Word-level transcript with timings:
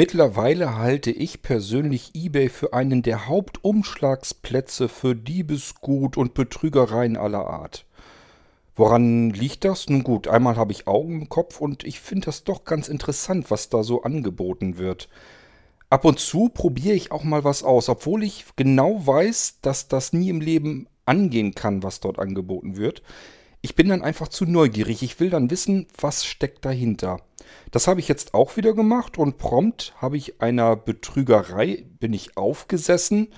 Mittlerweile 0.00 0.78
halte 0.78 1.10
ich 1.10 1.42
persönlich 1.42 2.12
eBay 2.14 2.48
für 2.48 2.72
einen 2.72 3.02
der 3.02 3.26
Hauptumschlagsplätze 3.26 4.88
für 4.88 5.14
Diebesgut 5.14 6.16
und 6.16 6.32
Betrügereien 6.32 7.18
aller 7.18 7.46
Art. 7.46 7.84
Woran 8.76 9.28
liegt 9.28 9.66
das? 9.66 9.90
Nun 9.90 10.02
gut, 10.02 10.26
einmal 10.26 10.56
habe 10.56 10.72
ich 10.72 10.86
Augen 10.88 11.20
im 11.20 11.28
Kopf 11.28 11.60
und 11.60 11.84
ich 11.84 12.00
finde 12.00 12.24
das 12.24 12.44
doch 12.44 12.64
ganz 12.64 12.88
interessant, 12.88 13.50
was 13.50 13.68
da 13.68 13.82
so 13.82 14.00
angeboten 14.00 14.78
wird. 14.78 15.10
Ab 15.90 16.06
und 16.06 16.18
zu 16.18 16.48
probiere 16.48 16.94
ich 16.94 17.12
auch 17.12 17.22
mal 17.22 17.44
was 17.44 17.62
aus, 17.62 17.90
obwohl 17.90 18.22
ich 18.22 18.46
genau 18.56 19.06
weiß, 19.06 19.58
dass 19.60 19.88
das 19.88 20.14
nie 20.14 20.30
im 20.30 20.40
Leben 20.40 20.86
angehen 21.04 21.54
kann, 21.54 21.82
was 21.82 22.00
dort 22.00 22.18
angeboten 22.18 22.78
wird. 22.78 23.02
Ich 23.62 23.74
bin 23.74 23.88
dann 23.88 24.02
einfach 24.02 24.28
zu 24.28 24.46
neugierig. 24.46 25.02
Ich 25.02 25.20
will 25.20 25.28
dann 25.28 25.50
wissen, 25.50 25.86
was 26.00 26.24
steckt 26.24 26.64
dahinter. 26.64 27.20
Das 27.70 27.86
habe 27.86 28.00
ich 28.00 28.08
jetzt 28.08 28.32
auch 28.32 28.56
wieder 28.56 28.72
gemacht 28.72 29.18
und 29.18 29.36
prompt 29.36 29.94
habe 29.98 30.16
ich 30.16 30.40
einer 30.40 30.76
Betrügerei, 30.76 31.84
bin 31.98 32.12
ich 32.12 32.36
aufgesessen. 32.36 33.28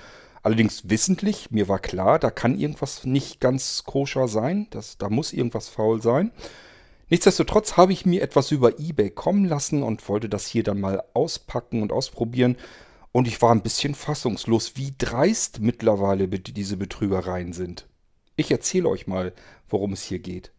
Allerdings 0.42 0.88
wissentlich, 0.88 1.50
mir 1.50 1.68
war 1.68 1.78
klar, 1.78 2.18
da 2.18 2.30
kann 2.30 2.58
irgendwas 2.58 3.04
nicht 3.04 3.40
ganz 3.40 3.84
koscher 3.84 4.28
sein. 4.28 4.68
Das, 4.70 4.96
da 4.98 5.08
muss 5.08 5.32
irgendwas 5.32 5.68
faul 5.68 6.00
sein. 6.02 6.30
Nichtsdestotrotz 7.10 7.76
habe 7.76 7.92
ich 7.92 8.06
mir 8.06 8.22
etwas 8.22 8.52
über 8.52 8.78
eBay 8.78 9.10
kommen 9.10 9.44
lassen 9.44 9.82
und 9.82 10.08
wollte 10.08 10.28
das 10.28 10.46
hier 10.46 10.62
dann 10.62 10.80
mal 10.80 11.02
auspacken 11.14 11.82
und 11.82 11.92
ausprobieren. 11.92 12.56
Und 13.12 13.28
ich 13.28 13.42
war 13.42 13.52
ein 13.52 13.62
bisschen 13.62 13.94
fassungslos, 13.94 14.76
wie 14.76 14.94
dreist 14.96 15.60
mittlerweile 15.60 16.28
diese 16.28 16.76
Betrügereien 16.76 17.52
sind. 17.52 17.86
Ich 18.34 18.50
erzähle 18.50 18.88
euch 18.88 19.06
mal, 19.06 19.34
worum 19.72 19.92
es 19.92 20.02
hier 20.02 20.18
geht. 20.18 20.52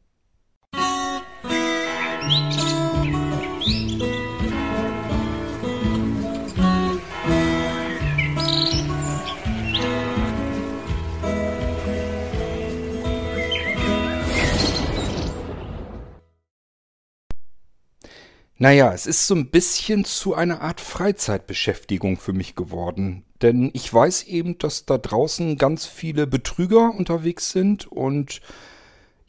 Naja, 18.63 18.93
es 18.93 19.07
ist 19.07 19.27
so 19.27 19.35
ein 19.35 19.49
bisschen 19.49 20.05
zu 20.05 20.35
einer 20.35 20.61
Art 20.61 20.79
Freizeitbeschäftigung 20.79 22.15
für 22.15 22.31
mich 22.31 22.55
geworden. 22.55 23.25
Denn 23.41 23.71
ich 23.73 23.93
weiß 23.93 24.23
eben, 24.23 24.57
dass 24.57 24.85
da 24.85 24.97
draußen 24.97 25.57
ganz 25.57 25.85
viele 25.85 26.27
Betrüger 26.27 26.93
unterwegs 26.97 27.51
sind 27.51 27.91
und 27.91 28.39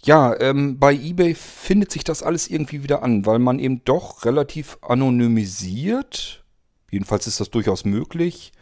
ja, 0.05 0.39
ähm, 0.41 0.79
bei 0.79 0.95
eBay 0.95 1.35
findet 1.35 1.91
sich 1.91 2.05
das 2.05 2.23
alles 2.23 2.49
irgendwie 2.49 2.83
wieder 2.83 3.03
an, 3.03 3.27
weil 3.27 3.39
man 3.39 3.59
eben 3.59 3.83
doch 3.85 4.25
relativ 4.25 4.79
anonymisiert, 4.83 6.45
jedenfalls 6.91 7.27
ist 7.27 7.41
das 7.41 7.51
durchaus 7.51 7.85
möglich, 7.85 8.53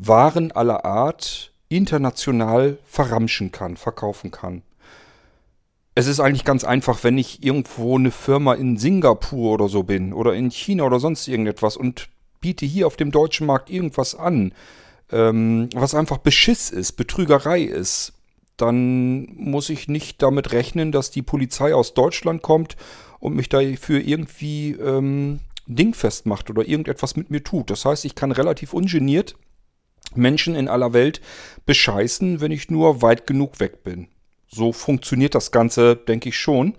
Waren 0.00 0.52
aller 0.52 0.84
Art 0.84 1.52
international 1.68 2.78
verramschen 2.86 3.50
kann, 3.50 3.76
verkaufen 3.76 4.30
kann. 4.30 4.62
Es 5.96 6.06
ist 6.06 6.20
eigentlich 6.20 6.44
ganz 6.44 6.62
einfach, 6.62 7.02
wenn 7.02 7.18
ich 7.18 7.42
irgendwo 7.42 7.98
eine 7.98 8.12
Firma 8.12 8.54
in 8.54 8.76
Singapur 8.76 9.54
oder 9.54 9.68
so 9.68 9.82
bin 9.82 10.12
oder 10.12 10.34
in 10.34 10.52
China 10.52 10.84
oder 10.84 11.00
sonst 11.00 11.26
irgendetwas 11.26 11.76
und 11.76 12.08
biete 12.40 12.64
hier 12.64 12.86
auf 12.86 12.94
dem 12.94 13.10
deutschen 13.10 13.48
Markt 13.48 13.70
irgendwas 13.70 14.14
an, 14.14 14.54
ähm, 15.10 15.68
was 15.74 15.96
einfach 15.96 16.18
Beschiss 16.18 16.70
ist, 16.70 16.92
Betrügerei 16.92 17.62
ist, 17.62 18.12
dann 18.60 19.28
muss 19.36 19.70
ich 19.70 19.88
nicht 19.88 20.22
damit 20.22 20.52
rechnen, 20.52 20.92
dass 20.92 21.10
die 21.10 21.22
Polizei 21.22 21.74
aus 21.74 21.94
Deutschland 21.94 22.42
kommt 22.42 22.76
und 23.20 23.34
mich 23.34 23.48
dafür 23.48 24.00
irgendwie 24.00 24.72
ähm, 24.72 25.40
dingfest 25.66 26.26
macht 26.26 26.50
oder 26.50 26.66
irgendetwas 26.66 27.16
mit 27.16 27.30
mir 27.30 27.42
tut. 27.42 27.70
Das 27.70 27.84
heißt, 27.84 28.04
ich 28.04 28.14
kann 28.14 28.32
relativ 28.32 28.74
ungeniert 28.74 29.36
Menschen 30.14 30.54
in 30.54 30.68
aller 30.68 30.92
Welt 30.92 31.20
bescheißen, 31.66 32.40
wenn 32.40 32.52
ich 32.52 32.70
nur 32.70 33.02
weit 33.02 33.26
genug 33.26 33.60
weg 33.60 33.84
bin 33.84 34.08
so 34.48 34.72
funktioniert 34.72 35.34
das 35.34 35.50
Ganze, 35.50 35.96
denke 35.96 36.30
ich 36.30 36.38
schon. 36.38 36.74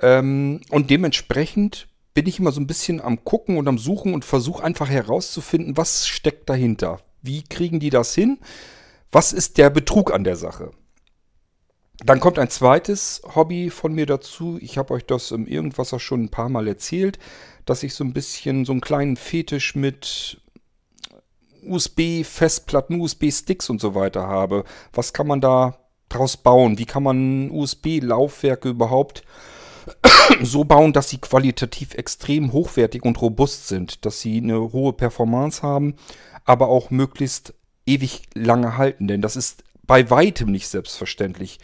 Ähm, 0.00 0.60
und 0.70 0.90
dementsprechend 0.90 1.88
bin 2.12 2.26
ich 2.26 2.38
immer 2.38 2.52
so 2.52 2.60
ein 2.60 2.66
bisschen 2.66 3.00
am 3.00 3.24
Gucken 3.24 3.56
und 3.56 3.66
am 3.66 3.78
Suchen 3.78 4.14
und 4.14 4.24
versuche 4.24 4.62
einfach 4.62 4.88
herauszufinden, 4.88 5.76
was 5.76 6.06
steckt 6.06 6.48
dahinter. 6.48 7.00
Wie 7.22 7.42
kriegen 7.42 7.80
die 7.80 7.90
das 7.90 8.14
hin? 8.14 8.38
Was 9.10 9.32
ist 9.32 9.58
der 9.58 9.70
Betrug 9.70 10.12
an 10.12 10.24
der 10.24 10.36
Sache? 10.36 10.70
Dann 11.98 12.20
kommt 12.20 12.38
ein 12.38 12.50
zweites 12.50 13.22
Hobby 13.34 13.70
von 13.70 13.94
mir 13.94 14.06
dazu. 14.06 14.58
Ich 14.60 14.78
habe 14.78 14.94
euch 14.94 15.06
das 15.06 15.30
im 15.30 15.46
Irgendwasser 15.46 16.00
schon 16.00 16.24
ein 16.24 16.28
paar 16.30 16.48
Mal 16.48 16.66
erzählt, 16.66 17.18
dass 17.66 17.82
ich 17.82 17.94
so 17.94 18.04
ein 18.04 18.12
bisschen 18.12 18.64
so 18.64 18.72
einen 18.72 18.80
kleinen 18.80 19.16
Fetisch 19.16 19.74
mit 19.74 20.40
USB-Festplatten, 21.66 23.00
USB-Sticks 23.00 23.70
und 23.70 23.80
so 23.80 23.94
weiter 23.94 24.26
habe. 24.26 24.64
Was 24.92 25.12
kann 25.12 25.26
man 25.26 25.40
da 25.40 25.78
draus 26.08 26.36
bauen? 26.36 26.78
Wie 26.78 26.84
kann 26.84 27.02
man 27.02 27.50
USB-Laufwerke 27.50 28.68
überhaupt 28.68 29.22
so 30.42 30.64
bauen, 30.64 30.92
dass 30.92 31.10
sie 31.10 31.18
qualitativ 31.18 31.94
extrem 31.94 32.52
hochwertig 32.52 33.04
und 33.04 33.20
robust 33.20 33.68
sind, 33.68 34.04
dass 34.04 34.20
sie 34.20 34.38
eine 34.38 34.72
hohe 34.72 34.92
Performance 34.92 35.62
haben, 35.62 35.94
aber 36.44 36.68
auch 36.68 36.90
möglichst 36.90 37.54
ewig 37.86 38.22
lange 38.34 38.76
halten, 38.76 39.08
denn 39.08 39.22
das 39.22 39.36
ist 39.36 39.62
bei 39.86 40.08
weitem 40.10 40.50
nicht 40.50 40.68
selbstverständlich. 40.68 41.58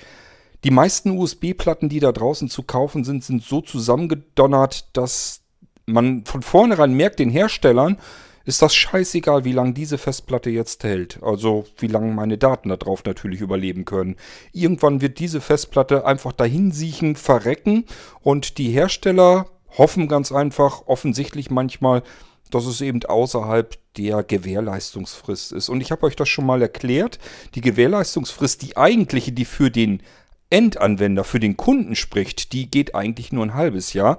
Die 0.65 0.71
meisten 0.71 1.17
USB-Platten, 1.17 1.89
die 1.89 2.01
da 2.01 2.13
draußen 2.13 2.49
zu 2.49 2.63
kaufen 2.63 3.05
sind, 3.05 3.25
sind 3.25 3.43
so 3.43 3.61
zusammengedonnert, 3.61 4.89
dass 4.93 5.41
man 5.87 6.25
von 6.25 6.43
vornherein 6.43 6.93
merkt 6.93 7.19
den 7.19 7.31
Herstellern, 7.31 7.99
ist 8.45 8.63
das 8.63 8.75
scheißegal, 8.75 9.45
wie 9.45 9.53
lange 9.53 9.75
diese 9.75 9.99
Festplatte 9.99 10.51
jetzt 10.51 10.83
hält. 10.85 11.23
Also 11.23 11.67
wie 11.79 11.87
lange 11.87 12.13
meine 12.13 12.39
Daten 12.39 12.69
da 12.69 12.77
drauf 12.77 13.05
natürlich 13.05 13.41
überleben 13.41 13.85
können. 13.85 14.17
Irgendwann 14.53 15.01
wird 15.01 15.19
diese 15.19 15.41
Festplatte 15.41 16.07
einfach 16.07 16.33
dahin 16.33 16.73
siechen, 16.73 17.17
verrecken 17.17 17.85
und 18.23 18.59
die 18.59 18.71
Hersteller 18.71 19.47
hoffen 19.77 20.09
ganz 20.09 20.33
einfach, 20.33 20.83
offensichtlich 20.87 21.51
manchmal, 21.51 22.03
dass 22.51 22.67
es 22.67 22.81
eben 22.81 23.05
außerhalb 23.05 23.77
der 23.97 24.23
Gewährleistungsfrist 24.23 25.53
ist. 25.53 25.69
Und 25.69 25.81
ich 25.81 25.93
habe 25.93 26.07
euch 26.07 26.17
das 26.17 26.29
schon 26.29 26.47
mal 26.47 26.63
erklärt. 26.63 27.19
Die 27.55 27.61
Gewährleistungsfrist, 27.61 28.63
die 28.63 28.77
eigentliche, 28.77 29.33
die 29.33 29.45
für 29.45 29.71
den 29.71 30.03
Endanwender, 30.51 31.25
für 31.25 31.41
den 31.41 31.57
Kunden 31.57 31.95
spricht, 31.95 32.53
die 32.53 32.71
geht 32.71 32.95
eigentlich 32.95 33.33
nur 33.33 33.47
ein 33.47 33.55
halbes 33.55 33.93
Jahr. 33.93 34.19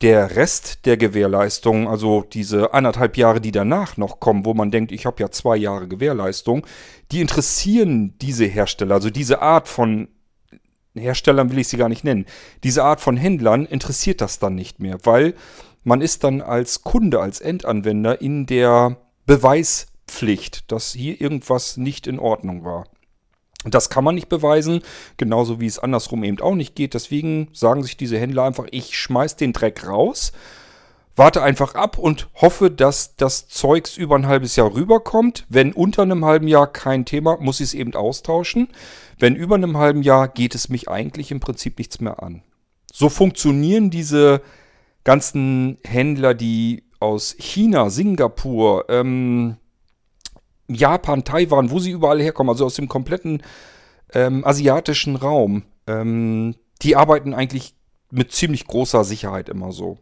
Der 0.00 0.36
Rest 0.36 0.86
der 0.86 0.96
Gewährleistung, 0.96 1.88
also 1.88 2.24
diese 2.32 2.72
anderthalb 2.72 3.16
Jahre, 3.16 3.40
die 3.40 3.50
danach 3.50 3.96
noch 3.96 4.20
kommen, 4.20 4.44
wo 4.44 4.54
man 4.54 4.70
denkt, 4.70 4.92
ich 4.92 5.06
habe 5.06 5.20
ja 5.20 5.30
zwei 5.30 5.56
Jahre 5.56 5.88
Gewährleistung, 5.88 6.66
die 7.10 7.20
interessieren 7.20 8.16
diese 8.18 8.44
Hersteller, 8.44 8.94
also 8.94 9.10
diese 9.10 9.42
Art 9.42 9.66
von 9.66 10.08
Herstellern 10.94 11.50
will 11.50 11.58
ich 11.58 11.68
sie 11.68 11.76
gar 11.76 11.88
nicht 11.88 12.04
nennen, 12.04 12.26
diese 12.62 12.84
Art 12.84 13.00
von 13.00 13.16
Händlern 13.16 13.66
interessiert 13.66 14.20
das 14.20 14.38
dann 14.38 14.54
nicht 14.54 14.78
mehr, 14.78 14.98
weil 15.02 15.34
man 15.82 16.00
ist 16.00 16.22
dann 16.22 16.42
als 16.42 16.82
Kunde, 16.82 17.20
als 17.20 17.40
Endanwender 17.40 18.20
in 18.20 18.46
der 18.46 18.98
Beweispflicht, 19.26 20.70
dass 20.70 20.92
hier 20.92 21.20
irgendwas 21.20 21.76
nicht 21.76 22.06
in 22.06 22.18
Ordnung 22.18 22.64
war. 22.64 22.86
Das 23.64 23.90
kann 23.90 24.04
man 24.04 24.14
nicht 24.14 24.28
beweisen, 24.28 24.82
genauso 25.16 25.60
wie 25.60 25.66
es 25.66 25.80
andersrum 25.80 26.22
eben 26.22 26.40
auch 26.40 26.54
nicht 26.54 26.76
geht. 26.76 26.94
Deswegen 26.94 27.48
sagen 27.52 27.82
sich 27.82 27.96
diese 27.96 28.18
Händler 28.18 28.44
einfach, 28.44 28.66
ich 28.70 28.96
schmeiß 28.96 29.36
den 29.36 29.52
Dreck 29.52 29.86
raus, 29.86 30.32
warte 31.16 31.42
einfach 31.42 31.74
ab 31.74 31.98
und 31.98 32.28
hoffe, 32.36 32.70
dass 32.70 33.16
das 33.16 33.48
Zeugs 33.48 33.96
über 33.96 34.14
ein 34.14 34.28
halbes 34.28 34.54
Jahr 34.54 34.72
rüberkommt. 34.72 35.44
Wenn 35.48 35.72
unter 35.72 36.02
einem 36.02 36.24
halben 36.24 36.46
Jahr 36.46 36.72
kein 36.72 37.04
Thema, 37.04 37.36
muss 37.40 37.58
ich 37.58 37.68
es 37.68 37.74
eben 37.74 37.94
austauschen. 37.94 38.68
Wenn 39.18 39.34
über 39.34 39.56
einem 39.56 39.76
halben 39.76 40.02
Jahr 40.02 40.28
geht 40.28 40.54
es 40.54 40.68
mich 40.68 40.88
eigentlich 40.88 41.32
im 41.32 41.40
Prinzip 41.40 41.78
nichts 41.78 42.00
mehr 42.00 42.22
an. 42.22 42.42
So 42.92 43.08
funktionieren 43.08 43.90
diese 43.90 44.40
ganzen 45.02 45.78
Händler, 45.84 46.34
die 46.34 46.84
aus 47.00 47.34
China, 47.38 47.90
Singapur, 47.90 48.86
ähm, 48.88 49.56
Japan, 50.68 51.24
Taiwan, 51.24 51.70
wo 51.70 51.78
sie 51.78 51.90
überall 51.90 52.20
herkommen, 52.20 52.50
also 52.50 52.66
aus 52.66 52.74
dem 52.74 52.88
kompletten 52.88 53.42
ähm, 54.12 54.44
asiatischen 54.44 55.16
Raum, 55.16 55.64
ähm, 55.86 56.54
die 56.82 56.96
arbeiten 56.96 57.34
eigentlich 57.34 57.74
mit 58.10 58.32
ziemlich 58.32 58.66
großer 58.66 59.04
Sicherheit 59.04 59.48
immer 59.48 59.72
so. 59.72 59.98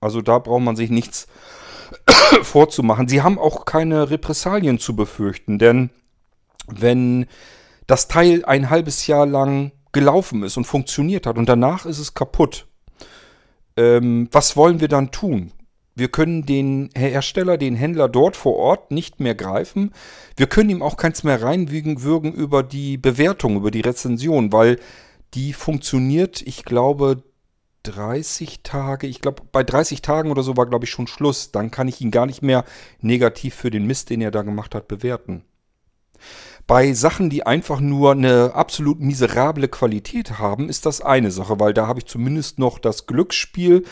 Also 0.00 0.20
da 0.20 0.38
braucht 0.38 0.62
man 0.62 0.76
sich 0.76 0.90
nichts 0.90 1.26
vorzumachen. 2.42 3.08
Sie 3.08 3.22
haben 3.22 3.38
auch 3.38 3.64
keine 3.64 4.10
Repressalien 4.10 4.78
zu 4.78 4.96
befürchten, 4.96 5.58
denn 5.58 5.90
wenn 6.66 7.26
das 7.86 8.08
Teil 8.08 8.44
ein 8.44 8.70
halbes 8.70 9.06
Jahr 9.06 9.26
lang 9.26 9.72
gelaufen 9.92 10.42
ist 10.42 10.56
und 10.56 10.66
funktioniert 10.66 11.26
hat 11.26 11.38
und 11.38 11.48
danach 11.48 11.86
ist 11.86 11.98
es 11.98 12.14
kaputt, 12.14 12.66
ähm, 13.76 14.28
was 14.32 14.56
wollen 14.56 14.80
wir 14.80 14.88
dann 14.88 15.10
tun? 15.10 15.52
Wir 15.96 16.08
können 16.08 16.44
den 16.44 16.90
Hersteller, 16.94 17.56
den 17.56 17.74
Händler 17.74 18.08
dort 18.08 18.36
vor 18.36 18.54
Ort 18.56 18.90
nicht 18.90 19.18
mehr 19.18 19.34
greifen. 19.34 19.92
Wir 20.36 20.46
können 20.46 20.68
ihm 20.68 20.82
auch 20.82 20.98
keins 20.98 21.24
mehr 21.24 21.42
reinwürgen 21.42 22.32
über 22.34 22.62
die 22.62 22.98
Bewertung, 22.98 23.56
über 23.56 23.70
die 23.70 23.80
Rezension, 23.80 24.52
weil 24.52 24.78
die 25.32 25.54
funktioniert, 25.54 26.42
ich 26.42 26.64
glaube, 26.66 27.22
30 27.84 28.62
Tage, 28.62 29.06
ich 29.06 29.22
glaube, 29.22 29.42
bei 29.50 29.64
30 29.64 30.02
Tagen 30.02 30.30
oder 30.30 30.42
so 30.42 30.56
war, 30.56 30.66
glaube 30.66 30.84
ich, 30.84 30.90
schon 30.90 31.06
Schluss. 31.06 31.50
Dann 31.50 31.70
kann 31.70 31.88
ich 31.88 32.00
ihn 32.00 32.10
gar 32.10 32.26
nicht 32.26 32.42
mehr 32.42 32.64
negativ 33.00 33.54
für 33.54 33.70
den 33.70 33.86
Mist, 33.86 34.10
den 34.10 34.20
er 34.20 34.30
da 34.30 34.42
gemacht 34.42 34.74
hat, 34.74 34.88
bewerten. 34.88 35.44
Bei 36.66 36.92
Sachen, 36.94 37.30
die 37.30 37.46
einfach 37.46 37.80
nur 37.80 38.12
eine 38.12 38.52
absolut 38.54 39.00
miserable 39.00 39.68
Qualität 39.68 40.38
haben, 40.38 40.68
ist 40.68 40.84
das 40.84 41.00
eine 41.00 41.30
Sache, 41.30 41.60
weil 41.60 41.72
da 41.72 41.86
habe 41.86 42.00
ich 42.00 42.06
zumindest 42.06 42.58
noch 42.58 42.78
das 42.78 43.06
Glücksspiel. 43.06 43.84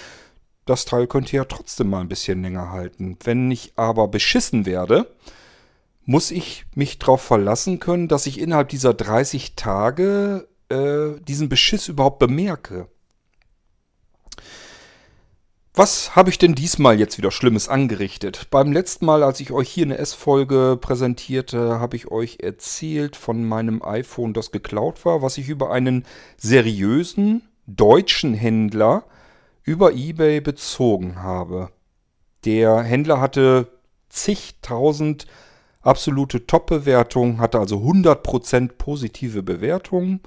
Das 0.64 0.84
Teil 0.84 1.06
könnte 1.06 1.37
ja 1.37 1.44
trotzdem 1.44 1.90
mal 1.90 2.00
ein 2.00 2.08
bisschen 2.08 2.43
länger 2.43 2.70
halten. 2.70 3.19
Wenn 3.22 3.50
ich 3.50 3.72
aber 3.76 4.08
beschissen 4.08 4.66
werde, 4.66 5.06
muss 6.06 6.31
ich 6.31 6.64
mich 6.75 6.99
darauf 6.99 7.22
verlassen 7.22 7.81
können, 7.81 8.08
dass 8.08 8.26
ich 8.26 8.38
innerhalb 8.38 8.69
dieser 8.69 8.94
30 8.94 9.56
Tage 9.56 10.49
äh, 10.69 11.20
diesen 11.26 11.49
Beschiss 11.49 11.88
überhaupt 11.88 12.19
bemerke. 12.19 12.88
Was 15.76 16.14
habe 16.14 16.31
ich 16.31 16.38
denn 16.38 16.55
diesmal 16.55 17.00
jetzt 17.00 17.19
wieder 17.19 17.32
Schlimmes 17.32 17.69
angerichtet? 17.69 18.46
Beim 18.52 18.70
letzten 18.70 19.06
Mal, 19.06 19.25
als 19.25 19.40
ich 19.40 19.50
euch 19.50 19.69
hier 19.69 19.87
eine 19.87 19.99
S-Folge 19.99 20.78
präsentierte, 20.81 21.81
habe 21.81 21.96
ich 21.96 22.12
euch 22.12 22.38
erzählt 22.40 23.16
von 23.16 23.44
meinem 23.44 23.82
iPhone, 23.82 24.34
das 24.34 24.52
geklaut 24.52 25.05
war, 25.05 25.20
was 25.20 25.37
ich 25.37 25.49
über 25.49 25.72
einen 25.72 26.05
seriösen 26.37 27.43
deutschen 27.66 28.34
Händler 28.34 29.05
über 29.64 29.93
eBay 29.93 30.40
bezogen 30.40 31.22
habe. 31.22 31.70
Der 32.44 32.82
Händler 32.82 33.20
hatte 33.20 33.69
zigtausend 34.08 35.26
absolute 35.81 36.46
Top-Bewertungen, 36.46 37.38
hatte 37.38 37.58
also 37.58 37.78
100% 37.78 38.72
positive 38.78 39.43
Bewertungen 39.43 40.20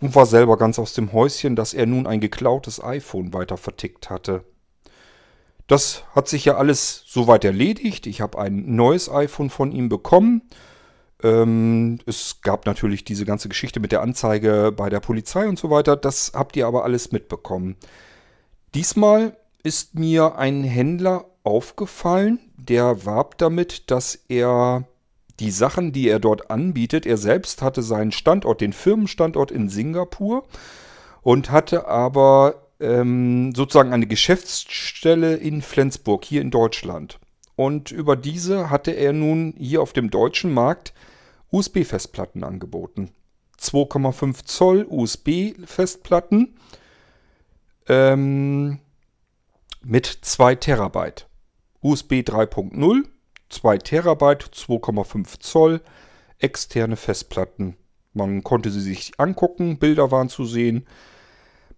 und 0.00 0.14
war 0.14 0.26
selber 0.26 0.56
ganz 0.56 0.78
aus 0.78 0.94
dem 0.94 1.12
Häuschen, 1.12 1.56
dass 1.56 1.74
er 1.74 1.86
nun 1.86 2.06
ein 2.06 2.20
geklautes 2.20 2.82
iPhone 2.82 3.32
weiter 3.32 3.56
vertickt 3.56 4.10
hatte. 4.10 4.44
Das 5.66 6.04
hat 6.14 6.28
sich 6.28 6.44
ja 6.44 6.56
alles 6.56 7.04
soweit 7.06 7.44
erledigt. 7.44 8.06
Ich 8.06 8.20
habe 8.20 8.38
ein 8.38 8.74
neues 8.74 9.10
iPhone 9.10 9.48
von 9.48 9.72
ihm 9.72 9.88
bekommen. 9.88 10.42
Ähm, 11.22 11.98
es 12.04 12.40
gab 12.42 12.66
natürlich 12.66 13.04
diese 13.04 13.24
ganze 13.24 13.48
Geschichte 13.48 13.80
mit 13.80 13.92
der 13.92 14.02
Anzeige 14.02 14.72
bei 14.76 14.90
der 14.90 15.00
Polizei 15.00 15.48
und 15.48 15.58
so 15.58 15.70
weiter. 15.70 15.96
Das 15.96 16.32
habt 16.34 16.56
ihr 16.56 16.66
aber 16.66 16.84
alles 16.84 17.12
mitbekommen. 17.12 17.76
Diesmal 18.74 19.36
ist 19.62 19.94
mir 19.94 20.36
ein 20.36 20.64
Händler 20.64 21.26
aufgefallen, 21.44 22.38
der 22.56 23.04
warb 23.04 23.36
damit, 23.38 23.90
dass 23.90 24.14
er 24.28 24.88
die 25.40 25.50
Sachen, 25.50 25.92
die 25.92 26.08
er 26.08 26.20
dort 26.20 26.50
anbietet, 26.50 27.04
er 27.04 27.16
selbst 27.16 27.60
hatte 27.60 27.82
seinen 27.82 28.12
Standort, 28.12 28.60
den 28.60 28.72
Firmenstandort 28.72 29.50
in 29.50 29.68
Singapur 29.68 30.44
und 31.20 31.50
hatte 31.50 31.86
aber 31.86 32.68
ähm, 32.80 33.54
sozusagen 33.54 33.92
eine 33.92 34.06
Geschäftsstelle 34.06 35.34
in 35.34 35.60
Flensburg, 35.60 36.24
hier 36.24 36.40
in 36.40 36.50
Deutschland. 36.50 37.18
Und 37.56 37.90
über 37.90 38.16
diese 38.16 38.70
hatte 38.70 38.92
er 38.92 39.12
nun 39.12 39.54
hier 39.58 39.82
auf 39.82 39.92
dem 39.92 40.10
deutschen 40.10 40.52
Markt 40.52 40.94
USB-Festplatten 41.50 42.42
angeboten. 42.44 43.10
2,5 43.60 44.44
Zoll 44.44 44.86
USB-Festplatten 44.88 46.56
ähm, 47.88 48.78
mit 49.82 50.06
2 50.06 50.54
Terabyte. 50.56 51.26
USB 51.80 52.12
3.0 52.22 53.04
2 53.52 53.78
Terabyte, 53.78 54.44
2,5 54.44 55.40
Zoll, 55.40 55.80
externe 56.38 56.96
Festplatten. 56.96 57.76
Man 58.14 58.42
konnte 58.42 58.70
sie 58.70 58.80
sich 58.80 59.12
angucken, 59.18 59.78
Bilder 59.78 60.10
waren 60.10 60.28
zu 60.28 60.44
sehen. 60.44 60.86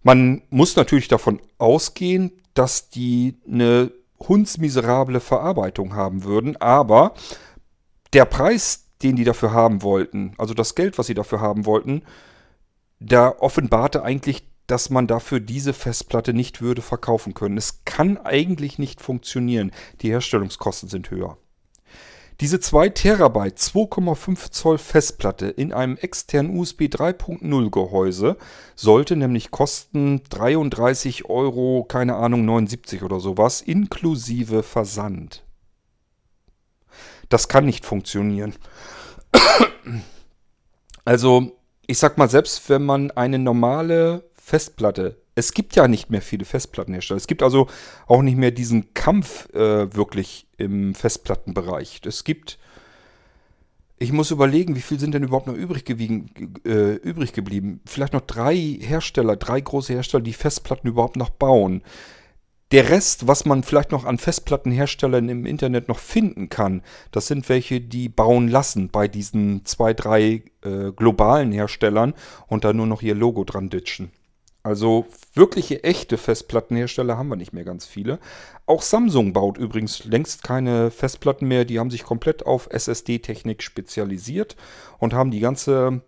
Man 0.01 0.41
muss 0.49 0.75
natürlich 0.75 1.07
davon 1.07 1.41
ausgehen, 1.57 2.31
dass 2.53 2.89
die 2.89 3.37
eine 3.47 3.91
hundsmiserable 4.19 5.19
Verarbeitung 5.19 5.93
haben 5.93 6.23
würden, 6.23 6.55
aber 6.57 7.13
der 8.13 8.25
Preis, 8.25 8.85
den 9.03 9.15
die 9.15 9.23
dafür 9.25 9.51
haben 9.51 9.81
wollten, 9.81 10.33
also 10.37 10.53
das 10.53 10.75
Geld, 10.75 10.97
was 10.97 11.07
sie 11.07 11.13
dafür 11.13 11.41
haben 11.41 11.65
wollten, 11.65 12.03
da 12.99 13.29
offenbarte 13.39 14.03
eigentlich, 14.03 14.47
dass 14.67 14.89
man 14.89 15.07
dafür 15.07 15.39
diese 15.39 15.73
Festplatte 15.73 16.33
nicht 16.33 16.61
würde 16.61 16.81
verkaufen 16.81 17.33
können. 17.33 17.57
Es 17.57 17.83
kann 17.85 18.17
eigentlich 18.17 18.79
nicht 18.79 19.01
funktionieren. 19.01 19.71
Die 20.01 20.09
Herstellungskosten 20.09 20.89
sind 20.89 21.11
höher. 21.11 21.37
Diese 22.41 22.59
2 22.59 22.89
Terabyte 22.89 23.57
2,5 23.57 24.51
Zoll 24.51 24.77
Festplatte 24.77 25.47
in 25.47 25.71
einem 25.71 25.95
externen 25.95 26.59
USB 26.59 26.81
3.0 26.83 27.69
Gehäuse 27.69 28.35
sollte 28.75 29.15
nämlich 29.15 29.51
kosten 29.51 30.21
33 30.29 31.29
Euro, 31.29 31.85
keine 31.87 32.15
Ahnung, 32.15 32.43
79 32.43 33.03
oder 33.03 33.21
sowas, 33.21 33.61
inklusive 33.61 34.63
Versand. 34.63 35.45
Das 37.29 37.47
kann 37.47 37.65
nicht 37.65 37.85
funktionieren. 37.85 38.53
Also, 41.05 41.57
ich 41.87 41.99
sag 41.99 42.17
mal, 42.17 42.29
selbst 42.29 42.69
wenn 42.69 42.83
man 42.83 43.11
eine 43.11 43.39
normale 43.39 44.29
Festplatte 44.45 45.17
es 45.35 45.53
gibt 45.53 45.75
ja 45.75 45.87
nicht 45.87 46.09
mehr 46.09 46.21
viele 46.21 46.45
Festplattenhersteller. 46.45 47.17
Es 47.17 47.27
gibt 47.27 47.43
also 47.43 47.67
auch 48.07 48.21
nicht 48.21 48.37
mehr 48.37 48.51
diesen 48.51 48.93
Kampf 48.93 49.53
äh, 49.53 49.93
wirklich 49.93 50.47
im 50.57 50.95
Festplattenbereich. 50.95 52.01
Es 52.05 52.23
gibt, 52.23 52.57
ich 53.99 54.13
muss 54.13 54.31
überlegen, 54.31 54.75
wie 54.75 54.81
viel 54.81 54.99
sind 54.99 55.13
denn 55.13 55.23
überhaupt 55.23 55.47
noch 55.47 55.53
übrig, 55.55 55.83
gewiegen, 55.83 56.29
äh, 56.65 56.95
übrig 56.95 57.33
geblieben? 57.33 57.81
Vielleicht 57.85 58.13
noch 58.13 58.21
drei 58.21 58.55
Hersteller, 58.55 59.35
drei 59.35 59.59
große 59.59 59.93
Hersteller, 59.93 60.23
die 60.23 60.33
Festplatten 60.33 60.87
überhaupt 60.87 61.17
noch 61.17 61.29
bauen. 61.29 61.83
Der 62.71 62.89
Rest, 62.89 63.27
was 63.27 63.45
man 63.45 63.61
vielleicht 63.61 63.91
noch 63.91 64.05
an 64.05 64.17
Festplattenherstellern 64.17 65.29
im 65.29 65.45
Internet 65.45 65.87
noch 65.87 65.99
finden 65.99 66.49
kann, 66.49 66.81
das 67.11 67.27
sind 67.27 67.47
welche, 67.47 67.79
die 67.79 68.09
bauen 68.09 68.47
lassen 68.47 68.89
bei 68.89 69.07
diesen 69.07 69.65
zwei, 69.65 69.93
drei 69.93 70.43
äh, 70.63 70.91
globalen 70.95 71.51
Herstellern 71.51 72.13
und 72.47 72.63
da 72.63 72.73
nur 72.73 72.87
noch 72.87 73.01
ihr 73.01 73.15
Logo 73.15 73.43
dran 73.43 73.69
ditchen. 73.69 74.11
Also 74.65 75.05
wirkliche 75.35 75.83
echte 75.83 76.17
Festplattenhersteller 76.17 77.19
haben 77.19 77.27
wir 77.27 77.35
nicht 77.35 77.53
mehr 77.53 77.65
ganz 77.65 77.85
viele. 77.85 78.17
Auch 78.65 78.81
Samsung 78.81 79.31
baut 79.31 79.59
übrigens 79.59 80.05
längst 80.05 80.41
keine 80.41 80.89
Festplatten 80.89 81.47
mehr. 81.47 81.65
Die 81.65 81.77
haben 81.77 81.91
sich 81.91 82.03
komplett 82.03 82.47
auf 82.47 82.67
SSD-Technik 82.71 83.61
spezialisiert 83.61 84.55
und 84.97 85.13
haben 85.13 85.29
die 85.29 85.39
ganze 85.39 86.01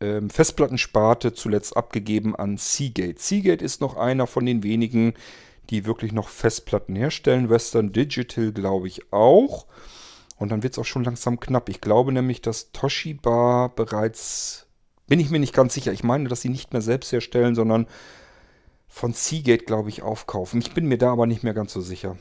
ähm, 0.00 0.30
Festplattensparte 0.30 1.32
zuletzt 1.32 1.76
abgegeben 1.76 2.36
an 2.36 2.56
Seagate. 2.56 3.20
Seagate 3.20 3.64
ist 3.64 3.80
noch 3.80 3.96
einer 3.96 4.28
von 4.28 4.46
den 4.46 4.62
wenigen, 4.62 5.14
die 5.68 5.84
wirklich 5.84 6.12
noch 6.12 6.28
Festplatten 6.28 6.94
herstellen. 6.94 7.50
Western 7.50 7.90
Digital 7.90 8.52
glaube 8.52 8.86
ich 8.86 9.12
auch. 9.12 9.66
Und 10.36 10.52
dann 10.52 10.62
wird 10.62 10.74
es 10.74 10.78
auch 10.78 10.84
schon 10.84 11.02
langsam 11.02 11.40
knapp. 11.40 11.68
Ich 11.68 11.80
glaube 11.80 12.12
nämlich, 12.12 12.42
dass 12.42 12.70
Toshiba 12.70 13.72
bereits 13.74 14.67
bin 15.08 15.20
ich 15.20 15.30
mir 15.30 15.40
nicht 15.40 15.54
ganz 15.54 15.74
sicher. 15.74 15.92
Ich 15.92 16.04
meine, 16.04 16.28
dass 16.28 16.42
sie 16.42 16.48
nicht 16.48 16.72
mehr 16.72 16.82
selbst 16.82 17.10
herstellen, 17.10 17.54
sondern 17.54 17.86
von 18.86 19.12
Seagate, 19.12 19.64
glaube 19.64 19.88
ich, 19.88 20.02
aufkaufen. 20.02 20.60
Ich 20.60 20.72
bin 20.72 20.86
mir 20.86 20.98
da 20.98 21.12
aber 21.12 21.26
nicht 21.26 21.42
mehr 21.42 21.54
ganz 21.54 21.72
so 21.72 21.80
sicher. 21.80 22.16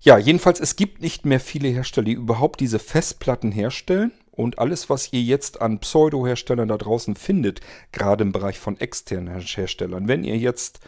Ja, 0.00 0.18
jedenfalls, 0.18 0.58
es 0.60 0.76
gibt 0.76 1.00
nicht 1.00 1.24
mehr 1.24 1.40
viele 1.40 1.68
Hersteller, 1.68 2.06
die 2.06 2.12
überhaupt 2.12 2.60
diese 2.60 2.78
Festplatten 2.78 3.52
herstellen. 3.52 4.12
Und 4.32 4.58
alles, 4.58 4.90
was 4.90 5.12
ihr 5.12 5.22
jetzt 5.22 5.60
an 5.60 5.78
Pseudo-Herstellern 5.78 6.68
da 6.68 6.78
draußen 6.78 7.16
findet, 7.16 7.60
gerade 7.92 8.24
im 8.24 8.32
Bereich 8.32 8.58
von 8.58 8.80
externen 8.80 9.40
Herstellern, 9.40 10.08
wenn 10.08 10.24
ihr 10.24 10.38
jetzt 10.38 10.80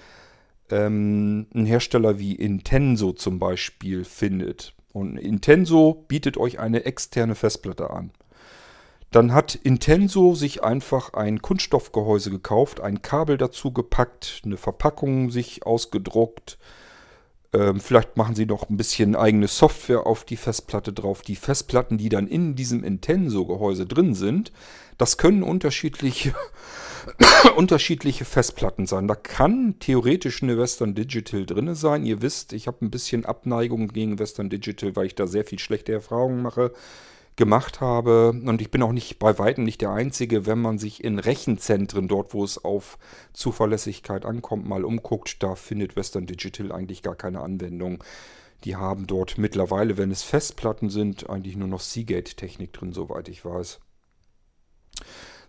ähm, 0.70 1.46
einen 1.54 1.66
Hersteller 1.66 2.18
wie 2.18 2.34
Intenso 2.34 3.12
zum 3.12 3.38
Beispiel 3.38 4.04
findet, 4.04 4.74
und 4.94 5.16
Intenso 5.16 6.04
bietet 6.06 6.36
euch 6.36 6.60
eine 6.60 6.84
externe 6.84 7.34
Festplatte 7.34 7.90
an, 7.90 8.12
dann 9.14 9.32
hat 9.32 9.54
Intenso 9.54 10.34
sich 10.34 10.64
einfach 10.64 11.14
ein 11.14 11.40
Kunststoffgehäuse 11.40 12.30
gekauft, 12.30 12.80
ein 12.80 13.00
Kabel 13.00 13.38
dazu 13.38 13.72
gepackt, 13.72 14.42
eine 14.44 14.56
Verpackung 14.56 15.30
sich 15.30 15.64
ausgedruckt. 15.64 16.58
Ähm, 17.52 17.78
vielleicht 17.78 18.16
machen 18.16 18.34
sie 18.34 18.44
noch 18.44 18.68
ein 18.68 18.76
bisschen 18.76 19.14
eigene 19.14 19.46
Software 19.46 20.04
auf 20.04 20.24
die 20.24 20.36
Festplatte 20.36 20.92
drauf. 20.92 21.22
Die 21.22 21.36
Festplatten, 21.36 21.96
die 21.96 22.08
dann 22.08 22.26
in 22.26 22.56
diesem 22.56 22.82
Intenso-Gehäuse 22.82 23.86
drin 23.86 24.16
sind, 24.16 24.50
das 24.98 25.16
können 25.16 25.44
unterschiedliche, 25.44 26.34
unterschiedliche 27.56 28.24
Festplatten 28.24 28.86
sein. 28.86 29.06
Da 29.06 29.14
kann 29.14 29.76
theoretisch 29.78 30.42
eine 30.42 30.58
Western 30.58 30.96
Digital 30.96 31.46
drin 31.46 31.76
sein. 31.76 32.04
Ihr 32.04 32.20
wisst, 32.20 32.52
ich 32.52 32.66
habe 32.66 32.84
ein 32.84 32.90
bisschen 32.90 33.24
Abneigung 33.26 33.86
gegen 33.86 34.18
Western 34.18 34.50
Digital, 34.50 34.96
weil 34.96 35.06
ich 35.06 35.14
da 35.14 35.28
sehr 35.28 35.44
viel 35.44 35.60
schlechte 35.60 35.92
Erfahrungen 35.92 36.42
mache 36.42 36.72
gemacht 37.36 37.80
habe. 37.80 38.30
Und 38.30 38.60
ich 38.60 38.70
bin 38.70 38.82
auch 38.82 38.92
nicht 38.92 39.18
bei 39.18 39.38
weitem 39.38 39.64
nicht 39.64 39.80
der 39.80 39.90
Einzige, 39.90 40.46
wenn 40.46 40.60
man 40.60 40.78
sich 40.78 41.02
in 41.02 41.18
Rechenzentren, 41.18 42.08
dort 42.08 42.34
wo 42.34 42.44
es 42.44 42.64
auf 42.64 42.98
Zuverlässigkeit 43.32 44.24
ankommt, 44.24 44.66
mal 44.66 44.84
umguckt, 44.84 45.42
da 45.42 45.54
findet 45.54 45.96
Western 45.96 46.26
Digital 46.26 46.72
eigentlich 46.72 47.02
gar 47.02 47.16
keine 47.16 47.40
Anwendung. 47.40 48.02
Die 48.64 48.76
haben 48.76 49.06
dort 49.06 49.36
mittlerweile, 49.36 49.98
wenn 49.98 50.10
es 50.10 50.22
Festplatten 50.22 50.88
sind, 50.88 51.28
eigentlich 51.28 51.56
nur 51.56 51.68
noch 51.68 51.80
Seagate-Technik 51.80 52.72
drin, 52.72 52.92
soweit 52.92 53.28
ich 53.28 53.44
weiß. 53.44 53.80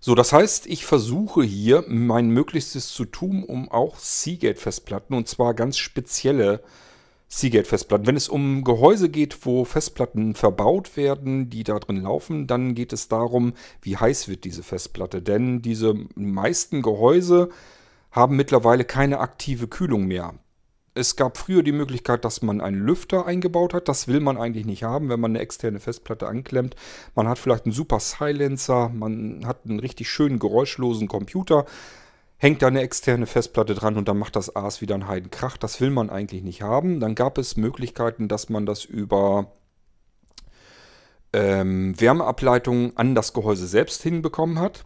So, 0.02 0.16
das 0.16 0.34
heißt, 0.34 0.68
ich 0.68 0.86
versuche 0.86 1.44
hier 1.44 1.86
mein 1.88 2.30
Möglichstes 2.30 2.90
zu 2.90 3.06
tun, 3.06 3.44
um 3.44 3.72
auch 3.72 3.98
Seagate-Festplatten, 3.98 5.16
und 5.16 5.30
zwar 5.30 5.54
ganz 5.54 5.78
spezielle 5.78 6.62
Seagate-Festplatten. 7.28 8.08
Wenn 8.08 8.16
es 8.16 8.30
um 8.30 8.64
Gehäuse 8.64 9.10
geht, 9.10 9.46
wo 9.46 9.66
Festplatten 9.66 10.36
verbaut 10.36 10.96
werden, 10.96 11.50
die 11.50 11.64
da 11.64 11.80
drin 11.80 12.02
laufen, 12.02 12.48
dann 12.48 12.76
geht 12.76 12.94
es 12.94 13.08
darum, 13.08 13.54
wie 13.82 13.98
heiß 13.98 14.28
wird 14.28 14.44
diese 14.44 14.64
Festplatte. 14.64 15.22
Denn 15.22 15.62
diese 15.62 15.96
meisten 16.16 16.82
Gehäuse 16.82 17.50
haben 18.12 18.36
mittlerweile 18.36 18.86
keine 18.86 19.20
aktive 19.20 19.68
Kühlung 19.68 20.06
mehr. 20.06 20.36
Es 20.98 21.18
gab 21.18 21.38
früher 21.38 21.62
die 21.62 21.74
Möglichkeit, 21.74 22.24
dass 22.24 22.42
man 22.42 22.62
einen 22.62 22.80
Lüfter 22.80 23.26
eingebaut 23.26 23.74
hat. 23.74 23.90
Das 23.90 24.08
will 24.08 24.22
man 24.22 24.38
eigentlich 24.38 24.66
nicht 24.66 24.84
haben, 24.84 25.10
wenn 25.10 25.20
man 25.20 25.32
eine 25.32 25.40
externe 25.40 25.82
Festplatte 25.82 26.26
anklemmt. 26.26 26.78
Man 27.16 27.28
hat 27.28 27.38
vielleicht 27.38 27.66
einen 27.66 27.74
super 27.74 28.00
Silencer, 28.00 28.90
man 28.90 29.46
hat 29.46 29.66
einen 29.66 29.80
richtig 29.80 30.10
schönen 30.10 30.40
geräuschlosen 30.40 31.10
Computer, 31.10 31.66
hängt 32.38 32.62
da 32.62 32.68
eine 32.68 32.82
externe 32.82 33.26
Festplatte 33.26 33.76
dran 33.76 33.98
und 33.98 34.08
dann 34.08 34.18
macht 34.18 34.36
das 34.36 34.56
AS 34.56 34.82
wieder 34.82 34.96
einen 34.96 35.08
Heidenkrach. 35.08 35.58
Das 35.58 35.80
will 35.82 35.90
man 35.90 36.10
eigentlich 36.10 36.44
nicht 36.44 36.62
haben. 36.62 37.00
Dann 37.00 37.16
gab 37.16 37.38
es 37.38 37.58
Möglichkeiten, 37.58 38.28
dass 38.28 38.50
man 38.50 38.66
das 38.66 38.86
über 38.86 39.52
ähm, 41.34 42.00
Wärmeableitungen 42.00 42.96
an 42.98 43.16
das 43.16 43.34
Gehäuse 43.34 43.68
selbst 43.68 44.04
hinbekommen 44.04 44.60
hat. 44.60 44.86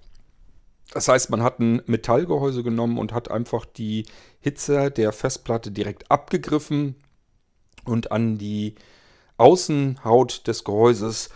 Das 0.92 1.08
heißt, 1.08 1.30
man 1.30 1.44
hat 1.44 1.60
ein 1.60 1.82
Metallgehäuse 1.86 2.64
genommen 2.64 2.98
und 2.98 3.14
hat 3.14 3.30
einfach 3.30 3.66
die 3.66 4.06
Hitze 4.40 4.90
der 4.90 5.12
Festplatte 5.12 5.72
direkt 5.72 6.10
abgegriffen 6.10 6.96
und 7.86 8.12
an 8.12 8.38
die 8.38 8.76
Außenhaut 9.38 10.48
des 10.48 10.64
Gehäuses 10.64 11.30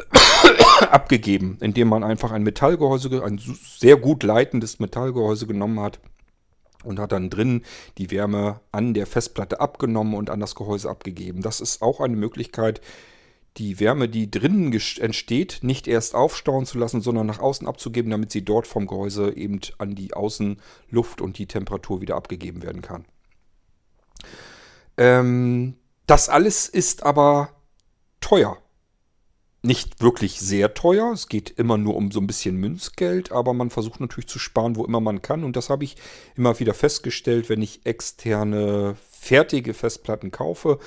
abgegeben, 0.90 1.58
indem 1.60 1.88
man 1.88 2.04
einfach 2.04 2.32
ein 2.32 2.42
Metallgehäuse, 2.42 3.22
ein 3.24 3.38
sehr 3.38 3.96
gut 3.96 4.22
leitendes 4.22 4.78
Metallgehäuse 4.78 5.46
genommen 5.46 5.80
hat 5.80 6.00
und 6.84 6.98
hat 6.98 7.12
dann 7.12 7.30
drin 7.30 7.62
die 7.98 8.10
Wärme 8.10 8.60
an 8.72 8.94
der 8.94 9.06
Festplatte 9.06 9.60
abgenommen 9.60 10.14
und 10.14 10.30
an 10.30 10.40
das 10.40 10.54
Gehäuse 10.54 10.90
abgegeben. 10.90 11.42
Das 11.42 11.60
ist 11.60 11.82
auch 11.82 12.00
eine 12.00 12.16
Möglichkeit, 12.16 12.80
die 13.56 13.78
Wärme, 13.78 14.08
die 14.08 14.30
drinnen 14.30 14.72
entsteht, 14.72 15.60
nicht 15.62 15.86
erst 15.86 16.14
aufstauen 16.14 16.66
zu 16.66 16.76
lassen, 16.76 17.00
sondern 17.00 17.26
nach 17.26 17.38
außen 17.38 17.68
abzugeben, 17.68 18.10
damit 18.10 18.32
sie 18.32 18.44
dort 18.44 18.66
vom 18.66 18.86
Gehäuse 18.86 19.36
eben 19.36 19.60
an 19.78 19.94
die 19.94 20.12
Außenluft 20.12 21.20
und 21.20 21.38
die 21.38 21.46
Temperatur 21.46 22.00
wieder 22.00 22.16
abgegeben 22.16 22.62
werden 22.62 22.82
kann. 22.82 23.04
Ähm, 24.96 25.76
das 26.06 26.28
alles 26.28 26.68
ist 26.68 27.04
aber 27.04 27.50
teuer. 28.20 28.58
Nicht 29.64 30.02
wirklich 30.02 30.40
sehr 30.40 30.74
teuer, 30.74 31.10
es 31.12 31.28
geht 31.28 31.50
immer 31.50 31.78
nur 31.78 31.96
um 31.96 32.10
so 32.10 32.20
ein 32.20 32.26
bisschen 32.26 32.56
Münzgeld, 32.56 33.32
aber 33.32 33.54
man 33.54 33.70
versucht 33.70 33.98
natürlich 33.98 34.28
zu 34.28 34.38
sparen, 34.38 34.76
wo 34.76 34.84
immer 34.84 35.00
man 35.00 35.22
kann. 35.22 35.42
Und 35.42 35.56
das 35.56 35.70
habe 35.70 35.84
ich 35.84 35.96
immer 36.36 36.60
wieder 36.60 36.74
festgestellt, 36.74 37.48
wenn 37.48 37.62
ich 37.62 37.80
externe 37.84 38.96
fertige 39.10 39.72
Festplatten 39.72 40.30
kaufe 40.30 40.78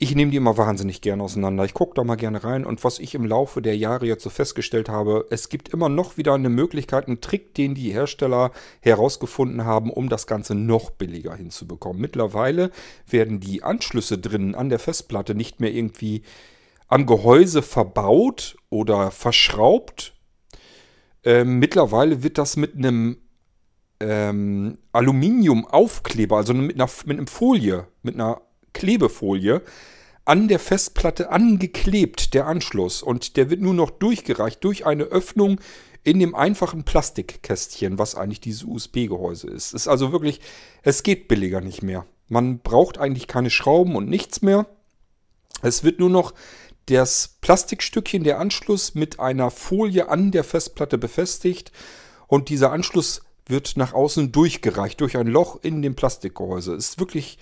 ich 0.00 0.14
nehme 0.14 0.30
die 0.30 0.36
immer 0.36 0.56
wahnsinnig 0.56 1.00
gerne 1.00 1.24
auseinander. 1.24 1.64
Ich 1.64 1.74
gucke 1.74 1.94
da 1.94 2.04
mal 2.04 2.14
gerne 2.14 2.44
rein. 2.44 2.64
Und 2.64 2.84
was 2.84 3.00
ich 3.00 3.16
im 3.16 3.26
Laufe 3.26 3.60
der 3.60 3.76
Jahre 3.76 4.06
jetzt 4.06 4.22
so 4.22 4.30
festgestellt 4.30 4.88
habe, 4.88 5.26
es 5.30 5.48
gibt 5.48 5.70
immer 5.70 5.88
noch 5.88 6.16
wieder 6.16 6.34
eine 6.34 6.50
Möglichkeit, 6.50 7.08
einen 7.08 7.20
Trick, 7.20 7.52
den 7.54 7.74
die 7.74 7.92
Hersteller 7.92 8.52
herausgefunden 8.80 9.64
haben, 9.64 9.90
um 9.90 10.08
das 10.08 10.28
Ganze 10.28 10.54
noch 10.54 10.90
billiger 10.90 11.34
hinzubekommen. 11.34 12.00
Mittlerweile 12.00 12.70
werden 13.08 13.40
die 13.40 13.64
Anschlüsse 13.64 14.18
drinnen 14.18 14.54
an 14.54 14.68
der 14.68 14.78
Festplatte 14.78 15.34
nicht 15.34 15.58
mehr 15.58 15.72
irgendwie 15.72 16.22
am 16.88 17.06
Gehäuse 17.06 17.62
verbaut 17.62 18.56
oder 18.70 19.10
verschraubt. 19.10 20.14
Ähm, 21.24 21.58
mittlerweile 21.58 22.22
wird 22.22 22.38
das 22.38 22.56
mit 22.56 22.74
einem 22.74 23.18
ähm, 24.00 24.78
Aluminiumaufkleber, 24.92 26.36
also 26.36 26.54
mit 26.54 26.74
einer, 26.76 26.90
mit 27.04 27.18
einer 27.18 27.26
Folie, 27.26 27.86
mit 28.02 28.14
einer 28.14 28.40
Klebefolie 28.72 29.62
an 30.24 30.46
der 30.46 30.58
Festplatte 30.58 31.30
angeklebt, 31.30 32.34
der 32.34 32.46
Anschluss. 32.46 33.02
Und 33.02 33.36
der 33.36 33.50
wird 33.50 33.60
nur 33.60 33.74
noch 33.74 33.90
durchgereicht 33.90 34.62
durch 34.62 34.84
eine 34.84 35.04
Öffnung 35.04 35.58
in 36.04 36.18
dem 36.20 36.34
einfachen 36.34 36.84
Plastikkästchen, 36.84 37.98
was 37.98 38.14
eigentlich 38.14 38.40
dieses 38.40 38.64
USB-Gehäuse 38.64 39.48
ist. 39.48 39.72
Ist 39.72 39.88
also 39.88 40.12
wirklich, 40.12 40.40
es 40.82 41.02
geht 41.02 41.28
billiger 41.28 41.60
nicht 41.60 41.82
mehr. 41.82 42.06
Man 42.28 42.58
braucht 42.58 42.98
eigentlich 42.98 43.26
keine 43.26 43.50
Schrauben 43.50 43.96
und 43.96 44.08
nichts 44.08 44.42
mehr. 44.42 44.66
Es 45.62 45.82
wird 45.82 45.98
nur 45.98 46.10
noch 46.10 46.34
das 46.88 47.36
Plastikstückchen, 47.40 48.24
der 48.24 48.38
Anschluss 48.38 48.94
mit 48.94 49.20
einer 49.20 49.50
Folie 49.50 50.08
an 50.08 50.30
der 50.30 50.44
Festplatte 50.44 50.98
befestigt 50.98 51.72
und 52.26 52.48
dieser 52.48 52.72
Anschluss 52.72 53.22
wird 53.46 53.76
nach 53.76 53.92
außen 53.94 54.32
durchgereicht 54.32 55.00
durch 55.00 55.16
ein 55.16 55.26
Loch 55.26 55.58
in 55.62 55.82
dem 55.82 55.94
Plastikgehäuse. 55.94 56.74
Ist 56.74 56.98
wirklich 56.98 57.38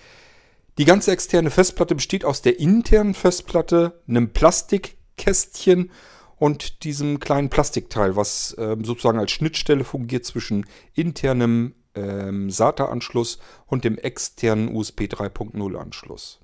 die 0.79 0.85
ganze 0.85 1.11
externe 1.11 1.51
Festplatte 1.51 1.95
besteht 1.95 2.25
aus 2.25 2.43
der 2.43 2.61
internen 2.61 3.15
Festplatte, 3.15 4.03
einem 4.07 4.33
Plastikkästchen 4.33 5.91
und 6.37 6.85
diesem 6.85 7.19
kleinen 7.19 7.49
Plastikteil, 7.49 8.15
was 8.15 8.53
äh, 8.59 8.77
sozusagen 8.83 9.19
als 9.19 9.33
Schnittstelle 9.33 9.85
fungiert 9.85 10.27
zwischen 10.27 10.67
internem 10.95 11.75
ähm, 11.95 12.51
SATA-Anschluss 12.51 13.39
und 13.67 13.85
dem 13.85 13.97
externen 13.97 14.75
USB 14.75 15.03
3.0 15.03 15.77
Anschluss. 15.77 16.41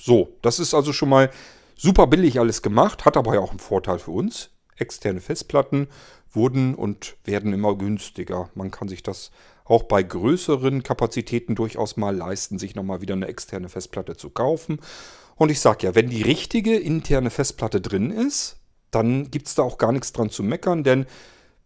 So, 0.00 0.36
das 0.42 0.58
ist 0.58 0.74
also 0.74 0.92
schon 0.92 1.08
mal 1.08 1.30
super 1.76 2.06
billig 2.06 2.40
alles 2.40 2.62
gemacht, 2.62 3.04
hat 3.04 3.16
aber 3.16 3.34
ja 3.34 3.40
auch 3.40 3.50
einen 3.50 3.58
Vorteil 3.58 3.98
für 3.98 4.10
uns. 4.10 4.50
Externe 4.76 5.20
Festplatten 5.20 5.88
wurden 6.32 6.74
und 6.74 7.16
werden 7.24 7.52
immer 7.52 7.76
günstiger. 7.76 8.50
Man 8.54 8.70
kann 8.70 8.88
sich 8.88 9.02
das 9.02 9.30
auch 9.64 9.84
bei 9.84 10.02
größeren 10.02 10.82
Kapazitäten 10.82 11.54
durchaus 11.54 11.96
mal 11.96 12.14
leisten, 12.14 12.58
sich 12.58 12.74
nochmal 12.74 13.00
wieder 13.00 13.14
eine 13.14 13.28
externe 13.28 13.68
Festplatte 13.68 14.16
zu 14.16 14.30
kaufen. 14.30 14.80
Und 15.36 15.50
ich 15.50 15.60
sage 15.60 15.86
ja, 15.86 15.94
wenn 15.94 16.10
die 16.10 16.22
richtige 16.22 16.76
interne 16.76 17.30
Festplatte 17.30 17.80
drin 17.80 18.10
ist, 18.10 18.56
dann 18.90 19.30
gibt 19.30 19.48
es 19.48 19.54
da 19.54 19.62
auch 19.62 19.78
gar 19.78 19.92
nichts 19.92 20.12
dran 20.12 20.30
zu 20.30 20.42
meckern, 20.42 20.84
denn 20.84 21.06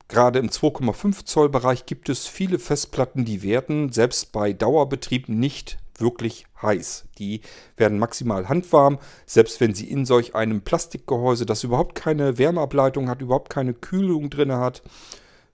gerade 0.06 0.38
im 0.38 0.48
2,5 0.48 1.24
Zoll 1.26 1.48
Bereich 1.50 1.84
gibt 1.84 2.08
es 2.08 2.26
viele 2.26 2.58
Festplatten, 2.58 3.24
die 3.24 3.42
werden 3.42 3.92
selbst 3.92 4.32
bei 4.32 4.52
Dauerbetrieb 4.52 5.28
nicht 5.28 5.78
wirklich 6.00 6.46
heiß. 6.60 7.06
Die 7.18 7.40
werden 7.76 7.98
maximal 7.98 8.48
handwarm, 8.48 8.98
selbst 9.26 9.60
wenn 9.60 9.74
sie 9.74 9.90
in 9.90 10.04
solch 10.04 10.34
einem 10.34 10.62
Plastikgehäuse, 10.62 11.46
das 11.46 11.64
überhaupt 11.64 11.94
keine 11.94 12.38
Wärmeableitung 12.38 13.08
hat, 13.08 13.22
überhaupt 13.22 13.50
keine 13.50 13.74
Kühlung 13.74 14.30
drin 14.30 14.52
hat, 14.52 14.82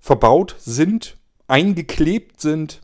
verbaut 0.01 0.57
sind, 0.59 1.17
eingeklebt 1.47 2.41
sind. 2.41 2.81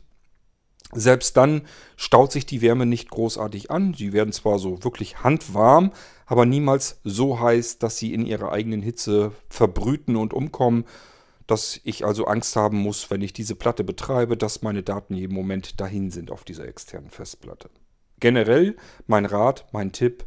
Selbst 0.93 1.37
dann 1.37 1.61
staut 1.95 2.31
sich 2.31 2.45
die 2.45 2.61
Wärme 2.61 2.85
nicht 2.85 3.09
großartig 3.09 3.71
an. 3.71 3.93
Sie 3.93 4.11
werden 4.11 4.33
zwar 4.33 4.59
so 4.59 4.83
wirklich 4.83 5.23
handwarm, 5.23 5.91
aber 6.25 6.45
niemals 6.45 6.99
so 7.03 7.39
heiß, 7.39 7.79
dass 7.79 7.97
sie 7.97 8.13
in 8.13 8.25
ihrer 8.25 8.51
eigenen 8.51 8.81
Hitze 8.81 9.31
verbrüten 9.49 10.15
und 10.17 10.33
umkommen, 10.33 10.85
dass 11.47 11.79
ich 11.83 12.05
also 12.05 12.25
Angst 12.25 12.55
haben 12.55 12.77
muss, 12.77 13.09
wenn 13.09 13.21
ich 13.21 13.33
diese 13.33 13.55
Platte 13.55 13.83
betreibe, 13.83 14.37
dass 14.37 14.61
meine 14.61 14.83
Daten 14.83 15.15
jeden 15.15 15.33
Moment 15.33 15.79
dahin 15.79 16.11
sind 16.11 16.31
auf 16.31 16.43
dieser 16.43 16.67
externen 16.67 17.09
Festplatte. 17.09 17.69
Generell 18.19 18.75
mein 19.07 19.25
Rat, 19.25 19.65
mein 19.71 19.91
Tipp, 19.91 20.25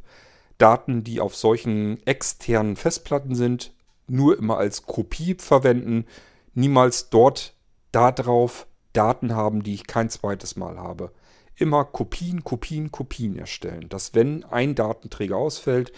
Daten, 0.59 1.05
die 1.05 1.21
auf 1.21 1.35
solchen 1.35 2.05
externen 2.07 2.77
Festplatten 2.77 3.35
sind, 3.35 3.73
nur 4.07 4.39
immer 4.39 4.59
als 4.59 4.83
Kopie 4.83 5.37
verwenden, 5.39 6.07
niemals 6.55 7.11
dort 7.11 7.55
darauf 7.93 8.67
Daten 8.93 9.35
haben, 9.35 9.63
die 9.63 9.75
ich 9.75 9.87
kein 9.87 10.11
zweites 10.11 10.57
Mal 10.57 10.79
habe. 10.79 11.13
Immer 11.57 11.85
Kopien, 11.85 12.43
Kopien, 12.45 12.91
Kopien 12.91 13.37
erstellen. 13.37 13.89
Dass 13.89 14.15
wenn 14.15 14.45
ein 14.45 14.75
Datenträger 14.75 15.37
ausfällt, 15.37 15.93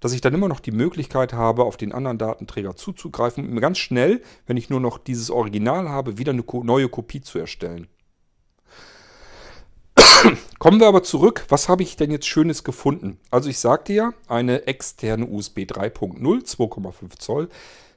dass 0.00 0.12
ich 0.12 0.20
dann 0.20 0.34
immer 0.34 0.48
noch 0.48 0.60
die 0.60 0.70
Möglichkeit 0.70 1.32
habe, 1.32 1.64
auf 1.64 1.76
den 1.76 1.92
anderen 1.92 2.18
Datenträger 2.18 2.76
zuzugreifen 2.76 3.48
und 3.48 3.60
ganz 3.60 3.78
schnell, 3.78 4.22
wenn 4.46 4.56
ich 4.56 4.70
nur 4.70 4.80
noch 4.80 4.98
dieses 4.98 5.30
Original 5.30 5.88
habe, 5.88 6.18
wieder 6.18 6.32
eine 6.32 6.44
neue 6.62 6.88
Kopie 6.88 7.20
zu 7.20 7.38
erstellen. 7.38 7.88
Kommen 10.58 10.80
wir 10.80 10.88
aber 10.88 11.02
zurück. 11.02 11.44
Was 11.48 11.68
habe 11.68 11.82
ich 11.82 11.96
denn 11.96 12.10
jetzt 12.10 12.26
Schönes 12.26 12.64
gefunden? 12.64 13.18
Also 13.30 13.48
ich 13.48 13.58
sagte 13.58 13.92
ja, 13.92 14.12
eine 14.26 14.66
externe 14.66 15.26
USB 15.26 15.60
3.0, 15.60 16.18
2,5 16.20 17.18
Zoll 17.18 17.48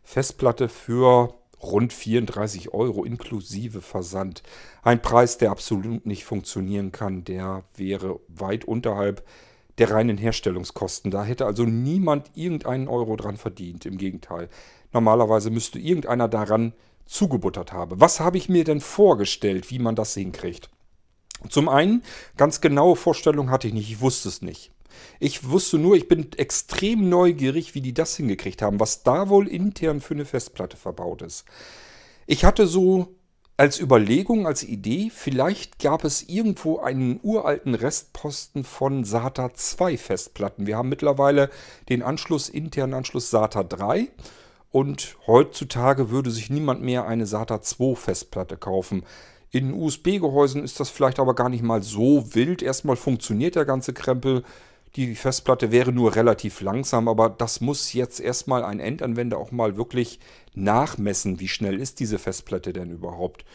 Festplatte 0.04 0.68
für 0.68 1.36
rund 1.62 1.94
34 1.94 2.74
Euro 2.74 3.04
inklusive 3.04 3.82
Versand. 3.82 4.42
Ein 4.82 5.02
Preis, 5.02 5.38
der 5.38 5.52
absolut 5.52 6.08
nicht 6.08 6.26
funktionieren 6.26 6.92
kann. 6.92 7.24
Der 7.24 7.64
wäre 7.76 8.20
weit 8.28 8.66
unterhalb 8.66 9.18
der 9.18 9.51
reinen 9.80 10.18
Herstellungskosten. 10.18 11.12
Da 11.12 11.24
hätte 11.24 11.46
also 11.46 11.64
niemand 11.64 12.32
irgendeinen 12.36 12.88
Euro 12.88 13.16
dran 13.16 13.38
verdient. 13.38 13.86
Im 13.86 13.98
Gegenteil. 13.98 14.50
Normalerweise 14.94 15.50
müsste 15.50 15.80
irgendeiner 15.80 16.28
daran 16.28 16.74
zugebuttert 17.06 17.74
haben. 17.74 18.00
Was 18.00 18.20
habe 18.20 18.38
ich 18.38 18.50
mir 18.50 18.64
denn 18.64 18.82
vorgestellt, 18.82 19.70
wie 19.72 19.80
man 19.80 19.96
das 19.96 20.14
hinkriegt? 20.14 20.70
Zum 21.50 21.70
einen, 21.70 22.04
ganz 22.38 22.62
genaue 22.62 22.96
Vorstellung 22.96 23.50
hatte 23.50 23.68
ich 23.68 23.74
nicht, 23.74 23.90
ich 23.90 24.02
wusste 24.02 24.30
es 24.30 24.42
nicht. 24.42 24.72
Ich 25.20 25.50
wusste 25.50 25.78
nur, 25.78 25.96
ich 25.96 26.08
bin 26.08 26.32
extrem 26.34 27.10
neugierig, 27.10 27.74
wie 27.74 27.82
die 27.82 27.94
das 27.94 28.16
hingekriegt 28.16 28.62
haben, 28.62 28.80
was 28.80 29.04
da 29.04 29.30
wohl 29.30 29.48
intern 29.48 30.02
für 30.02 30.14
eine 30.14 30.26
Festplatte 30.26 30.78
verbaut 30.78 31.22
ist. 31.22 31.46
Ich 32.28 32.46
hatte 32.46 32.68
so 32.68 33.16
als 33.58 33.80
Überlegung, 33.80 34.48
als 34.48 34.64
Idee, 34.64 35.12
vielleicht 35.14 35.80
gab 35.80 36.04
es 36.04 36.28
irgendwo 36.28 36.80
einen 36.80 37.20
uralten 37.22 37.76
Restposten 37.76 38.64
von 38.64 39.04
SATA 39.04 39.54
2 39.54 39.98
Festplatten. 39.98 40.66
Wir 40.66 40.78
haben 40.78 40.90
mittlerweile 40.90 41.50
den 41.90 42.02
Anschluss, 42.02 42.50
internen 42.50 42.96
Anschluss 42.96 43.30
SATA 43.30 43.64
3 43.64 44.08
und 44.72 45.18
heutzutage 45.28 46.10
würde 46.10 46.32
sich 46.32 46.50
niemand 46.50 46.82
mehr 46.82 47.06
eine 47.06 47.26
SATA 47.26 47.62
2 47.62 47.96
Festplatte 47.96 48.58
kaufen. 48.58 49.04
In 49.52 49.74
USB-Gehäusen 49.74 50.64
ist 50.64 50.80
das 50.80 50.90
vielleicht 50.90 51.20
aber 51.20 51.36
gar 51.36 51.50
nicht 51.50 51.62
mal 51.62 51.84
so 51.84 52.34
wild. 52.34 52.62
Erstmal 52.64 52.96
funktioniert 52.96 53.56
der 53.56 53.66
ganze 53.66 53.92
Krempel. 53.92 54.44
Die 54.98 55.16
Festplatte 55.16 55.72
wäre 55.72 55.94
nur 55.94 56.16
relativ 56.16 56.60
langsam, 56.60 57.08
aber 57.08 57.30
das 57.30 57.62
muss 57.62 57.94
jetzt 57.94 58.20
erstmal 58.20 58.66
ein 58.66 58.82
Endanwender 58.82 59.38
auch 59.38 59.52
mal 59.52 59.78
wirklich 59.78 60.20
nachmessen. 60.54 61.40
Wie 61.40 61.48
schnell 61.48 61.80
ist 61.80 62.02
diese 62.02 62.20
Festplatte 62.20 62.74
denn 62.74 62.92
überhaupt? 62.92 63.46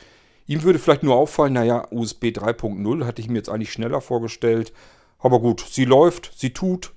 Ihm 0.46 0.62
würde 0.62 0.78
vielleicht 0.78 1.02
nur 1.02 1.16
auffallen, 1.16 1.52
naja, 1.52 1.86
USB 1.90 2.26
3.0 2.26 3.04
hatte 3.04 3.20
ich 3.20 3.28
mir 3.28 3.36
jetzt 3.36 3.50
eigentlich 3.50 3.72
schneller 3.72 4.00
vorgestellt. 4.00 4.72
Aber 5.18 5.40
gut, 5.40 5.66
sie 5.68 5.84
läuft, 5.84 6.32
sie 6.36 6.54
tut, 6.54 6.94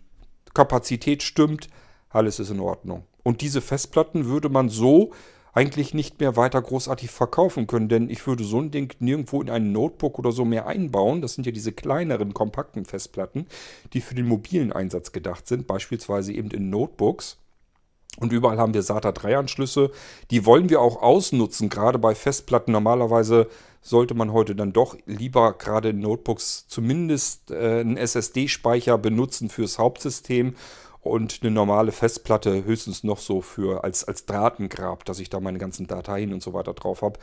Kapazität 0.53 1.23
stimmt, 1.23 1.67
alles 2.09 2.39
ist 2.39 2.51
in 2.51 2.59
Ordnung. 2.59 3.03
Und 3.23 3.41
diese 3.41 3.61
Festplatten 3.61 4.25
würde 4.25 4.49
man 4.49 4.69
so 4.69 5.11
eigentlich 5.53 5.93
nicht 5.93 6.19
mehr 6.19 6.35
weiter 6.35 6.61
großartig 6.61 7.09
verkaufen 7.09 7.67
können, 7.67 7.89
denn 7.89 8.09
ich 8.09 8.25
würde 8.27 8.43
so 8.43 8.59
ein 8.59 8.71
Ding 8.71 8.93
nirgendwo 8.99 9.41
in 9.41 9.49
ein 9.49 9.71
Notebook 9.71 10.19
oder 10.19 10.31
so 10.31 10.45
mehr 10.45 10.67
einbauen. 10.67 11.21
Das 11.21 11.33
sind 11.33 11.45
ja 11.45 11.51
diese 11.51 11.71
kleineren, 11.71 12.33
kompakten 12.33 12.85
Festplatten, 12.85 13.47
die 13.93 14.01
für 14.01 14.15
den 14.15 14.27
mobilen 14.27 14.71
Einsatz 14.71 15.11
gedacht 15.11 15.47
sind, 15.47 15.67
beispielsweise 15.67 16.33
eben 16.33 16.51
in 16.51 16.69
Notebooks. 16.69 17.37
Und 18.17 18.33
überall 18.33 18.57
haben 18.57 18.73
wir 18.73 18.83
SATA 18.83 19.11
3 19.11 19.37
Anschlüsse. 19.37 19.91
Die 20.29 20.45
wollen 20.45 20.69
wir 20.69 20.81
auch 20.81 21.01
ausnutzen, 21.01 21.69
gerade 21.69 21.99
bei 21.99 22.15
Festplatten. 22.15 22.71
Normalerweise 22.71 23.47
sollte 23.81 24.13
man 24.13 24.33
heute 24.33 24.55
dann 24.55 24.73
doch 24.73 24.97
lieber 25.05 25.53
gerade 25.53 25.89
in 25.89 25.99
Notebooks 25.99 26.67
zumindest 26.67 27.51
äh, 27.51 27.79
einen 27.79 27.97
SSD-Speicher 27.97 28.97
benutzen 28.97 29.49
fürs 29.49 29.79
Hauptsystem 29.79 30.55
und 31.01 31.39
eine 31.41 31.51
normale 31.51 31.91
Festplatte 31.91 32.63
höchstens 32.65 33.03
noch 33.03 33.19
so 33.19 33.41
für 33.41 33.83
als, 33.83 34.03
als 34.03 34.25
Drahtengrab, 34.25 35.05
dass 35.05 35.19
ich 35.19 35.29
da 35.29 35.39
meine 35.39 35.59
ganzen 35.59 35.87
Dateien 35.87 36.33
und 36.33 36.43
so 36.43 36.53
weiter 36.53 36.73
drauf 36.73 37.01
habe, 37.01 37.19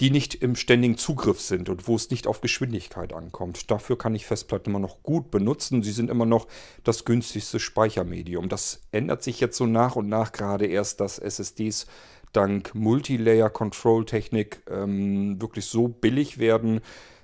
die 0.00 0.10
nicht 0.10 0.34
im 0.34 0.56
ständigen 0.56 0.96
Zugriff 0.96 1.40
sind 1.40 1.68
und 1.68 1.86
wo 1.86 1.94
es 1.94 2.10
nicht 2.10 2.26
auf 2.26 2.40
Geschwindigkeit 2.40 3.12
ankommt. 3.12 3.70
Dafür 3.70 3.96
kann 3.96 4.14
ich 4.14 4.26
Festplatten 4.26 4.70
immer 4.70 4.80
noch 4.80 5.02
gut 5.02 5.30
benutzen. 5.30 5.82
Sie 5.82 5.92
sind 5.92 6.10
immer 6.10 6.26
noch 6.26 6.48
das 6.82 7.04
günstigste 7.04 7.60
Speichermedium. 7.60 8.48
Das 8.48 8.80
ändert 8.90 9.22
sich 9.22 9.38
jetzt 9.38 9.56
so 9.56 9.66
nach 9.66 9.94
und 9.94 10.08
nach 10.08 10.32
gerade 10.32 10.66
erst, 10.66 11.00
dass 11.00 11.18
SSDs 11.18 11.86
dank 12.32 12.74
Multilayer-Control-Technik 12.74 14.62
ähm, 14.68 15.40
wirklich 15.40 15.66
so 15.66 15.86
billig 15.86 16.38
werden, 16.38 16.80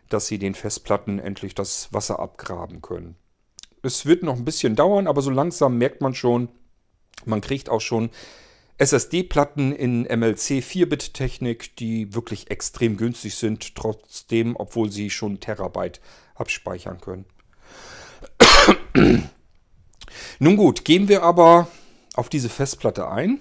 dass 0.08 0.28
sie 0.28 0.38
den 0.38 0.54
Festplatten 0.54 1.18
endlich 1.18 1.56
das 1.56 1.92
Wasser 1.92 2.20
abgraben 2.20 2.82
können 2.82 3.16
es 3.82 4.06
wird 4.06 4.22
noch 4.22 4.37
ein 4.37 4.44
bisschen 4.44 4.76
dauern, 4.76 5.06
aber 5.06 5.22
so 5.22 5.30
langsam 5.30 5.78
merkt 5.78 6.00
man 6.00 6.14
schon, 6.14 6.49
man 7.25 7.40
kriegt 7.40 7.68
auch 7.68 7.80
schon 7.80 8.10
SSD-Platten 8.78 9.72
in 9.72 10.02
MLC 10.02 10.62
4-Bit-Technik, 10.62 11.76
die 11.76 12.14
wirklich 12.14 12.50
extrem 12.50 12.96
günstig 12.96 13.34
sind, 13.34 13.75
trotzdem, 13.75 14.56
obwohl 14.56 14.90
sie 14.90 15.10
schon 15.10 15.38
Terabyte 15.38 16.00
abspeichern 16.34 16.99
können. 17.00 17.26
Nun 20.38 20.56
gut, 20.56 20.84
gehen 20.87 21.08
wir 21.08 21.22
aber 21.22 21.68
auf 22.14 22.30
diese 22.30 22.49
Festplatte 22.49 23.08
ein. 23.08 23.40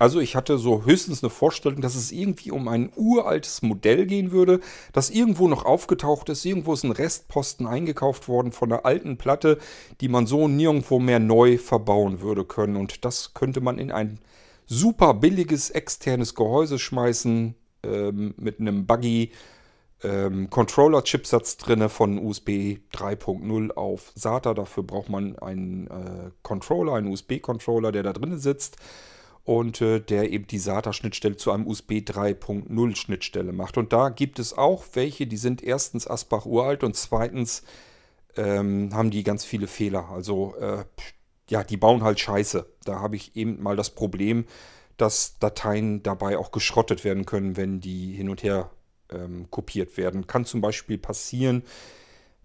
Also 0.00 0.18
ich 0.18 0.34
hatte 0.34 0.56
so 0.56 0.86
höchstens 0.86 1.22
eine 1.22 1.28
Vorstellung, 1.28 1.82
dass 1.82 1.94
es 1.94 2.10
irgendwie 2.10 2.50
um 2.50 2.68
ein 2.68 2.90
uraltes 2.96 3.60
Modell 3.60 4.06
gehen 4.06 4.32
würde, 4.32 4.60
das 4.94 5.10
irgendwo 5.10 5.46
noch 5.46 5.66
aufgetaucht 5.66 6.30
ist. 6.30 6.42
Irgendwo 6.46 6.72
ist 6.72 6.84
ein 6.84 6.92
Restposten 6.92 7.66
eingekauft 7.66 8.26
worden 8.26 8.50
von 8.50 8.72
einer 8.72 8.86
alten 8.86 9.18
Platte, 9.18 9.58
die 10.00 10.08
man 10.08 10.26
so 10.26 10.48
nirgendwo 10.48 11.00
mehr 11.00 11.18
neu 11.18 11.58
verbauen 11.58 12.22
würde 12.22 12.46
können. 12.46 12.76
Und 12.76 13.04
das 13.04 13.34
könnte 13.34 13.60
man 13.60 13.76
in 13.76 13.92
ein 13.92 14.20
super 14.64 15.12
billiges 15.12 15.68
externes 15.68 16.34
Gehäuse 16.34 16.78
schmeißen 16.78 17.54
ähm, 17.82 18.34
mit 18.38 18.58
einem 18.58 18.86
Buggy. 18.86 19.32
Ähm, 20.02 20.48
Controller-Chipsatz 20.48 21.58
drinne 21.58 21.90
von 21.90 22.16
USB 22.18 22.78
3.0 22.94 23.72
auf 23.72 24.12
SATA. 24.14 24.54
Dafür 24.54 24.82
braucht 24.82 25.10
man 25.10 25.38
einen 25.40 25.88
äh, 25.88 26.30
Controller, 26.42 26.94
einen 26.94 27.08
USB-Controller, 27.08 27.92
der 27.92 28.04
da 28.04 28.14
drin 28.14 28.38
sitzt 28.38 28.78
und 29.44 29.80
äh, 29.80 30.00
der 30.00 30.30
eben 30.30 30.46
die 30.46 30.58
SATA-Schnittstelle 30.58 31.36
zu 31.36 31.50
einem 31.50 31.66
USB 31.66 31.92
3.0 31.92 32.96
Schnittstelle 32.96 33.52
macht. 33.52 33.78
Und 33.78 33.92
da 33.92 34.08
gibt 34.08 34.38
es 34.38 34.56
auch 34.56 34.84
welche, 34.92 35.26
die 35.26 35.36
sind 35.36 35.62
erstens 35.62 36.06
Asbach 36.08 36.46
uralt 36.46 36.84
und 36.84 36.96
zweitens 36.96 37.62
ähm, 38.36 38.90
haben 38.92 39.10
die 39.10 39.24
ganz 39.24 39.44
viele 39.44 39.66
Fehler. 39.66 40.08
Also 40.10 40.54
äh, 40.56 40.84
ja, 41.48 41.64
die 41.64 41.76
bauen 41.76 42.02
halt 42.02 42.20
Scheiße. 42.20 42.66
Da 42.84 43.00
habe 43.00 43.16
ich 43.16 43.36
eben 43.36 43.62
mal 43.62 43.76
das 43.76 43.90
Problem, 43.90 44.44
dass 44.96 45.38
Dateien 45.38 46.02
dabei 46.02 46.38
auch 46.38 46.52
geschrottet 46.52 47.04
werden 47.04 47.26
können, 47.26 47.56
wenn 47.56 47.80
die 47.80 48.12
hin 48.12 48.28
und 48.28 48.42
her 48.42 48.70
ähm, 49.10 49.50
kopiert 49.50 49.96
werden. 49.96 50.26
Kann 50.26 50.44
zum 50.44 50.60
Beispiel 50.60 50.98
passieren, 50.98 51.64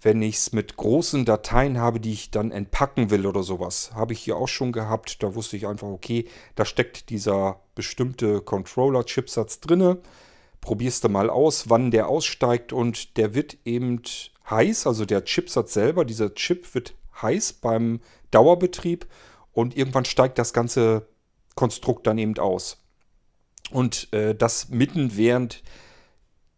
wenn 0.06 0.22
ich 0.22 0.36
es 0.36 0.54
mit 0.54 0.78
großen 0.78 1.26
Dateien 1.26 1.80
habe, 1.80 2.00
die 2.00 2.14
ich 2.14 2.30
dann 2.30 2.52
entpacken 2.52 3.10
will 3.10 3.26
oder 3.26 3.42
sowas. 3.42 3.90
Habe 3.96 4.14
ich 4.14 4.20
hier 4.20 4.38
auch 4.38 4.48
schon 4.48 4.72
gehabt. 4.72 5.24
Da 5.24 5.34
wusste 5.34 5.58
ich 5.58 5.66
einfach, 5.66 5.88
okay, 5.88 6.28
da 6.54 6.64
steckt 6.64 7.10
dieser 7.10 7.60
bestimmte 7.74 8.42
Controller-Chipsatz 8.42 9.62
drinne. 9.62 9.98
Probierst 10.62 11.04
du 11.04 11.10
mal 11.10 11.32
aus, 11.32 11.72
wann 11.72 11.90
der 11.90 12.08
aussteigt 12.08 12.72
und 12.72 13.18
der 13.18 13.34
wird 13.34 13.58
eben 13.66 14.04
heiß, 14.48 14.86
also 14.86 15.06
der 15.06 15.26
Chipsatz 15.26 15.74
selber, 15.74 16.06
dieser 16.06 16.36
Chip 16.36 16.76
wird 16.76 16.94
heiß 17.20 17.54
beim 17.54 18.00
Dauerbetrieb 18.30 19.08
und 19.54 19.76
irgendwann 19.76 20.06
steigt 20.06 20.38
das 20.38 20.54
ganze 20.54 21.08
Konstrukt 21.56 22.06
dann 22.06 22.20
eben 22.20 22.38
aus. 22.38 22.78
Und 23.72 24.14
äh, 24.14 24.36
das 24.36 24.70
mitten 24.70 25.18
während 25.18 25.64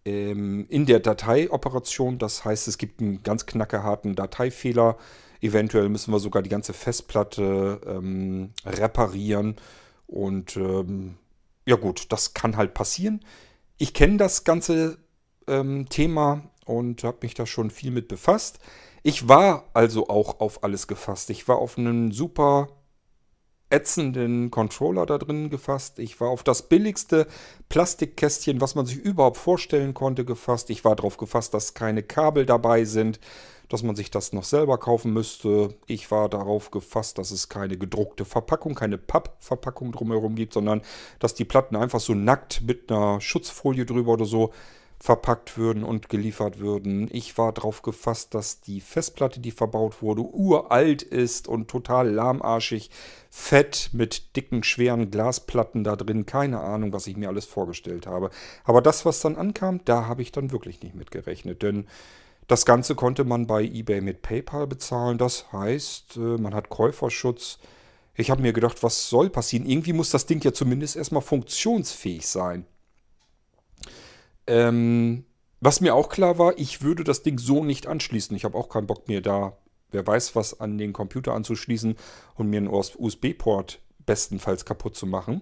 in 0.10 0.86
der 0.86 1.00
Dateioperation. 1.00 2.18
Das 2.18 2.46
heißt, 2.46 2.68
es 2.68 2.78
gibt 2.78 3.02
einen 3.02 3.24
ganz 3.24 3.46
knackeharten 3.46 4.16
Dateifehler. 4.16 4.98
Eventuell 5.42 5.90
müssen 5.90 6.12
wir 6.12 6.20
sogar 6.20 6.42
die 6.42 6.50
ganze 6.50 6.74
Festplatte 6.74 7.82
ähm, 7.86 8.52
reparieren. 8.66 9.56
Und 10.08 10.56
ähm, 10.58 11.16
ja 11.66 11.76
gut, 11.76 12.12
das 12.12 12.34
kann 12.34 12.58
halt 12.58 12.74
passieren. 12.74 13.22
Ich 13.78 13.94
kenne 13.94 14.18
das 14.18 14.44
ganze 14.44 14.98
ähm, 15.48 15.88
Thema 15.90 16.44
und 16.66 17.04
habe 17.04 17.20
mich 17.22 17.34
da 17.34 17.46
schon 17.46 17.70
viel 17.70 17.92
mit 17.92 18.08
befasst. 18.08 18.60
Ich 19.04 19.28
war 19.28 19.66
also 19.74 20.10
auch 20.10 20.40
auf 20.40 20.64
alles 20.64 20.88
gefasst. 20.88 21.30
Ich 21.30 21.48
war 21.48 21.58
auf 21.58 21.78
einen 21.78 22.12
super 22.12 22.70
ätzenden 23.70 24.50
Controller 24.52 25.06
da 25.06 25.18
drin 25.18 25.50
gefasst. 25.50 26.00
Ich 26.00 26.20
war 26.22 26.30
auf 26.30 26.44
das 26.44 26.64
billigste 26.64 27.28
Plastikkästchen, 27.70 28.62
was 28.62 28.76
man 28.76 28.86
sich 28.86 28.98
überhaupt 28.98 29.38
vorstellen 29.38 29.94
konnte, 29.94 30.26
gefasst. 30.26 30.70
Ich 30.70 30.86
war 30.86 30.96
darauf 30.96 31.18
gefasst, 31.18 31.54
dass 31.54 31.74
keine 31.74 32.04
Kabel 32.04 32.46
dabei 32.46 32.86
sind, 32.86 33.20
dass 33.70 33.84
man 33.84 33.96
sich 33.96 34.10
das 34.10 34.32
noch 34.32 34.46
selber 34.46 34.78
kaufen 34.78 35.12
müsste. 35.12 35.76
Ich 35.86 36.10
war 36.12 36.30
darauf 36.30 36.72
gefasst, 36.72 37.18
dass 37.18 37.32
es 37.32 37.50
keine 37.50 37.78
gedruckte 37.78 38.24
Verpackung, 38.24 38.76
keine 38.76 38.98
Pappverpackung 38.98 39.92
drumherum 39.92 40.36
gibt, 40.36 40.54
sondern 40.54 40.82
dass 41.20 41.34
die 41.34 41.46
Platten 41.46 41.76
einfach 41.76 42.00
so 42.00 42.14
nackt 42.14 42.62
mit 42.62 42.90
einer 42.90 43.20
Schutzfolie 43.20 43.86
drüber 43.86 44.14
oder 44.14 44.26
so 44.26 44.54
verpackt 45.00 45.58
würden 45.58 45.84
und 45.84 46.10
geliefert 46.10 46.60
würden. 46.60 47.08
Ich 47.12 47.38
war 47.38 47.54
darauf 47.54 47.82
gefasst, 47.84 48.34
dass 48.34 48.62
die 48.62 48.82
Festplatte, 48.82 49.40
die 49.40 49.52
verbaut 49.52 50.02
wurde, 50.02 50.22
uralt 50.22 51.04
ist 51.04 51.48
und 51.48 51.68
total 51.68 52.10
lahmarschig, 52.10 52.90
fett 53.30 53.92
mit 53.94 54.36
dicken, 54.36 54.64
schweren 54.64 55.12
Glasplatten 55.12 55.84
da 55.84 55.96
drin. 55.96 56.26
Keine 56.26 56.60
Ahnung, 56.62 56.94
was 56.94 57.06
ich 57.08 57.16
mir 57.16 57.30
alles 57.30 57.46
vorgestellt 57.46 58.08
habe. 58.08 58.32
Aber 58.64 58.82
das, 58.82 59.06
was 59.06 59.22
dann 59.22 59.36
ankam, 59.36 59.82
da 59.86 60.08
habe 60.08 60.24
ich 60.24 60.32
dann 60.32 60.52
wirklich 60.52 60.82
nicht 60.82 60.96
mit 60.96 61.12
gerechnet. 61.12 61.62
Denn 61.62 61.86
das 62.48 62.66
Ganze 62.66 62.96
konnte 62.96 63.24
man 63.24 63.46
bei 63.46 63.64
eBay 63.64 64.02
mit 64.02 64.24
PayPal 64.24 64.66
bezahlen. 64.66 65.20
Das 65.20 65.52
heißt, 65.52 66.18
äh, 66.18 66.38
man 66.38 66.56
hat 66.56 66.70
Käuferschutz. 66.70 67.60
Ich 68.16 68.32
habe 68.32 68.42
mir 68.42 68.54
gedacht, 68.54 68.82
was 68.82 69.10
soll 69.10 69.30
passieren? 69.30 69.70
Irgendwie 69.70 69.94
muss 69.94 70.10
das 70.10 70.26
Ding 70.26 70.42
ja 70.44 70.54
zumindest 70.54 70.96
erstmal 70.96 71.22
funktionsfähig 71.22 72.26
sein. 72.26 72.66
Ähm, 74.48 75.26
was 75.60 75.82
mir 75.82 75.96
auch 75.96 76.10
klar 76.10 76.38
war, 76.38 76.58
ich 76.58 76.82
würde 76.82 77.04
das 77.04 77.24
Ding 77.24 77.40
so 77.40 77.64
nicht 77.64 77.88
anschließen. 77.88 78.36
Ich 78.36 78.46
habe 78.46 78.58
auch 78.58 78.70
keinen 78.70 78.88
Bock 78.88 79.08
mir 79.08 79.22
da, 79.22 79.58
wer 79.92 80.06
weiß 80.06 80.36
was, 80.36 80.60
an 80.60 80.78
den 80.78 80.94
Computer 80.94 81.34
anzuschließen 81.34 81.96
und 82.36 82.50
mir 82.50 82.58
einen 82.58 82.68
USB-Port 82.68 83.80
bestenfalls 84.06 84.66
kaputt 84.66 84.96
zu 84.96 85.06
machen. 85.08 85.42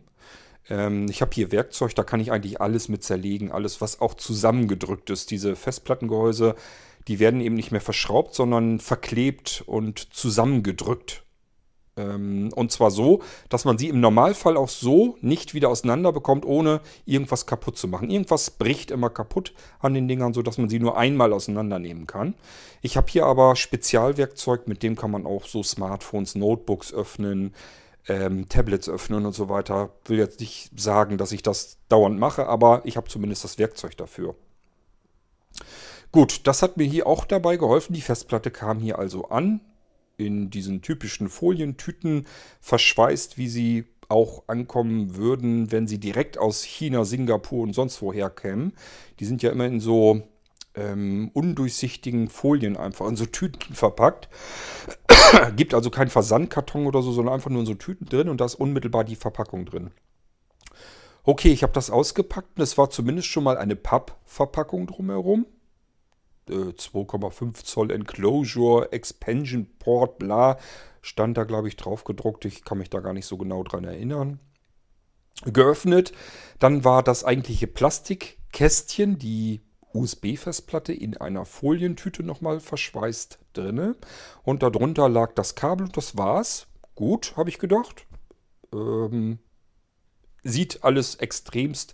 Ähm, 0.70 1.08
ich 1.10 1.22
habe 1.22 1.32
hier 1.34 1.52
Werkzeug, 1.52 1.94
da 1.96 2.04
kann 2.04 2.20
ich 2.20 2.32
eigentlich 2.32 2.62
alles 2.62 2.90
mit 2.90 3.04
zerlegen. 3.04 3.52
Alles, 3.52 3.82
was 3.82 4.02
auch 4.02 4.14
zusammengedrückt 4.16 5.10
ist. 5.10 5.32
Diese 5.32 5.56
Festplattengehäuse, 5.56 6.56
Die 7.08 7.20
werden 7.20 7.42
eben 7.42 7.56
nicht 7.56 7.72
mehr 7.72 7.82
verschraubt, 7.82 8.34
sondern 8.34 8.80
verklebt 8.80 9.64
und 9.68 10.14
zusammengedrückt. 10.14 11.25
Ähm, 11.98 12.52
und 12.56 12.72
zwar 12.72 12.92
so, 12.92 13.22
dass 13.50 13.66
man 13.66 13.78
sie 13.78 13.90
im 13.90 14.00
Normalfall 14.00 14.58
auch 14.58 14.70
so 14.70 15.18
nicht 15.22 15.54
wieder 15.54 15.70
auseinander 15.70 16.12
bekommt, 16.12 16.46
ohne 16.46 16.82
irgendwas 17.06 17.46
kaputt 17.46 17.78
zu 17.78 17.88
machen. 17.88 18.10
Irgendwas 18.10 18.52
bricht 18.52 18.92
immer 18.92 19.10
kaputt 19.10 19.54
an 19.80 19.94
den 19.94 20.08
Dingern, 20.08 20.34
sodass 20.34 20.58
man 20.58 20.70
sie 20.70 20.80
nur 20.80 20.98
einmal 20.98 21.32
auseinandernehmen 21.32 22.06
kann. 22.06 22.36
Ich 22.82 22.98
habe 22.98 23.08
hier 23.10 23.26
aber 23.26 23.56
Spezialwerkzeug, 23.56 24.68
mit 24.68 24.84
dem 24.84 24.96
kann 24.96 25.12
man 25.12 25.26
auch 25.26 25.46
so 25.46 25.64
Smartphones, 25.64 26.36
Notebooks 26.36 26.94
öffnen, 26.94 27.54
ähm, 28.08 28.50
Tablets 28.50 28.90
öffnen 28.90 29.26
und 29.26 29.34
so 29.34 29.48
weiter. 29.50 29.92
Will 30.06 30.18
jetzt 30.18 30.40
nicht 30.42 30.72
sagen, 30.76 31.18
dass 31.18 31.32
ich 31.32 31.44
das 31.44 31.78
dauernd 31.88 32.20
mache, 32.20 32.48
aber 32.48 32.82
ich 32.84 32.98
habe 32.98 33.08
zumindest 33.08 33.44
das 33.44 33.58
Werkzeug 33.58 33.96
dafür. 33.96 34.36
Gut, 36.12 36.46
das 36.48 36.62
hat 36.62 36.78
mir 36.78 36.86
hier 36.86 37.08
auch 37.08 37.26
dabei 37.26 37.58
geholfen. 37.58 37.94
Die 37.94 38.02
Festplatte 38.02 38.52
kam 38.52 38.80
hier 38.80 39.00
also 39.00 39.30
an 39.30 39.62
in 40.18 40.50
diesen 40.50 40.82
typischen 40.82 41.30
Folientüten 41.30 42.26
verschweißt, 42.62 43.38
wie 43.38 43.48
sie 43.48 43.86
auch 44.10 44.44
ankommen 44.48 45.16
würden, 45.16 45.72
wenn 45.72 45.88
sie 45.88 46.00
direkt 46.00 46.38
aus 46.38 46.64
China, 46.64 47.06
Singapur 47.06 47.64
und 47.64 47.74
sonst 47.74 48.02
woher 48.02 48.30
kämen. 48.30 48.74
Die 49.20 49.26
sind 49.26 49.42
ja 49.42 49.52
immer 49.52 49.66
in 49.66 49.80
so 49.80 50.24
ähm, 50.76 51.32
undurchsichtigen 51.34 52.30
Folien 52.30 52.78
einfach, 52.78 53.08
in 53.08 53.16
so 53.16 53.26
Tüten 53.26 53.74
verpackt. 53.74 54.30
Gibt 55.56 55.74
also 55.74 55.90
keinen 55.90 56.10
Versandkarton 56.10 56.86
oder 56.86 57.02
so, 57.02 57.12
sondern 57.12 57.34
einfach 57.36 57.50
nur 57.50 57.62
in 57.62 57.66
so 57.66 57.76
Tüten 57.76 58.06
drin 58.06 58.30
und 58.30 58.42
da 58.42 58.46
ist 58.46 58.56
unmittelbar 58.56 59.04
die 59.04 59.16
Verpackung 59.16 59.66
drin. 59.66 59.92
Okay, 61.24 61.52
ich 61.52 61.64
habe 61.64 61.74
das 61.74 61.90
ausgepackt 61.90 62.58
und 62.58 62.62
es 62.62 62.78
war 62.78 62.92
zumindest 62.92 63.28
schon 63.30 63.44
mal 63.44 63.58
eine 63.58 63.76
Pappverpackung 63.76 64.86
drumherum. 64.86 65.48
2,5 66.50 67.50
äh, 67.50 67.54
Zoll 67.64 67.92
Enclosure, 67.92 68.92
Expansion 68.92 69.68
Port, 69.80 70.20
bla, 70.20 70.58
stand 71.02 71.38
da, 71.38 71.44
glaube 71.44 71.68
ich, 71.68 71.76
drauf 71.76 72.04
gedruckt. 72.04 72.46
Ich 72.46 72.64
kann 72.64 72.78
mich 72.78 72.90
da 72.90 73.00
gar 73.00 73.14
nicht 73.14 73.26
so 73.26 73.38
genau 73.38 73.64
dran 73.64 73.84
erinnern. 73.84 74.40
Geöffnet, 75.44 76.14
dann 76.60 76.84
war 76.84 77.04
das 77.04 77.26
eigentliche 77.26 77.68
Plastikkästchen, 77.68 79.20
die 79.20 79.62
USB-Festplatte 79.94 80.94
in 80.94 81.18
einer 81.18 81.46
Folientüte 81.46 82.24
nochmal 82.24 82.60
verschweißt 82.60 83.40
drinne. 83.54 83.96
Und 84.44 84.64
darunter 84.64 85.10
lag 85.10 85.34
das 85.34 85.56
Kabel 85.56 85.88
und 85.88 85.98
das 85.98 86.18
war's. 86.18 86.68
Gut, 86.96 87.36
habe 87.38 87.50
ich 87.50 87.60
gedacht. 87.60 88.06
Ähm, 88.74 89.40
sieht 90.44 90.84
alles 90.84 91.16
extremst 91.16 91.94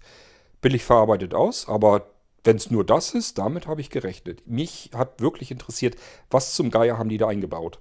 billig 0.62 0.84
verarbeitet 0.84 1.34
aus, 1.34 1.68
aber 1.68 2.12
wenn 2.44 2.58
es 2.58 2.72
nur 2.72 2.86
das 2.86 3.14
ist, 3.14 3.38
damit 3.38 3.68
habe 3.68 3.82
ich 3.82 3.90
gerechnet. 3.90 4.48
Mich 4.48 4.92
hat 4.94 5.22
wirklich 5.22 5.52
interessiert, 5.52 5.96
was 6.30 6.56
zum 6.56 6.72
Geier 6.72 6.98
haben 6.98 7.10
die 7.10 7.18
da 7.18 7.28
eingebaut. 7.28 7.80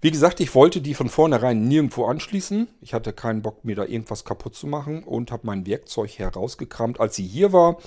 Wie 0.00 0.10
gesagt, 0.10 0.40
ich 0.40 0.54
wollte 0.54 0.82
die 0.82 0.92
von 0.92 1.08
vornherein 1.08 1.66
nirgendwo 1.66 2.04
anschließen. 2.04 2.68
Ich 2.82 2.92
hatte 2.92 3.14
keinen 3.14 3.40
Bock, 3.40 3.64
mir 3.64 3.74
da 3.74 3.86
irgendwas 3.86 4.26
kaputt 4.26 4.54
zu 4.54 4.66
machen 4.66 5.02
und 5.02 5.32
habe 5.32 5.46
mein 5.46 5.66
Werkzeug 5.66 6.18
herausgekramt, 6.18 7.00
als 7.00 7.16
sie 7.16 7.26
hier 7.26 7.54
war. 7.54 7.78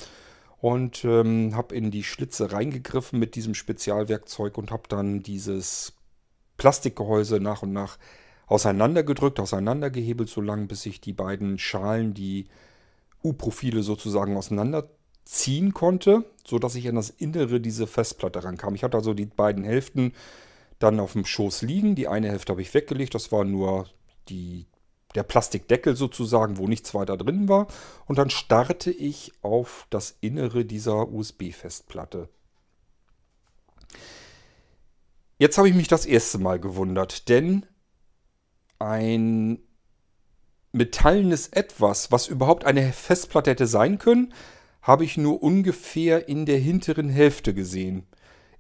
Und 0.60 1.06
ähm, 1.06 1.56
habe 1.56 1.76
in 1.76 1.92
die 1.92 2.04
Schlitze 2.04 2.52
reingegriffen 2.52 3.20
mit 3.20 3.36
diesem 3.36 3.54
Spezialwerkzeug 3.54 4.58
und 4.58 4.72
habe 4.72 4.84
dann 4.90 5.22
dieses 5.22 5.94
Plastikgehäuse 6.58 7.40
nach 7.40 7.62
und 7.62 7.72
nach 7.72 8.00
auseinandergedrückt, 8.48 9.40
auseinandergehebelt, 9.40 10.28
so 10.28 10.42
lange, 10.42 10.66
bis 10.66 10.88
ich 10.88 11.00
die 11.00 11.14
beiden 11.14 11.60
Schalen, 11.60 12.16
die 12.16 12.48
U-Profile 13.28 13.84
sozusagen 13.84 14.38
auseinanderziehen 14.38 15.74
konnte, 15.74 16.26
sodass 16.46 16.76
ich 16.76 16.88
an 16.88 16.96
das 16.96 17.10
Innere 17.10 17.60
dieser 17.60 17.88
Festplatte 17.88 18.44
rankam. 18.44 18.76
Ich 18.76 18.84
hatte 18.84 18.98
also 18.98 19.14
die 19.14 19.26
beiden 19.26 19.64
Hälften 19.64 20.14
dann 20.80 21.00
auf 21.00 21.14
dem 21.14 21.26
Schoß 21.26 21.62
liegen. 21.64 21.96
Die 21.96 22.08
eine 22.08 22.30
Hälfte 22.30 22.52
habe 22.52 22.62
ich 22.62 22.74
weggelegt, 22.74 23.16
das 23.16 23.32
war 23.32 23.44
nur 23.44 23.88
die, 24.30 24.68
der 25.16 25.24
Plastikdeckel 25.24 25.96
sozusagen, 25.96 26.58
wo 26.58 26.68
nichts 26.68 26.94
weiter 26.94 27.18
drin 27.18 27.48
war. 27.48 27.68
Und 28.06 28.18
dann 28.18 28.30
starte 28.30 28.92
ich 28.92 29.34
auf 29.42 29.88
das 29.90 30.18
Innere 30.22 30.66
dieser 30.66 31.10
USB-Festplatte. 31.10 32.30
Jetzt 35.40 35.58
habe 35.58 35.70
ich 35.70 35.76
mich 35.76 35.88
das 35.88 36.06
erste 36.06 36.40
Mal 36.40 36.60
gewundert, 36.60 37.30
denn 37.30 37.66
ein 38.80 39.60
metallenes 40.72 41.48
Etwas, 41.50 42.12
was 42.12 42.28
überhaupt 42.28 42.66
eine 42.66 42.92
Festplatte 42.94 43.52
hätte 43.52 43.68
sein 43.68 43.98
können, 44.00 44.34
habe 44.82 45.04
ich 45.04 45.18
nur 45.18 45.44
ungefähr 45.44 46.30
in 46.30 46.46
der 46.46 46.60
hinteren 46.60 47.10
Hälfte 47.10 47.54
gesehen. 47.54 48.08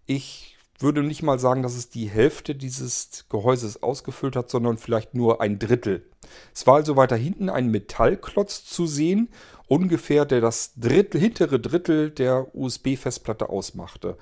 Ich 0.05 0.57
würde 0.79 1.01
nicht 1.03 1.23
mal 1.23 1.39
sagen, 1.39 1.63
dass 1.63 1.75
es 1.75 1.89
die 1.89 2.09
Hälfte 2.09 2.53
dieses 2.53 3.25
Gehäuses 3.29 3.81
ausgefüllt 3.81 4.35
hat, 4.35 4.49
sondern 4.49 4.77
vielleicht 4.77 5.15
nur 5.15 5.41
ein 5.41 5.57
Drittel. 5.57 6.05
Es 6.53 6.67
war 6.67 6.75
also 6.75 6.95
weiter 6.95 7.15
hinten 7.15 7.49
ein 7.49 7.71
Metallklotz 7.71 8.65
zu 8.65 8.85
sehen, 8.85 9.29
ungefähr 9.67 10.25
der 10.25 10.41
das 10.41 10.73
Drittel, 10.75 11.19
hintere 11.19 11.59
Drittel 11.59 12.11
der 12.11 12.53
USB-Festplatte 12.55 13.49
ausmachte. 13.49 14.17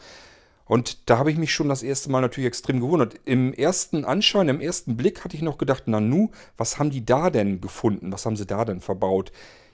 Und 0.66 1.10
da 1.10 1.20
habe 1.20 1.32
ich 1.32 1.38
mich 1.38 1.54
schon 1.54 1.70
das 1.70 1.84
erste 1.84 2.10
Mal 2.10 2.22
natürlich 2.22 2.48
extrem 2.48 2.80
gewundert. 2.80 3.16
Im 3.26 3.54
ersten 3.54 4.04
Anschein, 4.04 4.50
im 4.50 4.62
ersten 4.62 4.98
Blick 4.98 5.24
hatte 5.24 5.36
ich 5.36 5.44
noch 5.44 5.60
gedacht, 5.60 5.88
Nanu, 5.88 6.32
was 6.58 6.80
haben 6.80 6.90
die 6.90 7.06
da 7.06 7.30
denn 7.30 7.62
gefunden? 7.62 8.12
Was 8.12 8.26
haben 8.26 8.36
sie 8.36 8.48
da 8.48 8.66
denn 8.66 8.82
verbaut? 8.82 9.32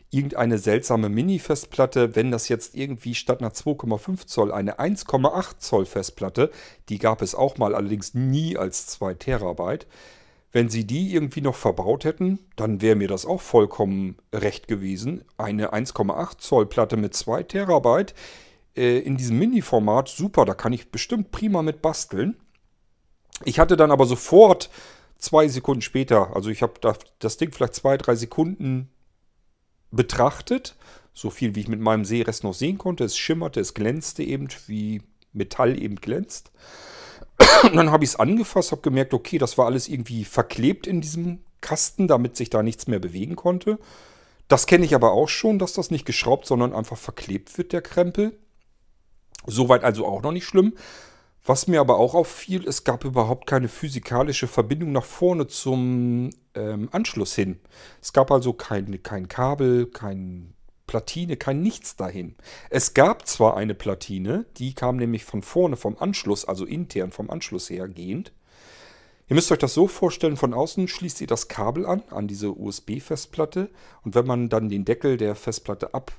Irgendeine 0.09 0.57
seltsame 0.57 1.07
Mini-Festplatte, 1.07 2.17
wenn 2.17 2.31
das 2.31 2.49
jetzt 2.49 2.75
irgendwie 2.75 3.15
statt 3.15 3.39
einer 3.39 3.53
2,5 3.53 4.27
Zoll 4.27 4.51
eine 4.51 4.79
1,8 4.79 5.59
Zoll 5.59 5.85
Festplatte, 5.85 6.51
die 6.89 6.99
gab 6.99 7.21
es 7.21 7.33
auch 7.33 7.57
mal, 7.57 7.73
allerdings 7.73 8.13
nie 8.13 8.57
als 8.57 8.87
2 8.87 9.13
Terabyte. 9.13 9.87
Wenn 10.51 10.67
sie 10.67 10.85
die 10.85 11.13
irgendwie 11.13 11.39
noch 11.39 11.55
verbaut 11.55 12.03
hätten, 12.03 12.39
dann 12.57 12.81
wäre 12.81 12.97
mir 12.97 13.07
das 13.07 13.25
auch 13.25 13.39
vollkommen 13.39 14.17
recht 14.33 14.67
gewesen. 14.67 15.23
Eine 15.37 15.73
1,8 15.73 16.39
Zoll 16.39 16.65
Platte 16.65 16.97
mit 16.97 17.13
2 17.13 17.43
Terabyte 17.43 18.13
äh, 18.75 18.99
in 18.99 19.17
diesem 19.17 19.39
Mini-Format 19.39 20.09
super, 20.09 20.45
da 20.45 20.53
kann 20.53 20.73
ich 20.73 20.91
bestimmt 20.91 21.31
prima 21.31 21.61
mit 21.61 21.81
basteln. 21.81 22.35
Ich 23.43 23.59
hatte 23.59 23.77
dann 23.77 23.91
aber 23.91 24.05
sofort 24.05 24.69
zwei 25.17 25.47
Sekunden 25.47 25.81
später, 25.81 26.35
also 26.35 26.49
ich 26.49 26.61
habe 26.61 26.73
das 27.19 27.37
Ding 27.37 27.51
vielleicht 27.51 27.75
zwei, 27.75 27.97
drei 27.97 28.15
Sekunden 28.15 28.89
betrachtet, 29.91 30.75
so 31.13 31.29
viel 31.29 31.55
wie 31.55 31.61
ich 31.61 31.67
mit 31.67 31.79
meinem 31.79 32.05
Sehrest 32.05 32.43
noch 32.43 32.53
sehen 32.53 32.77
konnte. 32.77 33.03
Es 33.03 33.17
schimmerte, 33.17 33.59
es 33.59 33.73
glänzte 33.73 34.23
eben, 34.23 34.47
wie 34.67 35.01
Metall 35.33 35.81
eben 35.81 35.95
glänzt. 35.95 36.51
Und 37.63 37.75
dann 37.75 37.91
habe 37.91 38.03
ich 38.03 38.11
es 38.11 38.15
angefasst, 38.15 38.71
habe 38.71 38.81
gemerkt, 38.81 39.13
okay, 39.13 39.37
das 39.37 39.57
war 39.57 39.65
alles 39.65 39.87
irgendwie 39.87 40.23
verklebt 40.25 40.87
in 40.87 41.01
diesem 41.01 41.39
Kasten, 41.59 42.07
damit 42.07 42.35
sich 42.35 42.49
da 42.49 42.63
nichts 42.63 42.87
mehr 42.87 42.99
bewegen 42.99 43.35
konnte. 43.35 43.79
Das 44.47 44.65
kenne 44.65 44.85
ich 44.85 44.95
aber 44.95 45.11
auch 45.11 45.29
schon, 45.29 45.59
dass 45.59 45.73
das 45.73 45.91
nicht 45.91 46.05
geschraubt, 46.05 46.45
sondern 46.45 46.73
einfach 46.73 46.97
verklebt 46.97 47.57
wird, 47.57 47.73
der 47.73 47.81
Krempel. 47.81 48.37
Soweit 49.45 49.83
also 49.83 50.05
auch 50.05 50.21
noch 50.21 50.31
nicht 50.31 50.45
schlimm. 50.45 50.73
Was 51.43 51.67
mir 51.67 51.79
aber 51.79 51.97
auch 51.97 52.13
auffiel, 52.13 52.67
es 52.67 52.83
gab 52.83 53.03
überhaupt 53.03 53.47
keine 53.47 53.67
physikalische 53.67 54.47
Verbindung 54.47 54.91
nach 54.91 55.05
vorne 55.05 55.47
zum 55.47 56.29
ähm, 56.53 56.89
Anschluss 56.91 57.33
hin. 57.33 57.59
Es 57.99 58.13
gab 58.13 58.29
also 58.29 58.53
kein, 58.53 59.01
kein 59.01 59.27
Kabel, 59.27 59.87
kein 59.87 60.53
Platine, 60.85 61.37
kein 61.37 61.61
nichts 61.61 61.95
dahin. 61.95 62.35
Es 62.69 62.93
gab 62.93 63.27
zwar 63.27 63.57
eine 63.57 63.73
Platine, 63.73 64.45
die 64.57 64.75
kam 64.75 64.97
nämlich 64.97 65.23
von 65.23 65.41
vorne 65.41 65.77
vom 65.77 65.97
Anschluss, 65.97 66.45
also 66.45 66.65
intern 66.65 67.11
vom 67.11 67.31
Anschluss 67.31 67.69
her 67.69 67.87
gehend. 67.87 68.33
Ihr 69.27 69.35
müsst 69.35 69.51
euch 69.51 69.59
das 69.59 69.73
so 69.73 69.87
vorstellen, 69.87 70.35
von 70.37 70.53
außen 70.53 70.89
schließt 70.89 71.21
ihr 71.21 71.27
das 71.27 71.47
Kabel 71.47 71.85
an, 71.85 72.03
an 72.09 72.27
diese 72.27 72.51
USB-Festplatte. 72.51 73.69
Und 74.03 74.13
wenn 74.13 74.27
man 74.27 74.49
dann 74.49 74.67
den 74.67 74.83
Deckel 74.83 75.15
der 75.15 75.35
Festplatte 75.35 75.93
ab 75.93 76.11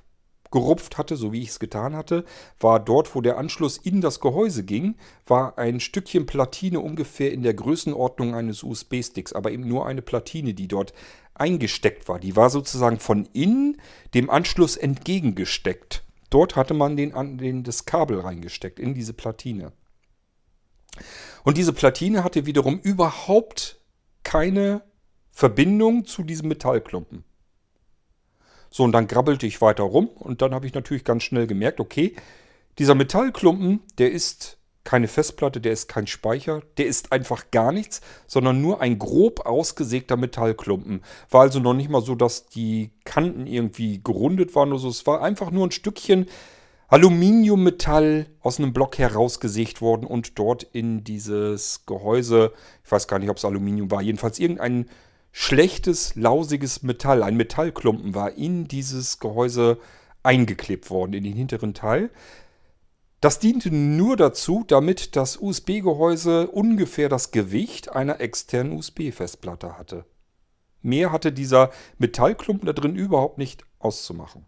gerupft 0.52 0.98
hatte, 0.98 1.16
so 1.16 1.32
wie 1.32 1.42
ich 1.42 1.48
es 1.48 1.58
getan 1.58 1.96
hatte, 1.96 2.24
war 2.60 2.78
dort, 2.78 3.14
wo 3.14 3.20
der 3.20 3.38
Anschluss 3.38 3.76
in 3.76 4.00
das 4.00 4.20
Gehäuse 4.20 4.62
ging, 4.62 4.94
war 5.26 5.58
ein 5.58 5.80
Stückchen 5.80 6.26
Platine 6.26 6.78
ungefähr 6.78 7.32
in 7.32 7.42
der 7.42 7.54
Größenordnung 7.54 8.34
eines 8.34 8.62
USB-Sticks, 8.62 9.32
aber 9.32 9.50
eben 9.50 9.66
nur 9.66 9.86
eine 9.86 10.02
Platine, 10.02 10.54
die 10.54 10.68
dort 10.68 10.94
eingesteckt 11.34 12.08
war. 12.08 12.20
Die 12.20 12.36
war 12.36 12.50
sozusagen 12.50 13.00
von 13.00 13.26
innen 13.32 13.80
dem 14.14 14.30
Anschluss 14.30 14.76
entgegengesteckt. 14.76 16.04
Dort 16.30 16.56
hatte 16.56 16.74
man 16.74 16.96
den, 16.96 17.38
den, 17.38 17.64
das 17.64 17.84
Kabel 17.84 18.20
reingesteckt, 18.20 18.78
in 18.78 18.94
diese 18.94 19.12
Platine. 19.12 19.72
Und 21.44 21.56
diese 21.56 21.72
Platine 21.72 22.22
hatte 22.22 22.46
wiederum 22.46 22.78
überhaupt 22.78 23.80
keine 24.22 24.82
Verbindung 25.30 26.04
zu 26.04 26.22
diesem 26.22 26.48
Metallklumpen. 26.48 27.24
So, 28.72 28.84
und 28.84 28.92
dann 28.92 29.06
grabbelte 29.06 29.46
ich 29.46 29.60
weiter 29.60 29.84
rum 29.84 30.08
und 30.08 30.40
dann 30.40 30.54
habe 30.54 30.66
ich 30.66 30.72
natürlich 30.72 31.04
ganz 31.04 31.22
schnell 31.22 31.46
gemerkt, 31.46 31.78
okay, 31.78 32.16
dieser 32.78 32.94
Metallklumpen, 32.94 33.80
der 33.98 34.10
ist 34.10 34.56
keine 34.82 35.08
Festplatte, 35.08 35.60
der 35.60 35.72
ist 35.72 35.88
kein 35.88 36.06
Speicher, 36.06 36.62
der 36.78 36.86
ist 36.86 37.12
einfach 37.12 37.50
gar 37.50 37.70
nichts, 37.70 38.00
sondern 38.26 38.62
nur 38.62 38.80
ein 38.80 38.98
grob 38.98 39.46
ausgesägter 39.46 40.16
Metallklumpen. 40.16 41.02
War 41.30 41.42
also 41.42 41.60
noch 41.60 41.74
nicht 41.74 41.90
mal 41.90 42.00
so, 42.00 42.14
dass 42.14 42.46
die 42.46 42.90
Kanten 43.04 43.46
irgendwie 43.46 44.02
gerundet 44.02 44.54
waren 44.54 44.70
oder 44.70 44.80
so. 44.80 44.88
Es 44.88 45.06
war 45.06 45.22
einfach 45.22 45.50
nur 45.50 45.66
ein 45.66 45.70
Stückchen, 45.70 46.26
Aluminiummetall 46.88 48.26
aus 48.40 48.58
einem 48.58 48.72
Block 48.72 48.98
herausgesägt 48.98 49.80
worden 49.82 50.06
und 50.06 50.38
dort 50.38 50.62
in 50.62 51.04
dieses 51.04 51.84
Gehäuse, 51.86 52.52
ich 52.84 52.90
weiß 52.90 53.06
gar 53.06 53.18
nicht, 53.18 53.30
ob 53.30 53.36
es 53.36 53.44
Aluminium 53.44 53.90
war, 53.90 54.02
jedenfalls 54.02 54.38
irgendein 54.38 54.86
schlechtes, 55.32 56.14
lausiges 56.14 56.82
Metall, 56.82 57.22
ein 57.22 57.36
Metallklumpen 57.36 58.14
war 58.14 58.32
in 58.32 58.68
dieses 58.68 59.18
Gehäuse 59.18 59.78
eingeklebt 60.22 60.90
worden, 60.90 61.14
in 61.14 61.24
den 61.24 61.34
hinteren 61.34 61.74
Teil. 61.74 62.10
Das 63.20 63.38
diente 63.38 63.70
nur 63.70 64.16
dazu, 64.16 64.64
damit 64.66 65.16
das 65.16 65.36
USB-Gehäuse 65.36 66.48
ungefähr 66.48 67.08
das 67.08 67.30
Gewicht 67.30 67.94
einer 67.94 68.20
externen 68.20 68.72
USB-Festplatte 68.72 69.78
hatte. 69.78 70.04
Mehr 70.82 71.12
hatte 71.12 71.32
dieser 71.32 71.70
Metallklumpen 71.98 72.66
da 72.66 72.72
drin 72.72 72.96
überhaupt 72.96 73.38
nicht 73.38 73.64
auszumachen. 73.78 74.46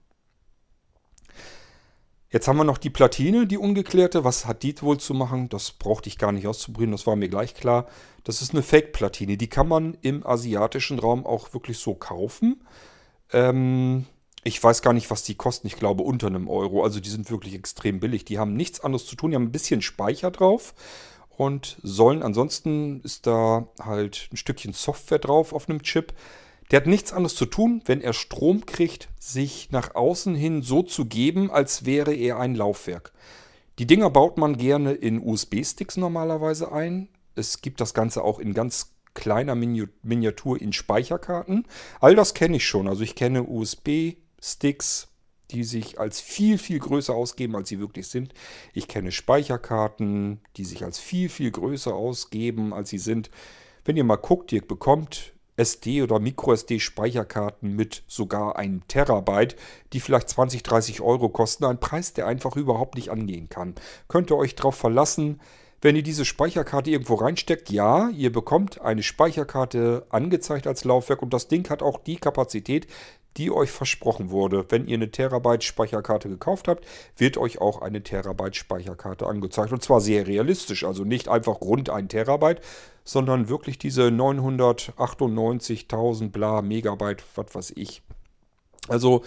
Jetzt 2.34 2.48
haben 2.48 2.56
wir 2.56 2.64
noch 2.64 2.78
die 2.78 2.90
Platine, 2.90 3.46
die 3.46 3.58
ungeklärte. 3.58 4.24
Was 4.24 4.44
hat 4.44 4.64
die 4.64 4.74
wohl 4.82 4.98
zu 4.98 5.14
machen? 5.14 5.48
Das 5.50 5.70
brauchte 5.70 6.08
ich 6.08 6.18
gar 6.18 6.32
nicht 6.32 6.48
auszuprobieren, 6.48 6.90
das 6.90 7.06
war 7.06 7.14
mir 7.14 7.28
gleich 7.28 7.54
klar. 7.54 7.86
Das 8.24 8.42
ist 8.42 8.50
eine 8.50 8.64
Fake-Platine. 8.64 9.36
Die 9.36 9.46
kann 9.46 9.68
man 9.68 9.96
im 10.02 10.26
asiatischen 10.26 10.98
Raum 10.98 11.24
auch 11.26 11.54
wirklich 11.54 11.78
so 11.78 11.94
kaufen. 11.94 12.64
Ähm, 13.32 14.06
ich 14.42 14.60
weiß 14.60 14.82
gar 14.82 14.92
nicht, 14.92 15.12
was 15.12 15.22
die 15.22 15.36
kosten. 15.36 15.68
Ich 15.68 15.76
glaube 15.76 16.02
unter 16.02 16.26
einem 16.26 16.48
Euro. 16.48 16.82
Also 16.82 16.98
die 16.98 17.08
sind 17.08 17.30
wirklich 17.30 17.54
extrem 17.54 18.00
billig. 18.00 18.24
Die 18.24 18.40
haben 18.40 18.54
nichts 18.54 18.80
anderes 18.80 19.06
zu 19.06 19.14
tun. 19.14 19.30
Die 19.30 19.36
haben 19.36 19.44
ein 19.44 19.52
bisschen 19.52 19.80
Speicher 19.80 20.32
drauf 20.32 20.74
und 21.36 21.78
sollen, 21.84 22.24
ansonsten 22.24 23.00
ist 23.02 23.28
da 23.28 23.68
halt 23.80 24.28
ein 24.32 24.36
Stückchen 24.36 24.72
Software 24.72 25.20
drauf 25.20 25.52
auf 25.52 25.70
einem 25.70 25.82
Chip. 25.84 26.12
Der 26.74 26.80
hat 26.80 26.88
nichts 26.88 27.12
anderes 27.12 27.36
zu 27.36 27.46
tun, 27.46 27.82
wenn 27.84 28.00
er 28.00 28.12
Strom 28.12 28.66
kriegt, 28.66 29.08
sich 29.20 29.68
nach 29.70 29.94
außen 29.94 30.34
hin 30.34 30.62
so 30.62 30.82
zu 30.82 31.04
geben, 31.04 31.48
als 31.48 31.84
wäre 31.84 32.12
er 32.12 32.40
ein 32.40 32.56
Laufwerk. 32.56 33.12
Die 33.78 33.86
Dinger 33.86 34.10
baut 34.10 34.38
man 34.38 34.56
gerne 34.56 34.92
in 34.92 35.24
USB-Sticks 35.24 35.96
normalerweise 35.96 36.72
ein. 36.72 37.06
Es 37.36 37.62
gibt 37.62 37.80
das 37.80 37.94
Ganze 37.94 38.24
auch 38.24 38.40
in 38.40 38.54
ganz 38.54 38.96
kleiner 39.14 39.54
Miniatur 39.54 40.60
in 40.60 40.72
Speicherkarten. 40.72 41.64
All 42.00 42.16
das 42.16 42.34
kenne 42.34 42.56
ich 42.56 42.66
schon. 42.66 42.88
Also 42.88 43.04
ich 43.04 43.14
kenne 43.14 43.44
USB-Sticks, 43.44 45.06
die 45.52 45.62
sich 45.62 46.00
als 46.00 46.20
viel, 46.20 46.58
viel 46.58 46.80
größer 46.80 47.14
ausgeben, 47.14 47.54
als 47.54 47.68
sie 47.68 47.78
wirklich 47.78 48.08
sind. 48.08 48.34
Ich 48.72 48.88
kenne 48.88 49.12
Speicherkarten, 49.12 50.40
die 50.56 50.64
sich 50.64 50.82
als 50.82 50.98
viel, 50.98 51.28
viel 51.28 51.52
größer 51.52 51.94
ausgeben, 51.94 52.74
als 52.74 52.90
sie 52.90 52.98
sind. 52.98 53.30
Wenn 53.84 53.96
ihr 53.96 54.02
mal 54.02 54.16
guckt, 54.16 54.50
ihr 54.50 54.66
bekommt 54.66 55.33
SD- 55.56 56.02
oder 56.02 56.18
MicroSD-Speicherkarten 56.18 57.74
mit 57.74 58.02
sogar 58.06 58.56
einem 58.56 58.86
Terabyte, 58.88 59.56
die 59.92 60.00
vielleicht 60.00 60.28
20, 60.28 60.62
30 60.62 61.00
Euro 61.00 61.28
kosten. 61.28 61.64
Ein 61.64 61.80
Preis, 61.80 62.12
der 62.12 62.26
einfach 62.26 62.56
überhaupt 62.56 62.96
nicht 62.96 63.10
angehen 63.10 63.48
kann. 63.48 63.74
Könnt 64.08 64.30
ihr 64.30 64.36
euch 64.36 64.54
darauf 64.54 64.74
verlassen, 64.74 65.40
wenn 65.84 65.96
ihr 65.96 66.02
diese 66.02 66.24
Speicherkarte 66.24 66.90
irgendwo 66.90 67.14
reinsteckt, 67.14 67.70
ja, 67.70 68.08
ihr 68.08 68.32
bekommt 68.32 68.80
eine 68.80 69.02
Speicherkarte 69.02 70.06
angezeigt 70.08 70.66
als 70.66 70.84
Laufwerk 70.84 71.20
und 71.20 71.34
das 71.34 71.46
Ding 71.46 71.68
hat 71.68 71.82
auch 71.82 71.98
die 71.98 72.16
Kapazität, 72.16 72.86
die 73.36 73.50
euch 73.50 73.70
versprochen 73.70 74.30
wurde. 74.30 74.64
Wenn 74.68 74.86
ihr 74.86 74.96
eine 74.96 75.10
Terabyte 75.10 75.64
Speicherkarte 75.64 76.28
gekauft 76.28 76.68
habt, 76.68 76.86
wird 77.16 77.36
euch 77.36 77.60
auch 77.60 77.82
eine 77.82 78.02
Terabyte 78.02 78.56
Speicherkarte 78.56 79.26
angezeigt. 79.26 79.72
Und 79.72 79.82
zwar 79.82 80.00
sehr 80.00 80.26
realistisch, 80.26 80.84
also 80.84 81.04
nicht 81.04 81.28
einfach 81.28 81.60
rund 81.60 81.90
ein 81.90 82.08
Terabyte, 82.08 82.62
sondern 83.04 83.48
wirklich 83.48 83.78
diese 83.78 84.04
998.000 84.04 86.30
bla 86.30 86.62
Megabyte, 86.62 87.22
was 87.34 87.54
weiß 87.54 87.72
ich. 87.76 88.02
Also 88.88 89.22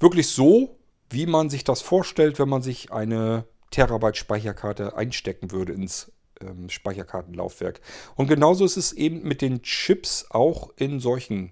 wirklich 0.00 0.28
so, 0.28 0.76
wie 1.10 1.26
man 1.26 1.50
sich 1.50 1.64
das 1.64 1.82
vorstellt, 1.82 2.38
wenn 2.38 2.48
man 2.48 2.62
sich 2.62 2.92
eine 2.92 3.44
Terabyte 3.70 4.16
Speicherkarte 4.16 4.96
einstecken 4.96 5.50
würde 5.50 5.72
ins 5.72 6.12
ähm, 6.40 6.68
Speicherkartenlaufwerk. 6.68 7.80
Und 8.14 8.28
genauso 8.28 8.64
ist 8.64 8.76
es 8.76 8.92
eben 8.92 9.22
mit 9.22 9.42
den 9.42 9.62
Chips 9.62 10.26
auch 10.30 10.70
in 10.76 11.00
solchen 11.00 11.50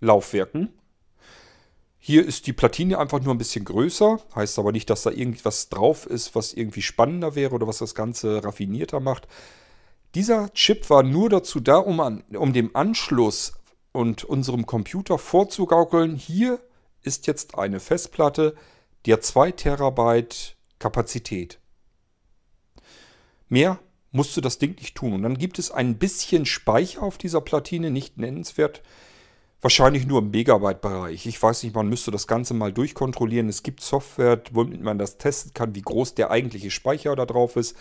Laufwerken. 0.00 0.68
Hier 2.04 2.26
ist 2.26 2.48
die 2.48 2.52
Platine 2.52 2.98
einfach 2.98 3.20
nur 3.20 3.32
ein 3.32 3.38
bisschen 3.38 3.64
größer. 3.64 4.18
Heißt 4.34 4.58
aber 4.58 4.72
nicht, 4.72 4.90
dass 4.90 5.04
da 5.04 5.12
irgendwas 5.12 5.68
drauf 5.68 6.04
ist, 6.04 6.34
was 6.34 6.52
irgendwie 6.52 6.82
spannender 6.82 7.36
wäre 7.36 7.54
oder 7.54 7.68
was 7.68 7.78
das 7.78 7.94
Ganze 7.94 8.42
raffinierter 8.42 8.98
macht. 8.98 9.28
Dieser 10.16 10.52
Chip 10.52 10.90
war 10.90 11.04
nur 11.04 11.30
dazu 11.30 11.60
da, 11.60 11.76
um, 11.76 12.00
an, 12.00 12.24
um 12.36 12.52
dem 12.52 12.74
Anschluss 12.74 13.52
und 13.92 14.24
unserem 14.24 14.66
Computer 14.66 15.16
vorzugaukeln. 15.16 16.16
Hier 16.16 16.58
ist 17.02 17.28
jetzt 17.28 17.56
eine 17.56 17.78
Festplatte, 17.78 18.56
die 19.06 19.12
hat 19.12 19.22
2 19.22 19.52
Terabyte 19.52 20.56
Kapazität. 20.80 21.60
Mehr 23.48 23.78
musst 24.10 24.36
du 24.36 24.40
das 24.40 24.58
Ding 24.58 24.74
nicht 24.76 24.96
tun. 24.96 25.12
Und 25.12 25.22
dann 25.22 25.38
gibt 25.38 25.60
es 25.60 25.70
ein 25.70 25.98
bisschen 25.98 26.46
Speicher 26.46 27.04
auf 27.04 27.16
dieser 27.16 27.42
Platine, 27.42 27.92
nicht 27.92 28.18
nennenswert. 28.18 28.82
Wahrscheinlich 29.62 30.06
nur 30.06 30.18
im 30.18 30.32
Megabyte-Bereich. 30.32 31.24
Ich 31.24 31.40
weiß 31.40 31.62
nicht, 31.62 31.74
man 31.74 31.88
müsste 31.88 32.10
das 32.10 32.26
Ganze 32.26 32.52
mal 32.52 32.72
durchkontrollieren. 32.72 33.48
Es 33.48 33.62
gibt 33.62 33.80
Software, 33.80 34.42
womit 34.50 34.82
man 34.82 34.98
das 34.98 35.18
testen 35.18 35.54
kann, 35.54 35.76
wie 35.76 35.82
groß 35.82 36.16
der 36.16 36.32
eigentliche 36.32 36.72
Speicher 36.72 37.14
da 37.14 37.26
drauf 37.26 37.54
ist. 37.54 37.76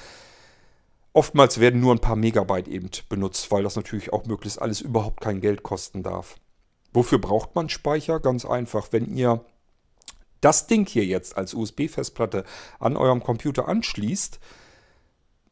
Oftmals 1.11 1.59
werden 1.59 1.81
nur 1.81 1.93
ein 1.93 1.99
paar 1.99 2.15
Megabyte 2.15 2.67
eben 2.67 2.91
benutzt, 3.09 3.51
weil 3.51 3.63
das 3.63 3.75
natürlich 3.75 4.13
auch 4.13 4.27
möglichst 4.27 4.61
alles 4.61 4.79
überhaupt 4.79 5.21
kein 5.21 5.41
Geld 5.41 5.63
kosten 5.63 6.03
darf. 6.03 6.35
Wofür 6.93 7.17
braucht 7.17 7.55
man 7.55 7.67
Speicher? 7.67 8.19
Ganz 8.19 8.45
einfach, 8.45 8.89
wenn 8.91 9.17
ihr 9.17 9.43
das 10.39 10.67
Ding 10.67 10.87
hier 10.87 11.05
jetzt 11.05 11.35
als 11.35 11.55
USB-Festplatte 11.55 12.43
an 12.79 12.95
eurem 12.95 13.23
Computer 13.23 13.67
anschließt, 13.67 14.39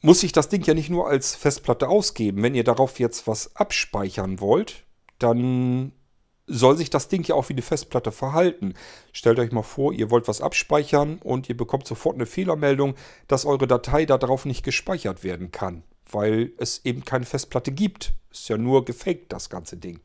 muss 0.02 0.22
ich 0.22 0.32
das 0.32 0.48
Ding 0.48 0.63
ja 0.63 0.76
nicht 0.76 0.92
nur 0.92 1.08
als 1.08 1.36
Festplatte 1.36 1.89
ausgeben. 1.89 2.44
Wenn 2.44 2.56
ihr 2.56 2.63
darauf 2.63 3.00
jetzt 3.00 3.26
was 3.26 3.56
abspeichern 3.56 4.39
wollt, 4.39 4.86
dann 5.18 5.92
soll 6.49 6.77
sich 6.77 6.89
das 6.89 7.07
Ding 7.07 7.23
ja 7.25 7.35
auch 7.35 7.49
wie 7.49 7.53
eine 7.53 7.62
Festplatte 7.62 8.12
verhalten. 8.12 8.73
Stellt 9.13 9.39
euch 9.39 9.51
mal 9.51 9.63
vor, 9.63 9.93
ihr 9.93 10.09
wollt 10.09 10.27
was 10.27 10.41
abspeichern 10.41 11.19
und 11.23 11.47
ihr 11.47 11.55
bekommt 11.55 11.88
sofort 11.88 12.15
eine 12.15 12.25
Fehlermeldung, 12.25 12.95
dass 13.27 13.45
eure 13.45 13.67
Datei 13.67 14.05
darauf 14.05 14.45
nicht 14.45 14.63
gespeichert 14.63 15.23
werden 15.23 15.51
kann, 15.51 15.83
weil 16.12 16.51
es 16.57 16.81
eben 16.83 17.05
keine 17.05 17.25
Festplatte 17.25 17.71
gibt. 17.71 18.13
Ist 18.31 18.49
ja 18.49 18.57
nur 18.57 18.85
gefaked, 18.85 19.31
das 19.31 19.49
ganze 19.49 19.77
Ding. 19.77 19.99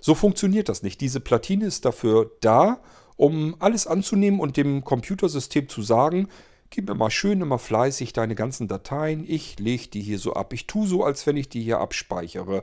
So 0.00 0.14
funktioniert 0.14 0.68
das 0.68 0.82
nicht. 0.82 1.00
Diese 1.00 1.20
Platine 1.20 1.66
ist 1.66 1.84
dafür 1.84 2.30
da, 2.40 2.80
um 3.16 3.56
alles 3.58 3.86
anzunehmen 3.86 4.40
und 4.40 4.56
dem 4.56 4.82
Computersystem 4.82 5.68
zu 5.68 5.82
sagen, 5.82 6.28
gib 6.70 6.88
mir 6.88 6.94
mal 6.94 7.10
schön 7.10 7.40
immer 7.40 7.58
fleißig 7.58 8.12
deine 8.12 8.34
ganzen 8.34 8.68
Dateien, 8.68 9.24
ich 9.28 9.58
lege 9.58 9.88
die 9.88 10.00
hier 10.00 10.18
so 10.18 10.32
ab. 10.32 10.52
Ich 10.52 10.66
tue 10.66 10.86
so, 10.86 11.04
als 11.04 11.26
wenn 11.26 11.36
ich 11.36 11.48
die 11.48 11.62
hier 11.62 11.80
abspeichere 11.80 12.62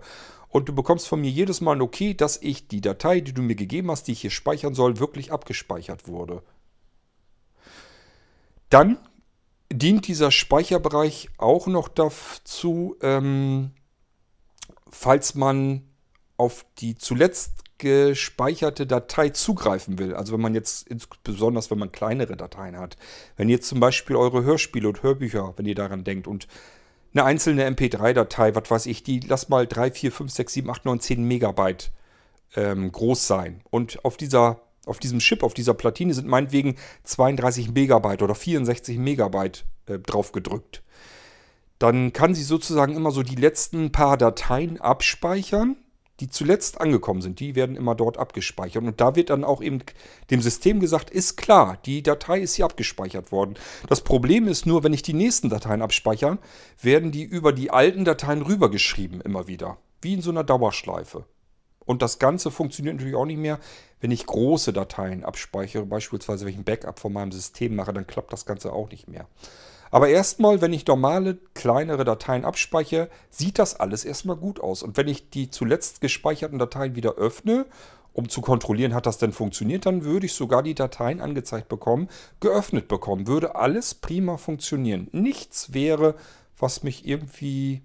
und 0.50 0.70
du 0.70 0.74
bekommst 0.74 1.08
von 1.08 1.22
mir 1.22 1.30
jedes 1.30 1.62
Mal 1.62 1.76
ein 1.76 1.82
Okay, 1.82 2.14
dass 2.14 2.42
ich 2.42 2.68
die 2.68 2.82
Datei, 2.82 3.20
die 3.22 3.34
du 3.34 3.42
mir 3.42 3.56
gegeben 3.56 3.92
hast, 3.92 4.08
die 4.08 4.14
ich 4.14 4.22
hier 4.22 4.32
speichern 4.32 4.74
soll, 4.74 5.00
wirklich 5.00 5.32
abgespeichert 5.32 6.08
wurde. 6.08 6.42
Dann 8.70 8.98
dient 9.72 10.08
dieser 10.08 10.32
Speicherbereich 10.32 11.30
auch 11.38 11.68
noch 11.68 11.88
dazu, 11.88 12.96
ähm, 13.02 13.72
falls 14.90 15.36
man 15.36 15.84
auf 16.38 16.66
die 16.80 16.96
zuletzt 16.96 17.64
gespeicherte 17.78 18.88
Datei 18.88 19.30
zugreifen 19.30 20.00
will. 20.00 20.16
Also 20.16 20.34
wenn 20.34 20.42
man 20.42 20.56
jetzt, 20.56 20.88
besonders 21.24 21.70
wenn 21.70 21.78
man 21.78 21.92
kleinere 21.92 22.36
Dateien 22.36 22.78
hat. 22.78 22.98
Wenn 23.36 23.50
ihr 23.50 23.62
zum 23.62 23.80
Beispiel 23.80 24.16
eure 24.16 24.44
Hörspiele 24.44 24.88
und 24.88 25.04
Hörbücher, 25.04 25.54
wenn 25.58 25.66
ihr 25.66 25.76
daran 25.76 26.04
denkt 26.04 26.28
und 26.28 26.48
eine 27.13 27.24
einzelne 27.24 27.67
MP3-Datei, 27.70 28.56
was 28.56 28.70
weiß 28.70 28.86
ich, 28.88 29.04
die 29.04 29.20
lass 29.22 29.50
mal 29.50 29.67
3, 29.67 29.91
4, 29.91 30.12
5, 30.12 30.32
6, 30.32 30.54
7, 30.54 30.70
8, 30.70 30.86
9, 30.86 31.00
10 31.00 31.24
Megabyte 31.24 31.91
ähm, 32.56 32.91
groß 32.91 33.28
sein. 33.28 33.62
Und 33.70 34.04
auf 34.06 34.17
dieser 34.17 34.62
auf 34.88 35.00
diesem 35.00 35.20
Chip, 35.20 35.43
auf 35.43 35.54
dieser 35.54 35.74
Platine 35.74 36.13
sind 36.13 36.28
meinetwegen 36.28 36.78
32 37.04 37.74
Megabyte 37.74 38.22
oder 38.22 38.36
64 38.36 38.98
Megabyte 38.98 39.65
äh, 39.88 40.00
drauf 40.00 40.32
gedrückt. 40.32 40.82
Dann 41.78 42.13
kann 42.13 42.34
sie 42.34 42.43
sozusagen 42.43 42.96
immer 42.96 43.12
so 43.12 43.22
die 43.22 43.36
letzten 43.36 43.91
paar 43.91 44.17
Dateien 44.17 44.80
abspeichern 44.80 45.76
die 46.20 46.30
zuletzt 46.30 46.82
angekommen 46.82 47.22
sind, 47.22 47.40
die 47.40 47.56
werden 47.56 47.76
immer 47.76 47.96
dort 47.96 48.18
abgespeichert. 48.18 48.84
Und 48.84 49.00
da 49.00 49.16
wird 49.16 49.30
dann 49.30 49.44
auch 49.44 49.62
eben 49.62 49.84
dem 50.32 50.42
System 50.42 50.80
gesagt, 50.80 51.10
ist 51.10 51.38
klar, 51.38 51.78
die 51.86 52.02
Datei 52.02 52.40
ist 52.40 52.56
hier 52.56 52.66
abgespeichert 52.66 53.32
worden. 53.32 53.56
Das 53.88 54.02
Problem 54.02 54.48
ist 54.48 54.66
nur, 54.66 54.84
wenn 54.84 54.94
ich 54.94 55.04
die 55.04 55.14
nächsten 55.14 55.50
Dateien 55.50 55.82
abspeichere, 55.82 56.40
werden 56.82 57.12
die 57.12 57.24
über 57.24 57.54
die 57.54 57.70
alten 57.70 58.04
Dateien 58.04 58.42
rübergeschrieben 58.42 59.22
immer 59.22 59.48
wieder. 59.48 59.78
Wie 60.02 60.14
in 60.14 60.22
so 60.22 60.32
einer 60.32 60.44
Dauerschleife. 60.44 61.26
Und 61.86 62.02
das 62.02 62.20
Ganze 62.20 62.52
funktioniert 62.52 62.96
natürlich 62.96 63.16
auch 63.16 63.26
nicht 63.26 63.40
mehr, 63.40 63.60
wenn 64.02 64.12
ich 64.12 64.26
große 64.26 64.74
Dateien 64.74 65.24
abspeichere. 65.24 65.86
Beispielsweise, 65.86 66.46
wenn 66.46 66.54
ich 66.54 66.60
ein 66.60 66.66
Backup 66.66 67.00
von 67.00 67.14
meinem 67.14 67.32
System 67.32 67.76
mache, 67.76 67.94
dann 67.94 68.06
klappt 68.06 68.34
das 68.34 68.46
Ganze 68.46 68.74
auch 68.74 68.90
nicht 68.90 69.08
mehr. 69.08 69.28
Aber 69.91 70.10
erstmal, 70.10 70.62
wenn 70.62 70.73
ich 70.73 70.86
normale, 70.86 71.38
kleinere 71.54 72.04
Dateien 72.04 72.45
abspeichere, 72.45 73.10
sieht 73.30 73.60
das 73.60 73.80
alles 73.80 74.06
erstmal 74.06 74.36
gut 74.36 74.60
aus. 74.60 74.84
Und 74.84 74.97
wenn 74.97 75.08
ich 75.08 75.30
die 75.30 75.50
zuletzt 75.50 76.02
gespeicherten 76.02 76.60
Dateien 76.60 76.95
wieder 76.95 77.15
öffne 77.15 77.65
um 78.17 78.30
zu 78.30 78.41
kontrollieren, 78.41 78.95
hat 78.95 79.06
das 79.06 79.19
denn 79.19 79.32
funktioniert, 79.32 79.86
dann 79.86 80.04
würde 80.04 80.26
ich 80.26 80.34
sogar 80.34 80.63
die 80.63 80.73
Dateien 80.73 81.21
angezeigt 81.21 81.69
bekommen, 81.69 82.10
geöffnet 82.39 82.88
bekommen, 82.88 83.28
würde 83.28 83.54
alles 83.54 83.93
prima 83.93 84.38
funktionieren. 84.38 85.08
Nichts 85.12 85.71
wäre, 85.71 86.15
was 86.58 86.82
mich 86.82 87.08
irgendwie 87.08 87.84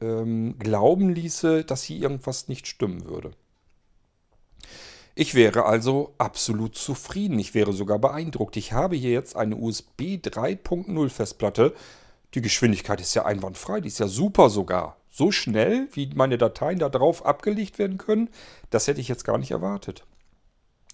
ähm, 0.00 0.58
glauben 0.58 1.10
ließe, 1.10 1.62
dass 1.62 1.84
hier 1.84 2.02
irgendwas 2.02 2.48
nicht 2.48 2.66
stimmen 2.66 3.04
würde. 3.04 3.30
Ich 5.20 5.34
wäre 5.34 5.64
also 5.64 6.14
absolut 6.18 6.76
zufrieden. 6.76 7.40
Ich 7.40 7.52
wäre 7.52 7.72
sogar 7.72 7.98
beeindruckt. 7.98 8.56
Ich 8.56 8.72
habe 8.72 8.94
hier 8.94 9.10
jetzt 9.10 9.34
eine 9.34 9.56
USB 9.56 10.14
3.0 10.22 11.08
Festplatte. 11.08 11.74
Die 12.34 12.40
Geschwindigkeit 12.40 13.00
ist 13.00 13.14
ja 13.14 13.26
einwandfrei. 13.26 13.80
Die 13.80 13.88
ist 13.88 13.98
ja 13.98 14.06
super 14.06 14.48
sogar. 14.48 14.96
So 15.10 15.32
schnell, 15.32 15.88
wie 15.92 16.08
meine 16.14 16.38
Dateien 16.38 16.78
da 16.78 16.88
drauf 16.88 17.26
abgelegt 17.26 17.80
werden 17.80 17.98
können, 17.98 18.30
das 18.70 18.86
hätte 18.86 19.00
ich 19.00 19.08
jetzt 19.08 19.24
gar 19.24 19.38
nicht 19.38 19.50
erwartet. 19.50 20.04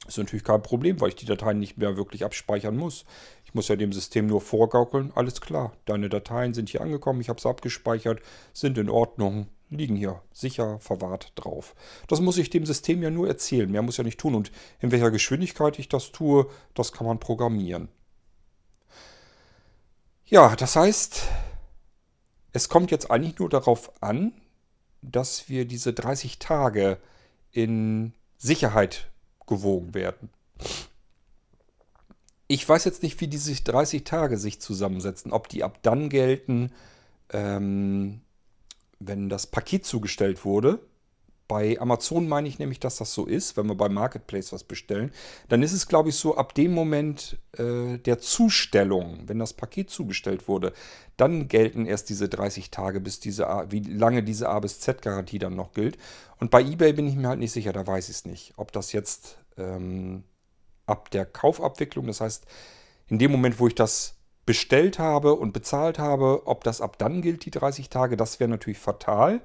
Ist 0.09 0.17
natürlich 0.17 0.45
kein 0.45 0.63
Problem, 0.63 1.03
weil 1.03 1.11
ich 1.11 1.17
die 1.17 1.27
Dateien 1.27 1.59
nicht 1.59 1.77
mehr 1.77 1.99
wirklich 1.99 2.25
abspeichern 2.25 2.79
muss. 2.79 3.05
Ich 3.45 3.53
muss 3.53 3.69
ja 3.69 3.77
dem 3.77 3.93
System 3.93 4.27
nur 4.27 4.41
vorgaukeln. 4.41 5.13
Alles 5.15 5.43
klar, 5.43 5.75
deine 5.85 6.09
Dateien 6.09 6.55
sind 6.55 6.71
hier 6.71 6.81
angekommen, 6.81 7.21
ich 7.21 7.29
habe 7.29 7.43
sie 7.43 7.49
abgespeichert, 7.51 8.21
sind 8.55 8.79
in 8.79 8.89
Ordnung, 8.89 9.49
liegen 9.75 9.97
hier 9.97 10.23
sicher 10.33 10.79
verwahrt 10.79 11.33
drauf. 11.35 11.75
Das 12.09 12.21
muss 12.21 12.39
ich 12.39 12.51
dem 12.51 12.67
System 12.67 13.03
ja 13.03 13.11
nur 13.11 13.29
erzählen. 13.29 13.71
Mehr 13.71 13.83
muss 13.83 13.97
ja 13.97 14.05
nicht 14.05 14.19
tun. 14.21 14.35
Und 14.35 14.51
in 14.81 14.91
welcher 14.91 15.11
Geschwindigkeit 15.11 15.79
ich 15.79 15.89
das 15.89 16.13
tue, 16.13 16.47
das 16.75 16.93
kann 16.93 17.07
man 17.07 17.21
programmieren. 17.21 17.89
Ja, 20.27 20.57
das 20.57 20.77
heißt, 20.77 21.23
es 22.53 22.69
kommt 22.69 22.91
jetzt 22.91 23.11
eigentlich 23.11 23.39
nur 23.39 23.49
darauf 23.49 24.03
an, 24.03 24.33
dass 25.03 25.49
wir 25.49 25.67
diese 25.67 25.93
30 25.93 26.39
Tage 26.39 26.99
in 27.53 28.15
Sicherheit 28.39 29.11
gewogen 29.47 29.95
werden. 29.95 30.31
Ich 32.47 32.69
weiß 32.69 32.85
jetzt 32.85 33.03
nicht, 33.03 33.21
wie 33.21 33.29
diese 33.29 33.55
30 33.55 34.05
Tage 34.05 34.39
sich 34.39 34.61
zusammensetzen, 34.61 35.33
ob 35.33 35.49
die 35.49 35.65
ab 35.65 35.79
dann 35.83 36.09
gelten, 36.09 36.73
ähm, 37.33 38.21
wenn 38.99 39.29
das 39.29 39.47
Paket 39.47 39.85
zugestellt 39.85 40.45
wurde. 40.45 40.81
Bei 41.47 41.79
Amazon 41.79 42.27
meine 42.27 42.49
ich 42.49 42.59
nämlich, 42.59 42.81
dass 42.81 42.97
das 42.97 43.13
so 43.13 43.27
ist, 43.27 43.59
wenn 43.59 43.67
wir 43.67 43.75
beim 43.75 43.93
Marketplace 43.93 44.53
was 44.53 44.65
bestellen. 44.65 45.13
Dann 45.51 45.63
ist 45.63 45.75
es, 45.75 45.89
glaube 45.89 46.09
ich, 46.09 46.17
so, 46.17 46.37
ab 46.37 46.55
dem 46.55 46.73
Moment 46.73 47.39
äh, 47.59 47.99
der 47.99 48.19
Zustellung, 48.19 49.25
wenn 49.27 49.39
das 49.39 49.53
Paket 49.53 49.91
zugestellt 49.91 50.49
wurde, 50.49 50.73
dann 51.19 51.47
gelten 51.49 51.85
erst 51.85 52.09
diese 52.09 52.31
30 52.31 52.71
Tage, 52.71 52.99
bis 52.99 53.21
diese 53.21 53.49
A, 53.49 53.71
wie 53.71 53.81
lange 53.81 54.23
diese 54.23 54.49
A 54.49 54.59
bis 54.59 54.81
Z-Garantie 54.81 55.39
dann 55.39 55.55
noch 55.55 55.73
gilt. 55.73 55.99
Und 56.41 56.51
bei 56.51 56.63
eBay 56.63 56.95
bin 56.95 57.07
ich 57.07 57.15
mir 57.15 57.29
halt 57.29 57.41
nicht 57.41 57.53
sicher, 57.53 57.75
da 57.75 57.87
weiß 57.87 58.09
ich 58.09 58.17
es 58.17 58.25
nicht. 58.25 58.55
Ob 58.57 58.73
das 58.73 58.93
jetzt 58.93 59.37
ähm, 59.59 60.25
ab 60.87 61.11
der 61.11 61.27
Kaufabwicklung, 61.27 62.07
das 62.07 62.23
heißt, 62.23 62.47
in 63.09 63.19
dem 63.19 63.31
Moment, 63.31 63.61
wo 63.61 63.67
ich 63.67 63.75
das 63.75 64.17
bestellt 64.47 64.99
habe 64.99 65.35
und 65.35 65.53
bezahlt 65.53 65.99
habe, 65.99 66.43
ob 66.47 66.65
das 66.65 66.81
ab 66.81 66.99
dann 66.99 67.23
gilt, 67.23 67.45
die 67.45 67.51
30 67.51 67.89
Tage, 67.89 68.17
das 68.17 68.41
wäre 68.41 68.51
natürlich 68.51 68.79
fatal. 68.79 69.41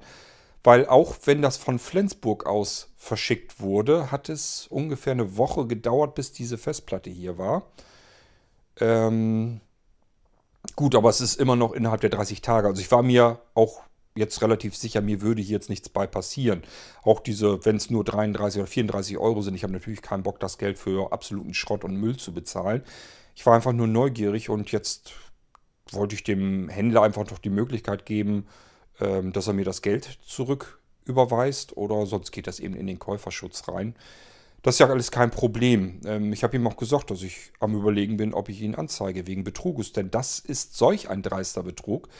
Weil 0.62 0.86
auch 0.86 1.16
wenn 1.24 1.40
das 1.40 1.56
von 1.56 1.78
Flensburg 1.78 2.44
aus 2.46 2.90
verschickt 2.96 3.60
wurde, 3.60 4.12
hat 4.12 4.28
es 4.28 4.66
ungefähr 4.68 5.12
eine 5.12 5.38
Woche 5.38 5.66
gedauert, 5.66 6.14
bis 6.14 6.32
diese 6.32 6.58
Festplatte 6.58 7.08
hier 7.08 7.38
war. 7.38 7.62
Ähm, 8.78 9.60
gut, 10.76 10.94
aber 10.94 11.08
es 11.08 11.22
ist 11.22 11.40
immer 11.40 11.56
noch 11.56 11.72
innerhalb 11.72 12.02
der 12.02 12.10
30 12.10 12.42
Tage. 12.42 12.68
Also 12.68 12.82
ich 12.82 12.90
war 12.90 13.02
mir 13.02 13.40
auch 13.54 13.80
jetzt 14.14 14.42
relativ 14.42 14.76
sicher, 14.76 15.00
mir 15.00 15.22
würde 15.22 15.40
hier 15.40 15.54
jetzt 15.54 15.70
nichts 15.70 15.88
bei 15.88 16.06
passieren. 16.06 16.62
Auch 17.02 17.20
diese, 17.20 17.64
wenn 17.64 17.76
es 17.76 17.88
nur 17.88 18.04
33 18.04 18.60
oder 18.60 18.66
34 18.66 19.18
Euro 19.18 19.40
sind, 19.40 19.54
ich 19.54 19.62
habe 19.62 19.72
natürlich 19.72 20.02
keinen 20.02 20.22
Bock, 20.22 20.40
das 20.40 20.58
Geld 20.58 20.78
für 20.78 21.12
absoluten 21.12 21.54
Schrott 21.54 21.84
und 21.84 21.96
Müll 21.96 22.16
zu 22.16 22.34
bezahlen. 22.34 22.82
Ich 23.40 23.46
war 23.46 23.54
einfach 23.54 23.72
nur 23.72 23.86
neugierig 23.86 24.50
und 24.50 24.70
jetzt 24.70 25.14
wollte 25.92 26.14
ich 26.14 26.22
dem 26.22 26.68
Händler 26.68 27.00
einfach 27.00 27.24
noch 27.30 27.38
die 27.38 27.48
Möglichkeit 27.48 28.04
geben, 28.04 28.46
ähm, 29.00 29.32
dass 29.32 29.46
er 29.46 29.54
mir 29.54 29.64
das 29.64 29.80
Geld 29.80 30.18
zurück 30.26 30.78
überweist 31.06 31.74
oder 31.74 32.04
sonst 32.04 32.32
geht 32.32 32.46
das 32.46 32.60
eben 32.60 32.74
in 32.74 32.86
den 32.86 32.98
Käuferschutz 32.98 33.66
rein. 33.66 33.96
Das 34.60 34.74
ist 34.74 34.80
ja 34.80 34.90
alles 34.90 35.10
kein 35.10 35.30
Problem. 35.30 36.02
Ähm, 36.04 36.34
ich 36.34 36.44
habe 36.44 36.54
ihm 36.54 36.66
auch 36.66 36.76
gesagt, 36.76 37.10
dass 37.10 37.22
ich 37.22 37.50
am 37.60 37.74
Überlegen 37.74 38.18
bin, 38.18 38.34
ob 38.34 38.50
ich 38.50 38.60
ihn 38.60 38.74
anzeige 38.74 39.26
wegen 39.26 39.42
Betruges, 39.42 39.94
denn 39.94 40.10
das 40.10 40.38
ist 40.38 40.76
solch 40.76 41.08
ein 41.08 41.22
dreister 41.22 41.62
Betrug. 41.62 42.10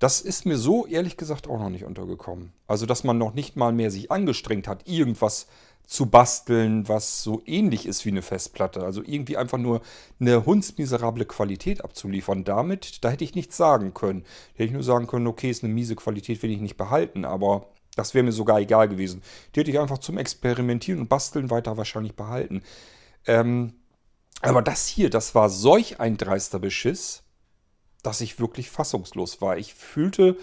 Das 0.00 0.20
ist 0.20 0.44
mir 0.44 0.58
so 0.58 0.86
ehrlich 0.86 1.16
gesagt 1.16 1.46
auch 1.46 1.60
noch 1.60 1.70
nicht 1.70 1.84
untergekommen. 1.84 2.52
Also, 2.66 2.84
dass 2.84 3.04
man 3.04 3.16
noch 3.16 3.32
nicht 3.32 3.54
mal 3.54 3.72
mehr 3.72 3.92
sich 3.92 4.10
angestrengt 4.10 4.66
hat, 4.66 4.88
irgendwas 4.88 5.46
zu 5.88 6.04
basteln, 6.04 6.86
was 6.86 7.22
so 7.22 7.40
ähnlich 7.46 7.86
ist 7.86 8.04
wie 8.04 8.10
eine 8.10 8.20
Festplatte. 8.20 8.82
Also 8.84 9.02
irgendwie 9.02 9.38
einfach 9.38 9.56
nur 9.56 9.80
eine 10.20 10.44
hundsmiserable 10.44 11.24
Qualität 11.24 11.82
abzuliefern. 11.82 12.44
Damit, 12.44 13.02
da 13.02 13.08
hätte 13.08 13.24
ich 13.24 13.34
nichts 13.34 13.56
sagen 13.56 13.94
können. 13.94 14.20
Da 14.20 14.58
hätte 14.58 14.64
ich 14.64 14.72
nur 14.72 14.82
sagen 14.82 15.06
können, 15.06 15.26
okay, 15.26 15.48
ist 15.48 15.64
eine 15.64 15.72
miese 15.72 15.96
Qualität, 15.96 16.42
will 16.42 16.50
ich 16.50 16.60
nicht 16.60 16.76
behalten, 16.76 17.24
aber 17.24 17.70
das 17.96 18.12
wäre 18.12 18.22
mir 18.22 18.32
sogar 18.32 18.60
egal 18.60 18.86
gewesen. 18.90 19.22
Die 19.54 19.60
hätte 19.60 19.70
ich 19.70 19.78
einfach 19.78 19.96
zum 19.96 20.18
Experimentieren 20.18 21.00
und 21.00 21.08
Basteln 21.08 21.48
weiter 21.48 21.78
wahrscheinlich 21.78 22.14
behalten. 22.14 22.62
Ähm, 23.26 23.72
aber 24.42 24.60
das 24.60 24.88
hier, 24.88 25.08
das 25.08 25.34
war 25.34 25.48
solch 25.48 26.00
ein 26.00 26.18
dreister 26.18 26.58
Beschiss, 26.58 27.22
dass 28.02 28.20
ich 28.20 28.38
wirklich 28.38 28.68
fassungslos 28.68 29.40
war. 29.40 29.56
Ich 29.56 29.72
fühlte 29.72 30.36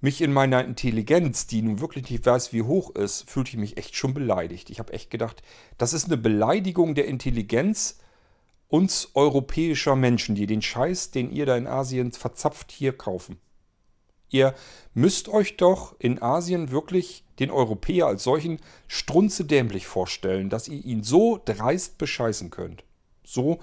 mich 0.00 0.22
in 0.22 0.32
meiner 0.32 0.64
Intelligenz, 0.64 1.46
die 1.46 1.62
nun 1.62 1.80
wirklich 1.80 2.10
nicht 2.10 2.24
weiß, 2.24 2.52
wie 2.52 2.62
hoch 2.62 2.94
ist, 2.94 3.28
fühlte 3.28 3.50
ich 3.50 3.56
mich 3.56 3.76
echt 3.76 3.94
schon 3.94 4.14
beleidigt. 4.14 4.70
Ich 4.70 4.78
habe 4.78 4.92
echt 4.92 5.10
gedacht, 5.10 5.42
das 5.78 5.92
ist 5.92 6.06
eine 6.06 6.16
Beleidigung 6.16 6.94
der 6.94 7.06
Intelligenz 7.06 7.98
uns 8.68 9.10
europäischer 9.14 9.96
Menschen, 9.96 10.34
die 10.34 10.46
den 10.46 10.62
Scheiß, 10.62 11.10
den 11.10 11.30
ihr 11.30 11.44
da 11.44 11.56
in 11.56 11.66
Asien 11.66 12.12
verzapft, 12.12 12.70
hier 12.70 12.96
kaufen. 12.96 13.38
Ihr 14.30 14.54
müsst 14.94 15.28
euch 15.28 15.56
doch 15.56 15.96
in 15.98 16.22
Asien 16.22 16.70
wirklich 16.70 17.24
den 17.40 17.50
Europäer 17.50 18.06
als 18.06 18.22
solchen 18.22 18.60
strunzedämlich 18.86 19.86
vorstellen, 19.86 20.50
dass 20.50 20.68
ihr 20.68 20.84
ihn 20.84 21.02
so 21.02 21.40
dreist 21.44 21.98
bescheißen 21.98 22.50
könnt. 22.50 22.84
So 23.24 23.58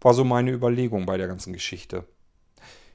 war 0.00 0.14
so 0.14 0.24
meine 0.24 0.50
Überlegung 0.50 1.06
bei 1.06 1.16
der 1.16 1.28
ganzen 1.28 1.52
Geschichte. 1.52 2.04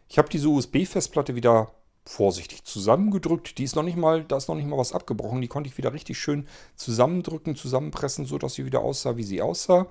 Ich 0.10 0.18
habe 0.18 0.30
diese 0.30 0.50
USB-Festplatte 0.50 1.36
wieder 1.36 1.74
vorsichtig 2.06 2.64
zusammengedrückt. 2.64 3.58
Die 3.58 3.64
ist 3.64 3.76
noch 3.76 3.84
nicht 3.84 3.98
mal, 3.98 4.24
da 4.24 4.38
ist 4.38 4.48
noch 4.48 4.56
nicht 4.56 4.68
mal 4.68 4.78
was 4.78 4.94
abgebrochen. 4.94 5.42
Die 5.42 5.48
konnte 5.48 5.70
ich 5.70 5.78
wieder 5.78 5.94
richtig 5.94 6.18
schön 6.20 6.48
zusammendrücken, 6.76 7.56
zusammenpressen, 7.56 8.26
sodass 8.26 8.56
sie 8.56 8.66
wieder 8.66 8.82
aussah, 8.82 9.18
wie 9.18 9.24
sie 9.24 9.42
aussah. 9.42 9.88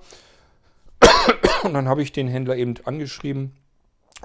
Und 1.63 1.73
dann 1.73 1.87
habe 1.87 2.03
ich 2.03 2.11
den 2.11 2.27
Händler 2.27 2.55
eben 2.55 2.75
angeschrieben, 2.85 3.55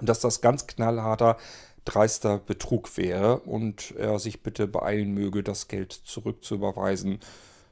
dass 0.02 0.20
das 0.20 0.40
ganz 0.40 0.66
knallharter, 0.66 1.36
dreister 1.84 2.38
Betrug 2.38 2.96
wäre 2.96 3.40
und 3.40 3.94
er 3.96 4.18
sich 4.18 4.42
bitte 4.42 4.66
beeilen 4.66 5.12
möge, 5.12 5.42
das 5.42 5.68
Geld 5.68 5.92
zurückzuüberweisen. 5.92 7.20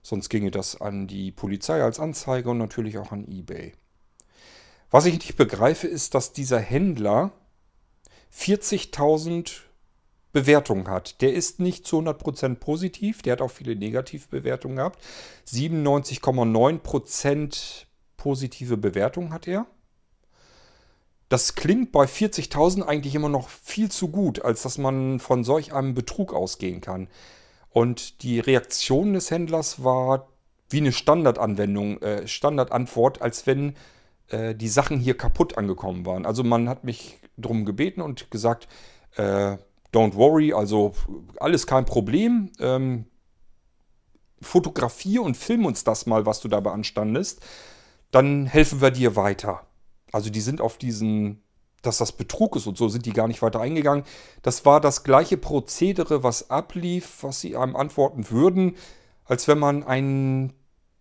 Sonst 0.03 0.29
ginge 0.29 0.51
das 0.51 0.81
an 0.81 1.07
die 1.09 1.33
Polizei 1.33 1.83
als 1.83 2.01
Anzeige 2.01 2.51
und 2.51 2.59
natürlich 2.59 2.97
auch 2.99 3.13
an 3.13 3.27
eBay. 3.29 3.75
Was 4.91 5.05
ich 5.05 5.15
nicht 5.15 5.37
begreife, 5.37 5.89
ist, 5.89 6.15
dass 6.15 6.33
dieser 6.33 6.61
Händler 6.61 7.33
40.000 8.33 9.66
Bewertungen 10.37 10.89
hat. 10.89 11.23
Der 11.23 11.33
ist 11.33 11.61
nicht 11.61 11.87
zu 11.87 11.99
100% 11.99 12.57
positiv, 12.57 13.23
der 13.23 13.33
hat 13.33 13.41
auch 13.41 13.51
viele 13.51 13.75
Negativbewertungen 13.75 14.77
gehabt. 14.77 15.03
97,9% 15.49 17.87
positive 18.19 18.77
Bewertungen 18.77 19.33
hat 19.33 19.49
er. 19.49 19.67
Das 21.31 21.55
klingt 21.55 21.91
bei 21.91 22.05
40.000 22.05 22.83
eigentlich 22.83 23.15
immer 23.15 23.31
noch 23.31 23.49
viel 23.49 23.91
zu 23.91 24.09
gut, 24.09 24.45
als 24.45 24.61
dass 24.61 24.77
man 24.77 25.21
von 25.21 25.43
solch 25.43 25.73
einem 25.73 25.95
Betrug 25.95 26.35
ausgehen 26.35 26.83
kann. 26.83 27.09
Und 27.71 28.23
die 28.23 28.39
Reaktion 28.39 29.15
des 29.15 29.31
Händlers 29.31 29.83
war 29.83 30.29
wie 30.69 30.81
eine 30.81 30.93
Standardanwendung, 30.93 32.03
äh, 32.03 32.29
Standardantwort, 32.29 33.23
als 33.23 33.47
wenn 33.47 33.75
äh, 34.29 34.55
die 34.55 34.69
Sachen 34.69 34.99
hier 34.99 35.17
kaputt 35.17 35.57
angekommen 35.57 36.05
waren. 36.05 36.27
Also 36.27 36.45
man 36.45 36.69
hat 36.69 36.85
mich 36.85 37.21
darum 37.39 37.65
gebeten 37.65 38.03
und 38.03 38.31
gesagt, 38.31 38.69
äh, 39.17 39.57
don't 39.97 40.15
worry, 40.15 40.53
also 40.53 40.93
alles 41.41 41.67
kein 41.67 41.87
Problem. 41.87 42.53
Ähm, 42.61 43.07
fotografier 44.43 45.23
und 45.23 45.37
film 45.37 45.65
uns 45.65 45.85
das 45.85 46.07
mal, 46.07 46.27
was 46.27 46.41
du 46.41 46.49
da 46.49 46.61
beanstandest. 46.61 47.41
Dann 48.11 48.47
helfen 48.47 48.81
wir 48.81 48.91
dir 48.91 49.17
weiter. 49.17 49.67
Also 50.13 50.31
die 50.31 50.41
sind 50.41 50.61
auf 50.61 50.77
diesen, 50.77 51.43
dass 51.83 51.99
das 51.99 52.13
Betrug 52.13 52.57
ist 52.57 52.67
und 52.67 52.77
so, 52.77 52.89
sind 52.89 53.07
die 53.07 53.13
gar 53.13 53.29
nicht 53.29 53.43
weiter 53.43 53.61
eingegangen. 53.61 54.05
Das 54.43 54.65
war 54.65 54.81
das 54.81 55.03
gleiche 55.03 55.39
Prozedere, 55.39 56.23
was 56.23 56.51
ablief, 56.51 57.23
was 57.23 57.41
sie 57.41 57.57
einem 57.57 57.75
antworten 57.75 58.31
würden, 58.31 58.77
als 59.25 59.49
wenn 59.49 59.59
man 59.59 59.83
ein 59.83 60.53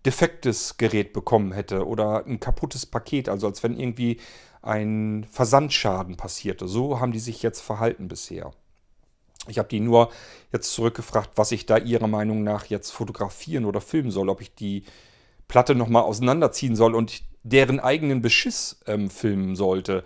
defektes 0.06 0.78
Gerät 0.78 1.14
bekommen 1.14 1.52
hätte 1.52 1.86
oder 1.86 2.26
ein 2.26 2.40
kaputtes 2.40 2.86
Paket, 2.86 3.28
also 3.28 3.48
als 3.48 3.64
wenn 3.64 3.78
irgendwie 3.78 4.20
ein 4.62 5.26
Versandschaden 5.30 6.16
passierte. 6.16 6.68
So 6.68 7.00
haben 7.00 7.12
die 7.12 7.20
sich 7.20 7.44
jetzt 7.44 7.62
verhalten 7.62 8.08
bisher. 8.08 8.52
Ich 9.48 9.58
habe 9.58 9.70
die 9.70 9.80
nur 9.80 10.10
jetzt 10.52 10.74
zurückgefragt, 10.74 11.32
was 11.36 11.52
ich 11.52 11.66
da 11.66 11.78
ihrer 11.78 12.08
Meinung 12.08 12.44
nach 12.44 12.66
jetzt 12.66 12.92
fotografieren 12.92 13.66
oder 13.66 13.82
filmen 13.82 14.12
soll, 14.12 14.30
ob 14.30 14.42
ich 14.42 14.54
die 14.56 14.84
Platte 15.48 15.76
nochmal 15.76 16.04
auseinanderziehen 16.04 16.76
soll 16.76 16.96
und 16.96 17.22
deren 17.44 17.80
eigenen 17.80 18.22
Beschiss 18.22 18.80
ähm, 18.88 19.10
filmen 19.10 19.56
sollte. 19.56 20.04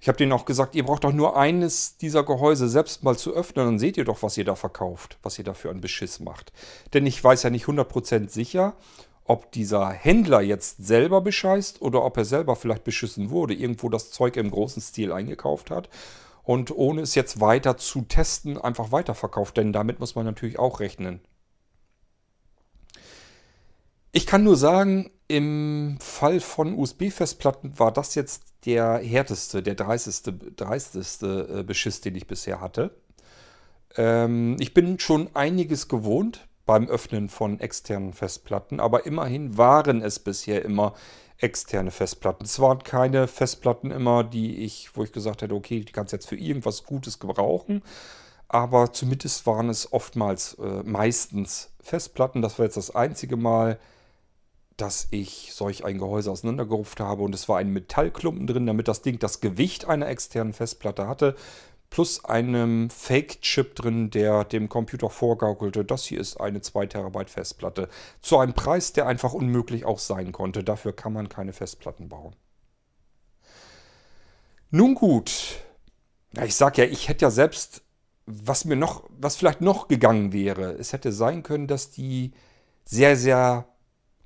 Ich 0.00 0.08
habe 0.08 0.18
denen 0.18 0.32
auch 0.32 0.46
gesagt, 0.46 0.74
ihr 0.74 0.84
braucht 0.84 1.04
doch 1.04 1.12
nur 1.12 1.36
eines 1.36 1.96
dieser 1.96 2.24
Gehäuse 2.24 2.68
selbst 2.68 3.04
mal 3.04 3.16
zu 3.16 3.32
öffnen, 3.32 3.66
dann 3.66 3.78
seht 3.78 3.96
ihr 3.96 4.04
doch, 4.04 4.22
was 4.22 4.36
ihr 4.36 4.44
da 4.44 4.56
verkauft, 4.56 5.16
was 5.22 5.38
ihr 5.38 5.44
da 5.44 5.54
für 5.54 5.70
einen 5.70 5.80
Beschiss 5.80 6.18
macht. 6.18 6.52
Denn 6.92 7.06
ich 7.06 7.22
weiß 7.22 7.44
ja 7.44 7.50
nicht 7.50 7.66
100% 7.66 8.28
sicher, 8.28 8.74
ob 9.24 9.52
dieser 9.52 9.90
Händler 9.90 10.40
jetzt 10.40 10.84
selber 10.84 11.20
bescheißt 11.20 11.80
oder 11.82 12.04
ob 12.04 12.16
er 12.16 12.24
selber 12.24 12.56
vielleicht 12.56 12.82
beschissen 12.82 13.30
wurde, 13.30 13.54
irgendwo 13.54 13.88
das 13.88 14.10
Zeug 14.10 14.36
im 14.36 14.50
großen 14.50 14.82
Stil 14.82 15.12
eingekauft 15.12 15.70
hat 15.70 15.88
und 16.42 16.70
ohne 16.70 17.02
es 17.02 17.14
jetzt 17.14 17.40
weiter 17.40 17.76
zu 17.76 18.02
testen 18.02 18.58
einfach 18.58 18.92
weiterverkauft, 18.92 19.56
denn 19.56 19.72
damit 19.72 20.00
muss 20.00 20.14
man 20.14 20.24
natürlich 20.24 20.58
auch 20.58 20.80
rechnen. 20.80 21.20
Ich 24.12 24.26
kann 24.26 24.44
nur 24.44 24.56
sagen, 24.56 25.10
im 25.28 25.96
Fall 26.00 26.40
von 26.40 26.74
USB-Festplatten 26.74 27.78
war 27.78 27.92
das 27.92 28.14
jetzt 28.14 28.52
der 28.66 28.98
härteste, 28.98 29.62
der 29.62 29.74
dreisteste, 29.74 30.34
dreisteste 30.34 31.60
äh, 31.60 31.62
Beschiss, 31.62 32.02
den 32.02 32.14
ich 32.16 32.26
bisher 32.26 32.60
hatte. 32.60 32.94
Ähm, 33.96 34.56
ich 34.60 34.74
bin 34.74 34.98
schon 34.98 35.34
einiges 35.34 35.88
gewohnt 35.88 36.46
beim 36.66 36.88
Öffnen 36.88 37.28
von 37.28 37.58
externen 37.60 38.12
Festplatten, 38.12 38.80
aber 38.80 39.06
immerhin 39.06 39.56
waren 39.56 40.02
es 40.02 40.18
bisher 40.18 40.64
immer 40.64 40.94
externe 41.42 41.90
Festplatten. 41.90 42.44
Es 42.44 42.60
waren 42.60 42.82
keine 42.82 43.26
Festplatten 43.28 43.90
immer, 43.90 44.24
die 44.24 44.64
ich, 44.64 44.90
wo 44.94 45.02
ich 45.02 45.12
gesagt 45.12 45.42
hätte, 45.42 45.54
okay, 45.54 45.80
die 45.80 45.92
kannst 45.92 46.12
du 46.12 46.16
jetzt 46.16 46.28
für 46.28 46.36
irgendwas 46.36 46.84
Gutes 46.84 47.18
gebrauchen. 47.18 47.82
Aber 48.48 48.92
zumindest 48.92 49.46
waren 49.46 49.68
es 49.68 49.92
oftmals, 49.92 50.54
äh, 50.54 50.82
meistens 50.84 51.70
Festplatten. 51.80 52.42
Das 52.42 52.58
war 52.58 52.66
jetzt 52.66 52.76
das 52.76 52.94
einzige 52.94 53.36
Mal, 53.36 53.78
dass 54.76 55.08
ich 55.10 55.52
solch 55.52 55.84
ein 55.84 55.98
Gehäuse 55.98 56.30
auseinandergerupft 56.30 57.00
habe 57.00 57.22
und 57.22 57.34
es 57.34 57.48
war 57.48 57.58
ein 57.58 57.70
Metallklumpen 57.70 58.46
drin, 58.46 58.66
damit 58.66 58.88
das 58.88 59.02
Ding 59.02 59.18
das 59.18 59.40
Gewicht 59.40 59.86
einer 59.86 60.08
externen 60.08 60.52
Festplatte 60.52 61.06
hatte, 61.06 61.34
plus 61.92 62.24
einem 62.24 62.88
Fake-Chip 62.88 63.74
drin, 63.74 64.08
der 64.08 64.44
dem 64.44 64.70
Computer 64.70 65.10
vorgaukelte, 65.10 65.84
das 65.84 66.06
hier 66.06 66.20
ist 66.20 66.38
eine 66.38 66.62
2 66.62 66.86
Terabyte 66.86 67.28
Festplatte. 67.28 67.86
Zu 68.22 68.38
einem 68.38 68.54
Preis, 68.54 68.94
der 68.94 69.06
einfach 69.06 69.34
unmöglich 69.34 69.84
auch 69.84 69.98
sein 69.98 70.32
konnte. 70.32 70.64
Dafür 70.64 70.94
kann 70.94 71.12
man 71.12 71.28
keine 71.28 71.52
Festplatten 71.52 72.08
bauen. 72.08 72.34
Nun 74.70 74.94
gut. 74.94 75.60
Ja, 76.34 76.46
ich 76.46 76.54
sag 76.54 76.78
ja, 76.78 76.84
ich 76.84 77.08
hätte 77.08 77.26
ja 77.26 77.30
selbst, 77.30 77.82
was 78.24 78.64
mir 78.64 78.76
noch, 78.76 79.04
was 79.10 79.36
vielleicht 79.36 79.60
noch 79.60 79.86
gegangen 79.86 80.32
wäre, 80.32 80.72
es 80.72 80.94
hätte 80.94 81.12
sein 81.12 81.42
können, 81.42 81.66
dass 81.66 81.90
die 81.90 82.32
sehr, 82.86 83.16
sehr 83.16 83.66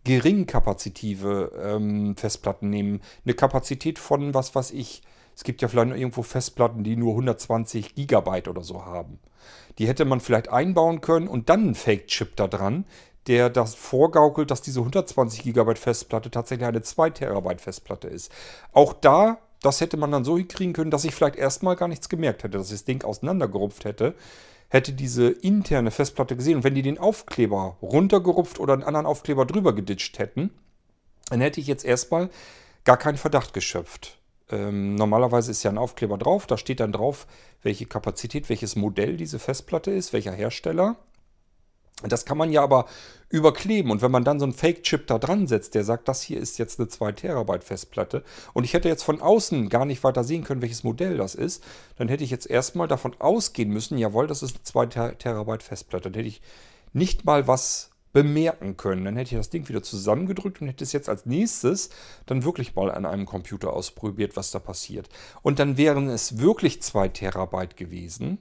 geringkapazitive 0.05 1.51
ähm, 1.61 2.17
Festplatten 2.17 2.71
nehmen. 2.71 3.01
Eine 3.25 3.35
Kapazität 3.35 3.99
von, 3.99 4.35
was 4.35 4.55
weiß 4.55 4.71
ich, 4.71 5.03
es 5.37 5.45
gibt 5.45 5.61
ja 5.63 5.69
vielleicht 5.69 5.91
irgendwo 5.91 6.23
Festplatten, 6.23 6.83
die 6.83 6.97
nur 6.97 7.13
120 7.13 7.95
Gigabyte 7.95 8.49
oder 8.49 8.63
so 8.63 8.85
haben. 8.85 9.21
Die 9.79 9.87
hätte 9.87 10.07
man 10.07 10.21
vielleicht 10.21 10.49
einbauen 10.49 11.03
können 11.03 11.29
und 11.29 11.51
dann 11.51 11.61
einen 11.61 11.75
Fake-Chip 11.75 12.35
da 12.37 12.49
dran, 12.49 12.87
der 13.27 13.51
das 13.51 13.75
vorgaukelt, 13.75 14.51
dass 14.51 14.63
diese 14.63 14.81
120 14.81 15.43
Gigabyte 15.43 15.79
Festplatte 15.79 16.31
tatsächlich 16.31 16.67
eine 16.67 16.81
2 16.81 17.11
Terabyte 17.11 17.61
Festplatte 17.61 18.09
ist. 18.09 18.33
Auch 18.73 18.95
da, 18.95 19.39
das 19.61 19.81
hätte 19.81 19.99
man 19.99 20.11
dann 20.11 20.25
so 20.25 20.39
hinkriegen 20.39 20.73
können, 20.73 20.91
dass 20.91 21.05
ich 21.05 21.15
vielleicht 21.15 21.37
erstmal 21.37 21.77
gar 21.77 21.89
nichts 21.89 22.09
gemerkt 22.09 22.43
hätte, 22.43 22.57
dass 22.57 22.69
ich 22.69 22.79
das 22.79 22.85
Ding 22.85 23.05
auseinandergerupft 23.05 23.85
hätte 23.85 24.15
hätte 24.69 24.93
diese 24.93 25.29
interne 25.29 25.91
Festplatte 25.91 26.37
gesehen 26.37 26.57
und 26.57 26.65
wenn 26.65 26.75
die 26.75 26.83
den 26.83 26.99
Aufkleber 26.99 27.77
runtergerupft 27.83 28.59
oder 28.59 28.73
einen 28.73 28.83
anderen 28.83 29.07
Aufkleber 29.07 29.47
drüber 29.47 29.73
geditscht 29.73 30.19
hätten, 30.19 30.51
dann 31.31 31.41
hätte 31.41 31.61
ich 31.61 31.67
jetzt 31.67 31.85
erstmal 31.85 32.31
gar 32.85 32.97
keinen 32.97 33.17
Verdacht 33.17 33.53
geschöpft. 33.53 34.19
Ähm, 34.51 34.95
normalerweise 34.95 35.51
ist 35.51 35.63
ja 35.63 35.71
ein 35.71 35.79
Aufkleber 35.79 36.19
drauf, 36.19 36.47
da 36.47 36.57
steht 36.57 36.81
dann 36.81 36.93
drauf, 36.93 37.27
welche 37.63 37.87
Kapazität, 37.87 38.49
welches 38.49 38.77
Modell 38.77 39.17
diese 39.17 39.39
Festplatte 39.39 39.91
ist, 39.91 40.13
welcher 40.13 40.33
Hersteller. 40.33 40.97
Das 42.03 42.27
kann 42.27 42.37
man 42.37 42.53
ja 42.53 42.63
aber 42.63 42.85
überkleben. 43.31 43.91
Und 43.91 44.03
wenn 44.03 44.11
man 44.11 44.23
dann 44.23 44.39
so 44.39 44.45
einen 44.45 44.53
Fake-Chip 44.53 45.07
da 45.07 45.19
dran 45.19 45.47
setzt, 45.47 45.75
der 45.75 45.83
sagt, 45.83 46.09
das 46.09 46.21
hier 46.21 46.39
ist 46.39 46.59
jetzt 46.59 46.79
eine 46.79 46.89
2 46.89 47.13
Terabyte 47.13 47.65
Festplatte 47.65 48.23
und 48.53 48.65
ich 48.65 48.75
hätte 48.75 48.89
jetzt 48.89 49.03
von 49.03 49.21
außen 49.21 49.71
gar 49.71 49.87
nicht 49.87 50.05
weiter 50.05 50.23
sehen 50.23 50.45
können, 50.45 50.63
welches 50.63 50.85
Modell 50.85 51.17
das 51.17 51.35
ist, 51.35 51.65
dann 51.97 52.09
hätte 52.09 52.23
ich 52.23 52.31
jetzt 52.31 52.49
erstmal 52.49 52.87
davon 52.87 53.17
ausgehen 53.19 53.71
müssen, 53.71 53.97
jawohl, 53.99 54.27
das 54.27 54.43
ist 54.43 54.57
eine 54.57 54.65
2 54.65 54.87
Terabyte 55.15 55.63
Festplatte. 55.63 56.11
Dann 56.11 56.19
hätte 56.19 56.29
ich 56.29 56.43
nicht 56.93 57.25
mal 57.25 57.49
was 57.49 57.91
bemerken 58.13 58.77
können. 58.77 59.05
Dann 59.05 59.17
hätte 59.17 59.35
ich 59.35 59.39
das 59.39 59.51
Ding 59.51 59.69
wieder 59.69 59.83
zusammengedrückt 59.83 60.61
und 60.61 60.69
hätte 60.69 60.85
es 60.85 60.93
jetzt 60.93 61.09
als 61.09 61.27
nächstes 61.27 61.91
dann 62.27 62.45
wirklich 62.45 62.75
mal 62.75 62.91
an 62.91 63.05
einem 63.05 63.27
Computer 63.27 63.73
ausprobiert, 63.73 64.37
was 64.37 64.51
da 64.51 64.59
passiert. 64.59 65.09
Und 65.43 65.59
dann 65.59 65.77
wären 65.77 66.09
es 66.09 66.39
wirklich 66.39 66.83
2 66.83 67.09
Terabyte 67.09 67.77
gewesen. 67.77 68.39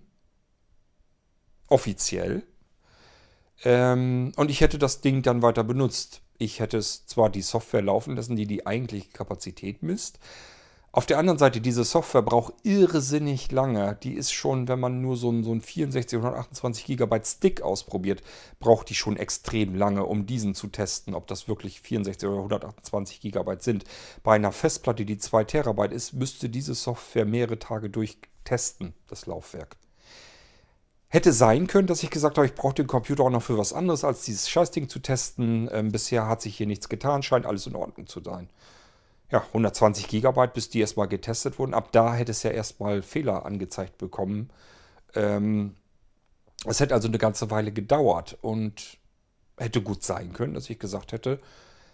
Offiziell. 1.67 2.43
Ähm, 3.63 4.31
und 4.35 4.51
ich 4.51 4.61
hätte 4.61 4.77
das 4.77 5.01
Ding 5.01 5.21
dann 5.21 5.41
weiter 5.41 5.63
benutzt. 5.63 6.21
Ich 6.37 6.59
hätte 6.59 6.77
es 6.77 7.05
zwar 7.05 7.29
die 7.29 7.41
Software 7.41 7.81
laufen 7.81 8.15
lassen, 8.15 8.35
die 8.35 8.45
die 8.45 8.67
eigentliche 8.67 9.09
Kapazität 9.09 9.83
misst. 9.83 10.19
Auf 10.95 11.05
der 11.05 11.17
anderen 11.17 11.37
Seite, 11.37 11.59
diese 11.59 11.83
Software 11.83 12.21
braucht 12.21 12.53
irrsinnig 12.63 13.51
lange. 13.51 13.97
Die 14.01 14.13
ist 14.13 14.31
schon, 14.31 14.69
wenn 14.69 14.79
man 14.79 15.01
nur 15.01 15.17
so 15.17 15.27
einen, 15.27 15.43
so 15.43 15.51
einen 15.51 15.59
64 15.59 16.17
oder 16.17 16.27
128 16.29 16.85
GB 16.85 17.19
Stick 17.25 17.61
ausprobiert, 17.61 18.23
braucht 18.61 18.89
die 18.89 18.95
schon 18.95 19.17
extrem 19.17 19.75
lange, 19.75 20.05
um 20.05 20.25
diesen 20.25 20.55
zu 20.55 20.67
testen, 20.67 21.13
ob 21.13 21.27
das 21.27 21.49
wirklich 21.49 21.81
64 21.81 22.29
oder 22.29 22.37
128 22.37 23.19
GB 23.19 23.57
sind. 23.59 23.83
Bei 24.23 24.35
einer 24.35 24.53
Festplatte, 24.53 25.03
die 25.03 25.17
2 25.17 25.43
Terabyte 25.43 25.91
ist, 25.91 26.13
müsste 26.13 26.47
diese 26.47 26.75
Software 26.75 27.25
mehrere 27.25 27.59
Tage 27.59 27.89
durchtesten, 27.89 28.93
das 29.09 29.25
Laufwerk. 29.25 29.75
Hätte 31.09 31.33
sein 31.33 31.67
können, 31.67 31.87
dass 31.87 32.03
ich 32.03 32.09
gesagt 32.09 32.37
habe, 32.37 32.47
ich 32.47 32.55
brauche 32.55 32.75
den 32.75 32.87
Computer 32.87 33.23
auch 33.25 33.29
noch 33.29 33.43
für 33.43 33.57
was 33.57 33.73
anderes, 33.73 34.05
als 34.05 34.21
dieses 34.21 34.49
Scheißding 34.49 34.87
zu 34.87 34.99
testen. 34.99 35.69
Ähm, 35.73 35.91
bisher 35.91 36.29
hat 36.29 36.41
sich 36.41 36.55
hier 36.55 36.67
nichts 36.67 36.87
getan, 36.87 37.21
scheint 37.21 37.45
alles 37.45 37.67
in 37.67 37.75
Ordnung 37.75 38.07
zu 38.07 38.21
sein. 38.23 38.47
Ja, 39.31 39.43
120 39.47 40.07
Gigabyte, 40.07 40.53
bis 40.53 40.69
die 40.69 40.79
erstmal 40.79 41.07
getestet 41.07 41.57
wurden. 41.57 41.73
Ab 41.73 41.91
da 41.91 42.13
hätte 42.13 42.31
es 42.31 42.43
ja 42.43 42.51
erstmal 42.51 43.01
Fehler 43.01 43.45
angezeigt 43.45 43.97
bekommen. 43.97 44.49
Ähm, 45.15 45.75
es 46.65 46.79
hätte 46.79 46.93
also 46.93 47.07
eine 47.07 47.17
ganze 47.17 47.49
Weile 47.51 47.71
gedauert 47.71 48.37
und 48.41 48.97
hätte 49.57 49.81
gut 49.81 50.03
sein 50.03 50.33
können, 50.33 50.53
dass 50.53 50.69
ich 50.69 50.79
gesagt 50.79 51.11
hätte, 51.11 51.39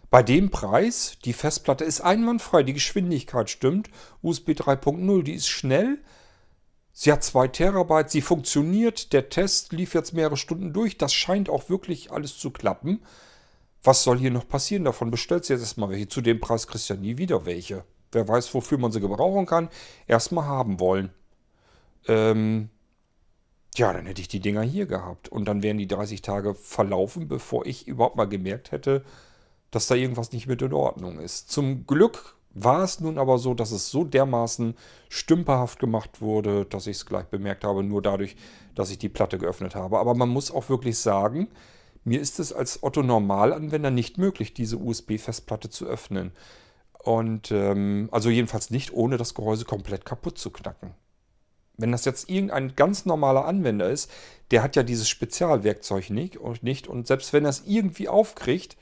bei 0.09 0.23
dem 0.23 0.49
Preis, 0.49 1.17
die 1.23 1.31
Festplatte 1.31 1.85
ist 1.85 2.01
einwandfrei, 2.01 2.63
die 2.63 2.73
Geschwindigkeit 2.73 3.49
stimmt, 3.49 3.89
USB 4.21 4.49
3.0, 4.49 5.23
die 5.23 5.33
ist 5.33 5.47
schnell, 5.47 5.99
Sie 6.93 7.11
hat 7.11 7.23
2 7.23 7.47
Terabyte, 7.47 8.09
sie 8.09 8.21
funktioniert, 8.21 9.13
der 9.13 9.29
Test 9.29 9.71
lief 9.71 9.93
jetzt 9.93 10.13
mehrere 10.13 10.37
Stunden 10.37 10.73
durch, 10.73 10.97
das 10.97 11.13
scheint 11.13 11.49
auch 11.49 11.69
wirklich 11.69 12.11
alles 12.11 12.37
zu 12.37 12.51
klappen. 12.51 13.01
Was 13.83 14.03
soll 14.03 14.19
hier 14.19 14.31
noch 14.31 14.47
passieren? 14.47 14.85
Davon 14.85 15.11
bestellt 15.11 15.45
sie 15.45 15.53
jetzt 15.53 15.61
erstmal 15.61 15.89
welche. 15.89 16.07
Zu 16.07 16.21
dem 16.21 16.39
Preis 16.39 16.67
kriegst 16.67 16.89
du 16.89 16.93
ja 16.93 16.99
nie 16.99 17.17
wieder 17.17 17.45
welche. 17.45 17.83
Wer 18.11 18.27
weiß, 18.27 18.53
wofür 18.53 18.77
man 18.77 18.91
sie 18.91 18.99
gebrauchen 18.99 19.45
kann, 19.45 19.69
erstmal 20.07 20.45
haben 20.45 20.79
wollen. 20.79 21.09
Ähm, 22.07 22.69
ja, 23.75 23.93
dann 23.93 24.05
hätte 24.05 24.21
ich 24.21 24.27
die 24.27 24.41
Dinger 24.41 24.61
hier 24.61 24.85
gehabt. 24.85 25.29
Und 25.29 25.45
dann 25.45 25.63
wären 25.63 25.77
die 25.77 25.87
30 25.87 26.21
Tage 26.21 26.53
verlaufen, 26.53 27.27
bevor 27.27 27.65
ich 27.65 27.87
überhaupt 27.87 28.17
mal 28.17 28.25
gemerkt 28.25 28.71
hätte, 28.71 29.03
dass 29.71 29.87
da 29.87 29.95
irgendwas 29.95 30.31
nicht 30.33 30.47
mit 30.47 30.61
in 30.61 30.73
Ordnung 30.73 31.19
ist. 31.19 31.49
Zum 31.49 31.87
Glück 31.87 32.35
war 32.53 32.83
es 32.83 32.99
nun 32.99 33.17
aber 33.17 33.37
so, 33.37 33.53
dass 33.53 33.71
es 33.71 33.89
so 33.89 34.03
dermaßen 34.03 34.75
stümperhaft 35.07 35.79
gemacht 35.79 36.21
wurde, 36.21 36.65
dass 36.65 36.87
ich 36.87 36.97
es 36.97 37.05
gleich 37.05 37.25
bemerkt 37.27 37.63
habe, 37.63 37.81
nur 37.81 38.01
dadurch, 38.01 38.35
dass 38.75 38.91
ich 38.91 38.97
die 38.97 39.09
Platte 39.09 39.37
geöffnet 39.37 39.73
habe. 39.73 39.99
Aber 39.99 40.15
man 40.15 40.27
muss 40.27 40.51
auch 40.51 40.67
wirklich 40.67 40.97
sagen, 40.97 41.47
mir 42.03 42.19
ist 42.19 42.39
es 42.39 42.51
als 42.53 42.83
Otto 42.83 43.03
Normalanwender 43.03 43.91
nicht 43.91 44.17
möglich, 44.17 44.53
diese 44.53 44.77
USB-Festplatte 44.77 45.69
zu 45.69 45.85
öffnen. 45.85 46.31
Und 47.03 47.51
ähm, 47.51 48.09
also 48.11 48.29
jedenfalls 48.29 48.69
nicht, 48.69 48.93
ohne 48.93 49.17
das 49.17 49.33
Gehäuse 49.33 49.65
komplett 49.65 50.05
kaputt 50.05 50.37
zu 50.37 50.51
knacken. 50.51 50.93
Wenn 51.77 51.91
das 51.91 52.05
jetzt 52.05 52.29
irgendein 52.29 52.75
ganz 52.75 53.05
normaler 53.05 53.45
Anwender 53.45 53.89
ist, 53.89 54.11
der 54.51 54.61
hat 54.61 54.75
ja 54.75 54.83
dieses 54.83 55.09
Spezialwerkzeug 55.09 56.09
nicht 56.09 56.37
und, 56.37 56.61
nicht, 56.63 56.87
und 56.87 57.07
selbst 57.07 57.33
wenn 57.33 57.45
er 57.45 57.49
es 57.49 57.63
irgendwie 57.65 58.07
aufkriegt, 58.07 58.77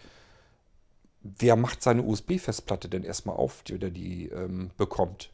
wer 1.21 1.55
macht 1.55 1.81
seine 1.81 2.03
USB-Festplatte 2.03 2.89
denn 2.89 3.03
erstmal 3.03 3.37
auf, 3.37 3.63
die 3.63 3.73
er 3.73 3.89
die 3.89 4.27
ähm, 4.29 4.71
bekommt? 4.77 5.31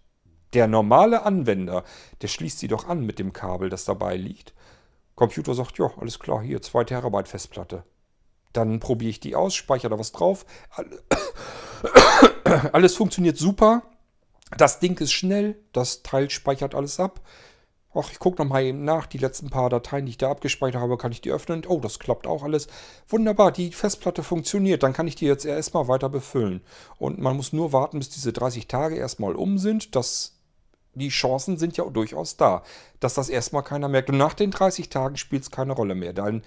Der 0.54 0.68
normale 0.68 1.24
Anwender, 1.24 1.84
der 2.22 2.28
schließt 2.28 2.60
sie 2.60 2.68
doch 2.68 2.88
an 2.88 3.06
mit 3.06 3.20
dem 3.20 3.34
Kabel, 3.34 3.70
das 3.70 3.86
dabei 3.86 4.16
liegt. 4.16 4.54
Computer 5.16 5.54
sagt, 5.54 5.78
ja, 5.78 5.92
alles 5.98 6.20
klar, 6.20 6.42
hier, 6.42 6.62
2 6.62 6.84
Terabyte 6.84 7.28
Festplatte. 7.28 7.84
Dann 8.54 8.80
probiere 8.80 9.10
ich 9.10 9.20
die 9.20 9.36
aus, 9.36 9.54
speichere 9.54 9.90
da 9.90 10.00
was 10.00 10.12
drauf. 10.12 10.46
Alles 12.72 12.96
funktioniert 12.96 13.38
super. 13.38 13.84
Das 14.58 14.80
Ding 14.80 14.98
ist 15.00 15.12
schnell, 15.12 15.60
das 15.74 16.04
Teil 16.04 16.30
speichert 16.30 16.76
alles 16.76 17.00
ab. 17.00 17.22
ach, 17.94 18.12
ich 18.12 18.20
gucke 18.20 18.42
nochmal 18.42 18.64
eben 18.64 18.86
nach, 18.86 19.08
die 19.08 19.18
letzten 19.18 19.50
paar 19.50 19.70
Dateien, 19.70 20.06
die 20.06 20.12
ich 20.12 20.18
da 20.18 20.30
abgespeichert 20.30 20.82
habe, 20.82 20.98
kann 20.98 21.12
ich 21.12 21.22
die 21.22 21.32
öffnen. 21.32 21.64
Oh, 21.68 21.80
das 21.80 22.00
klappt 22.00 22.28
auch 22.28 22.44
alles. 22.44 22.68
Wunderbar, 23.08 23.52
die 23.52 23.72
Festplatte 23.72 24.24
funktioniert. 24.24 24.84
Dann 24.84 24.94
kann 24.94 25.08
ich 25.08 25.16
die 25.16 25.26
jetzt 25.26 25.46
erstmal 25.46 25.88
weiter 25.88 26.10
befüllen. 26.10 26.62
Und 26.98 27.20
man 27.20 27.36
muss 27.36 27.54
nur 27.54 27.74
warten, 27.74 28.00
bis 28.00 28.10
diese 28.10 28.32
30 28.32 28.68
Tage 28.68 28.96
erstmal 28.96 29.36
um 29.36 29.58
sind. 29.58 29.96
Das, 29.96 30.35
die 30.96 31.10
Chancen 31.10 31.58
sind 31.58 31.78
ja 31.78 31.86
durchaus 31.86 32.38
da, 32.38 32.64
dass 33.00 33.14
das 33.14 33.30
erstmal 33.30 33.64
keiner 33.64 33.88
merkt. 33.88 34.10
Und 34.10 34.18
nach 34.18 34.34
den 34.34 34.52
30 34.52 34.90
Tagen 34.90 35.18
spielt 35.18 35.44
es 35.44 35.52
keine 35.52 35.74
Rolle 35.74 35.96
mehr. 35.96 36.14
Dann 36.14 36.44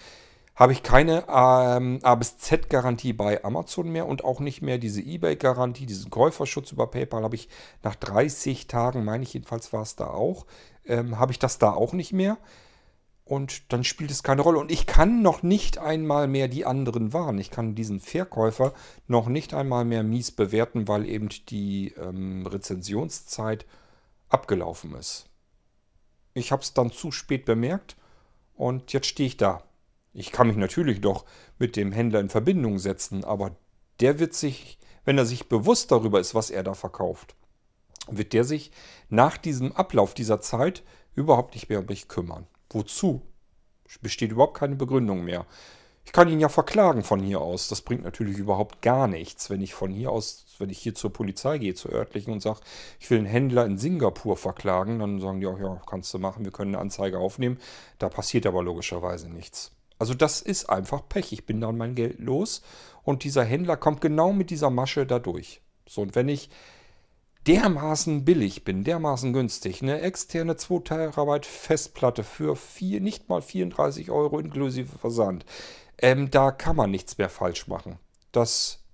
habe 0.59 0.73
ich 0.73 0.83
keine 0.83 1.25
ähm, 1.29 2.01
A 2.03 2.17
bis 2.17 2.39
Z-Garantie 2.39 3.13
bei 3.13 3.45
Amazon 3.45 3.91
mehr 3.91 4.07
und 4.07 4.25
auch 4.25 4.41
nicht 4.41 4.61
mehr 4.61 4.79
diese 4.79 5.01
eBay-Garantie, 5.01 5.87
diesen 5.87 6.11
Käuferschutz 6.11 6.73
über 6.73 6.89
PayPal 6.89 7.23
habe 7.23 7.37
ich 7.37 7.49
nach 7.85 7.95
30 7.95 8.67
Tagen, 8.67 9.05
meine 9.05 9.23
ich 9.23 9.35
jedenfalls 9.35 9.73
war 9.73 9.83
es 9.83 9.95
da 9.95 10.09
auch, 10.09 10.47
ähm, 10.85 11.21
habe 11.21 11.31
ich 11.31 11.39
das 11.39 11.59
da 11.59 11.73
auch 11.73 11.93
nicht 11.93 12.13
mehr. 12.13 12.39
Und 13.25 13.73
dann 13.73 13.85
spielt 13.85 14.11
es 14.11 14.23
keine 14.23 14.41
Rolle. 14.41 14.59
Und 14.59 14.73
ich 14.73 14.87
kann 14.87 15.21
noch 15.21 15.43
nicht 15.43 15.79
einmal 15.79 16.27
mehr 16.27 16.49
die 16.49 16.65
anderen 16.65 17.13
warnen. 17.13 17.39
Ich 17.39 17.51
kann 17.51 17.75
diesen 17.75 18.01
Verkäufer 18.01 18.73
noch 19.07 19.29
nicht 19.29 19.53
einmal 19.53 19.85
mehr 19.85 20.03
mies 20.03 20.31
bewerten, 20.31 20.89
weil 20.89 21.07
eben 21.07 21.29
die 21.51 21.93
ähm, 22.03 22.47
Rezensionszeit 22.47 23.67
abgelaufen 24.29 24.95
ist. 24.95 25.29
Ich 26.35 26.53
habe 26.53 26.63
es 26.63 26.75
dann 26.75 26.93
zu 26.93 27.11
spät 27.11 27.45
bemerkt 27.45 27.97
und 28.55 28.93
jetzt 28.93 29.07
stehe 29.07 29.27
ich 29.27 29.37
da. 29.37 29.63
Ich 30.13 30.33
kann 30.33 30.49
mich 30.49 30.57
natürlich 30.57 31.01
doch 31.01 31.25
mit 31.59 31.77
dem 31.77 31.93
Händler 31.93 32.21
in 32.21 32.29
Verbindung 32.29 32.79
setzen, 32.79 33.25
aber 33.25 33.57
der 34.01 34.19
wird 34.19 34.35
sich, 34.35 34.79
wenn 35.05 35.19
er 35.19 35.27
sich 35.27 35.49
bewusst 35.49 35.91
darüber 35.91 36.21
ist, 36.21 36.35
was 36.35 36.51
er 36.51 36.63
da 36.63 36.75
verkauft, 36.75 37.37
wird 38.09 38.33
der 38.33 38.45
sich 38.45 38.73
nach 39.09 39.37
diesem 39.37 39.73
Ablauf 39.73 40.15
dieser 40.15 40.41
Zeit 40.41 40.83
überhaupt 41.15 41.55
nicht 41.55 41.69
mehr 41.69 41.81
um 41.81 41.87
mich 41.87 42.09
kümmern. 42.09 42.47
Wozu? 42.71 43.23
Besteht 44.03 44.33
überhaupt 44.33 44.57
keine 44.57 44.77
Begründung 44.77 45.25
mehr. 45.25 45.47
Ich 46.09 46.13
kann 46.13 46.31
ihn 46.31 46.41
ja 46.41 46.49
verklagen 46.49 47.05
von 47.05 47.21
hier 47.21 47.43
aus. 47.43 47.69
Das 47.69 47.83
bringt 47.83 48.03
natürlich 48.03 48.39
überhaupt 48.39 48.81
gar 48.81 49.09
nichts, 49.09 49.51
wenn 49.51 49.61
ich 49.61 49.75
von 49.75 49.91
hier 49.91 50.11
aus, 50.11 50.47
wenn 50.59 50.71
ich 50.71 50.79
hier 50.79 50.95
zur 50.95 51.13
Polizei 51.13 51.59
gehe, 51.59 51.75
zur 51.75 51.93
örtlichen 51.93 52.33
und 52.33 52.41
sage, 52.41 52.61
ich 52.99 53.11
will 53.11 53.19
einen 53.19 53.27
Händler 53.27 53.67
in 53.67 53.77
Singapur 53.77 54.39
verklagen, 54.39 55.01
dann 55.01 55.21
sagen 55.21 55.43
die 55.43 55.47
auch, 55.47 55.61
ja, 55.61 55.83
kannst 55.87 56.15
du 56.15 56.19
machen, 56.19 56.47
wir 56.47 56.51
können 56.51 56.75
eine 56.75 56.81
Anzeige 56.81 57.19
aufnehmen. 57.19 57.59
Da 57.99 58.09
passiert 58.09 58.47
aber 58.47 58.63
logischerweise 58.63 59.29
nichts. 59.29 59.73
Also 59.99 60.15
das 60.15 60.41
ist 60.41 60.71
einfach 60.71 61.07
Pech. 61.07 61.31
Ich 61.35 61.45
bin 61.45 61.61
dann 61.61 61.77
mein 61.77 61.95
Geld 61.95 62.19
los 62.21 62.63
und 63.03 63.23
dieser 63.23 63.45
Händler 63.45 63.77
kommt 63.77 64.01
genau 64.01 64.33
mit 64.33 64.49
dieser 64.49 64.71
Masche 64.71 65.05
da 65.05 65.19
durch. 65.19 65.61
So, 65.87 66.01
und 66.01 66.15
wenn 66.15 66.31
ich 66.31 66.49
dermaßen 67.47 68.25
billig 68.25 68.65
bin, 68.65 68.83
dermaßen 68.83 69.35
günstig, 69.35 69.83
eine 69.83 70.01
externe 70.01 70.57
2 70.57 70.79
Terabyte 70.85 71.45
Festplatte 71.45 72.25
für 72.25 72.57
vier, 72.57 73.03
nicht 73.03 73.29
mal 73.29 73.43
34 73.43 74.11
Euro 74.11 74.39
inklusive 74.39 74.97
Versand, 74.99 75.45
ähm, 75.99 76.31
da 76.31 76.51
kann 76.51 76.77
man 76.77 76.91
nichts 76.91 77.19
mehr 77.19 77.29
falsch 77.29 77.69
machen. 77.69 77.99
Das 78.33 78.85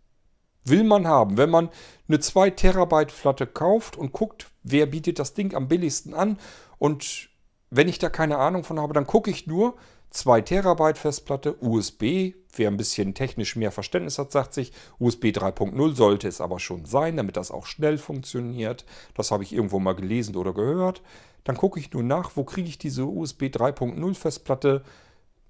will 0.64 0.84
man 0.84 1.06
haben. 1.06 1.36
Wenn 1.36 1.50
man 1.50 1.70
eine 2.08 2.20
2 2.20 2.50
Terabyte 2.50 3.12
Platte 3.14 3.46
kauft 3.46 3.96
und 3.96 4.12
guckt, 4.12 4.46
wer 4.62 4.86
bietet 4.86 5.18
das 5.18 5.34
Ding 5.34 5.54
am 5.54 5.68
billigsten 5.68 6.14
an 6.14 6.38
und 6.78 7.28
wenn 7.70 7.88
ich 7.88 7.98
da 7.98 8.08
keine 8.08 8.38
Ahnung 8.38 8.64
von 8.64 8.80
habe, 8.80 8.94
dann 8.94 9.06
gucke 9.06 9.30
ich 9.30 9.46
nur, 9.46 9.74
2 10.10 10.42
Terabyte 10.42 10.96
Festplatte, 10.96 11.56
USB. 11.60 12.34
Wer 12.56 12.70
ein 12.70 12.76
bisschen 12.76 13.14
technisch 13.14 13.56
mehr 13.56 13.72
Verständnis 13.72 14.16
hat, 14.16 14.30
sagt 14.30 14.54
sich, 14.54 14.72
USB 15.00 15.26
3.0 15.26 15.96
sollte 15.96 16.28
es 16.28 16.40
aber 16.40 16.60
schon 16.60 16.84
sein, 16.84 17.16
damit 17.16 17.36
das 17.36 17.50
auch 17.50 17.66
schnell 17.66 17.98
funktioniert. 17.98 18.84
Das 19.14 19.32
habe 19.32 19.42
ich 19.42 19.52
irgendwo 19.52 19.80
mal 19.80 19.96
gelesen 19.96 20.36
oder 20.36 20.54
gehört. 20.54 21.02
Dann 21.42 21.56
gucke 21.56 21.80
ich 21.80 21.92
nur 21.92 22.04
nach, 22.04 22.30
wo 22.36 22.44
kriege 22.44 22.68
ich 22.68 22.78
diese 22.78 23.06
USB 23.06 23.44
3.0 23.44 24.14
Festplatte 24.14 24.84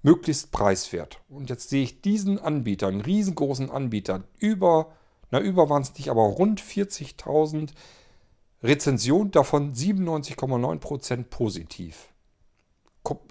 möglichst 0.05 0.51
preiswert. 0.51 1.19
Und 1.29 1.49
jetzt 1.49 1.69
sehe 1.69 1.81
ich 1.81 2.01
diesen 2.01 2.37
Anbieter, 2.37 2.87
einen 2.87 3.01
riesengroßen 3.01 3.71
Anbieter, 3.71 4.23
über, 4.37 4.93
na 5.31 5.39
über 5.39 5.67
waren 5.67 5.81
es 5.81 5.95
nicht, 5.95 6.09
aber 6.09 6.21
rund 6.21 6.61
40.000 6.61 7.71
Rezensionen, 8.61 9.31
davon 9.31 9.73
97,9% 9.73 11.23
positiv. 11.23 12.13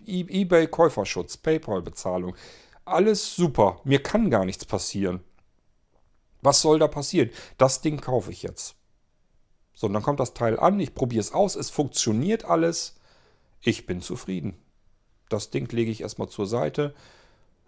E- 0.05 0.27
eBay-Käuferschutz, 0.29 1.37
PayPal-Bezahlung. 1.37 2.35
Alles 2.85 3.37
super. 3.37 3.81
Mir 3.85 4.03
kann 4.03 4.29
gar 4.29 4.45
nichts 4.45 4.65
passieren. 4.65 5.21
Was 6.43 6.61
soll 6.61 6.81
da 6.81 6.89
passieren? 6.89 7.31
Das 7.57 7.83
Ding 7.83 8.01
kaufe 8.01 8.33
ich 8.33 8.43
jetzt. 8.43 8.75
So, 9.75 9.87
und 9.87 9.93
dann 9.93 10.03
kommt 10.03 10.19
das 10.19 10.35
Teil 10.35 10.59
an, 10.59 10.81
ich 10.81 10.93
probiere 10.95 11.21
es 11.21 11.33
aus, 11.33 11.55
es 11.55 11.71
funktioniert 11.71 12.45
alles. 12.45 12.97
Ich 13.61 13.87
bin 13.87 14.03
zufrieden. 14.03 14.64
Das 15.35 15.51
Ding 15.51 15.71
lege 15.73 15.91
ich 15.91 16.01
erstmal 16.01 16.29
zur 16.29 16.47
Seite 16.47 16.95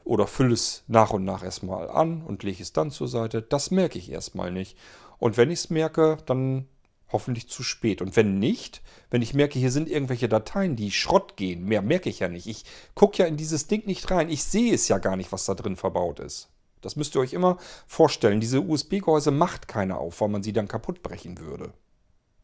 oder 0.04 0.26
fülle 0.26 0.54
es 0.54 0.84
nach 0.86 1.10
und 1.10 1.24
nach 1.24 1.42
erstmal 1.42 1.90
an 1.90 2.22
und 2.22 2.42
lege 2.42 2.62
es 2.62 2.72
dann 2.72 2.90
zur 2.90 3.08
Seite. 3.08 3.42
Das 3.42 3.70
merke 3.70 3.98
ich 3.98 4.10
erstmal 4.10 4.52
nicht. 4.52 4.76
Und 5.18 5.36
wenn 5.36 5.50
ich 5.50 5.60
es 5.60 5.70
merke, 5.70 6.18
dann 6.26 6.66
hoffentlich 7.10 7.48
zu 7.48 7.62
spät. 7.62 8.02
Und 8.02 8.16
wenn 8.16 8.38
nicht, 8.38 8.82
wenn 9.10 9.22
ich 9.22 9.34
merke, 9.34 9.58
hier 9.58 9.70
sind 9.70 9.88
irgendwelche 9.88 10.28
Dateien, 10.28 10.76
die 10.76 10.90
Schrott 10.90 11.36
gehen, 11.36 11.64
mehr 11.64 11.82
merke 11.82 12.08
ich 12.08 12.20
ja 12.20 12.28
nicht. 12.28 12.46
Ich 12.46 12.64
gucke 12.94 13.18
ja 13.18 13.26
in 13.26 13.36
dieses 13.36 13.66
Ding 13.66 13.86
nicht 13.86 14.10
rein. 14.10 14.28
Ich 14.28 14.44
sehe 14.44 14.74
es 14.74 14.88
ja 14.88 14.98
gar 14.98 15.16
nicht, 15.16 15.32
was 15.32 15.44
da 15.44 15.54
drin 15.54 15.76
verbaut 15.76 16.20
ist. 16.20 16.48
Das 16.82 16.96
müsst 16.96 17.16
ihr 17.16 17.20
euch 17.20 17.32
immer 17.32 17.58
vorstellen. 17.86 18.40
Diese 18.40 18.60
USB-Gehäuse 18.60 19.30
macht 19.30 19.66
keiner 19.66 19.98
auf, 19.98 20.20
weil 20.20 20.28
man 20.28 20.42
sie 20.42 20.52
dann 20.52 20.68
kaputt 20.68 21.02
brechen 21.02 21.38
würde. 21.38 21.72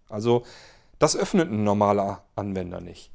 Also, 0.09 0.43
das 0.99 1.17
öffnet 1.17 1.51
ein 1.51 1.65
normaler 1.65 2.25
Anwender 2.35 2.81
nicht. 2.81 3.11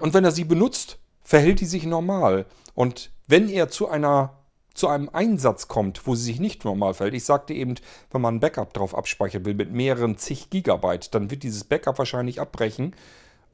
Und 0.00 0.14
wenn 0.14 0.24
er 0.24 0.32
sie 0.32 0.44
benutzt, 0.44 0.98
verhält 1.22 1.60
die 1.60 1.66
sich 1.66 1.84
normal. 1.84 2.46
Und 2.74 3.10
wenn 3.26 3.48
er 3.48 3.68
zu 3.68 3.88
einer 3.88 4.42
zu 4.74 4.88
einem 4.88 5.10
Einsatz 5.10 5.68
kommt, 5.68 6.06
wo 6.06 6.14
sie 6.14 6.24
sich 6.24 6.40
nicht 6.40 6.64
normal 6.64 6.94
verhält. 6.94 7.14
Ich 7.14 7.24
sagte 7.24 7.52
eben, 7.52 7.74
wenn 8.10 8.20
man 8.20 8.36
ein 8.36 8.40
Backup 8.40 8.72
drauf 8.72 8.96
abspeichern 8.96 9.44
will 9.44 9.54
mit 9.54 9.70
mehreren 9.70 10.16
zig 10.16 10.50
Gigabyte, 10.50 11.14
dann 11.14 11.30
wird 11.30 11.42
dieses 11.42 11.64
Backup 11.64 11.98
wahrscheinlich 11.98 12.40
abbrechen. 12.40 12.96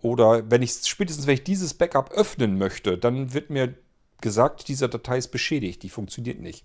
Oder 0.00 0.48
wenn 0.50 0.62
ich 0.62 0.74
spätestens, 0.84 1.26
wenn 1.26 1.34
ich 1.34 1.44
dieses 1.44 1.74
Backup 1.74 2.12
öffnen 2.12 2.56
möchte, 2.56 2.98
dann 2.98 3.34
wird 3.34 3.50
mir 3.50 3.74
gesagt, 4.20 4.68
diese 4.68 4.88
Datei 4.88 5.18
ist 5.18 5.28
beschädigt, 5.28 5.82
die 5.82 5.88
funktioniert 5.88 6.40
nicht. 6.40 6.64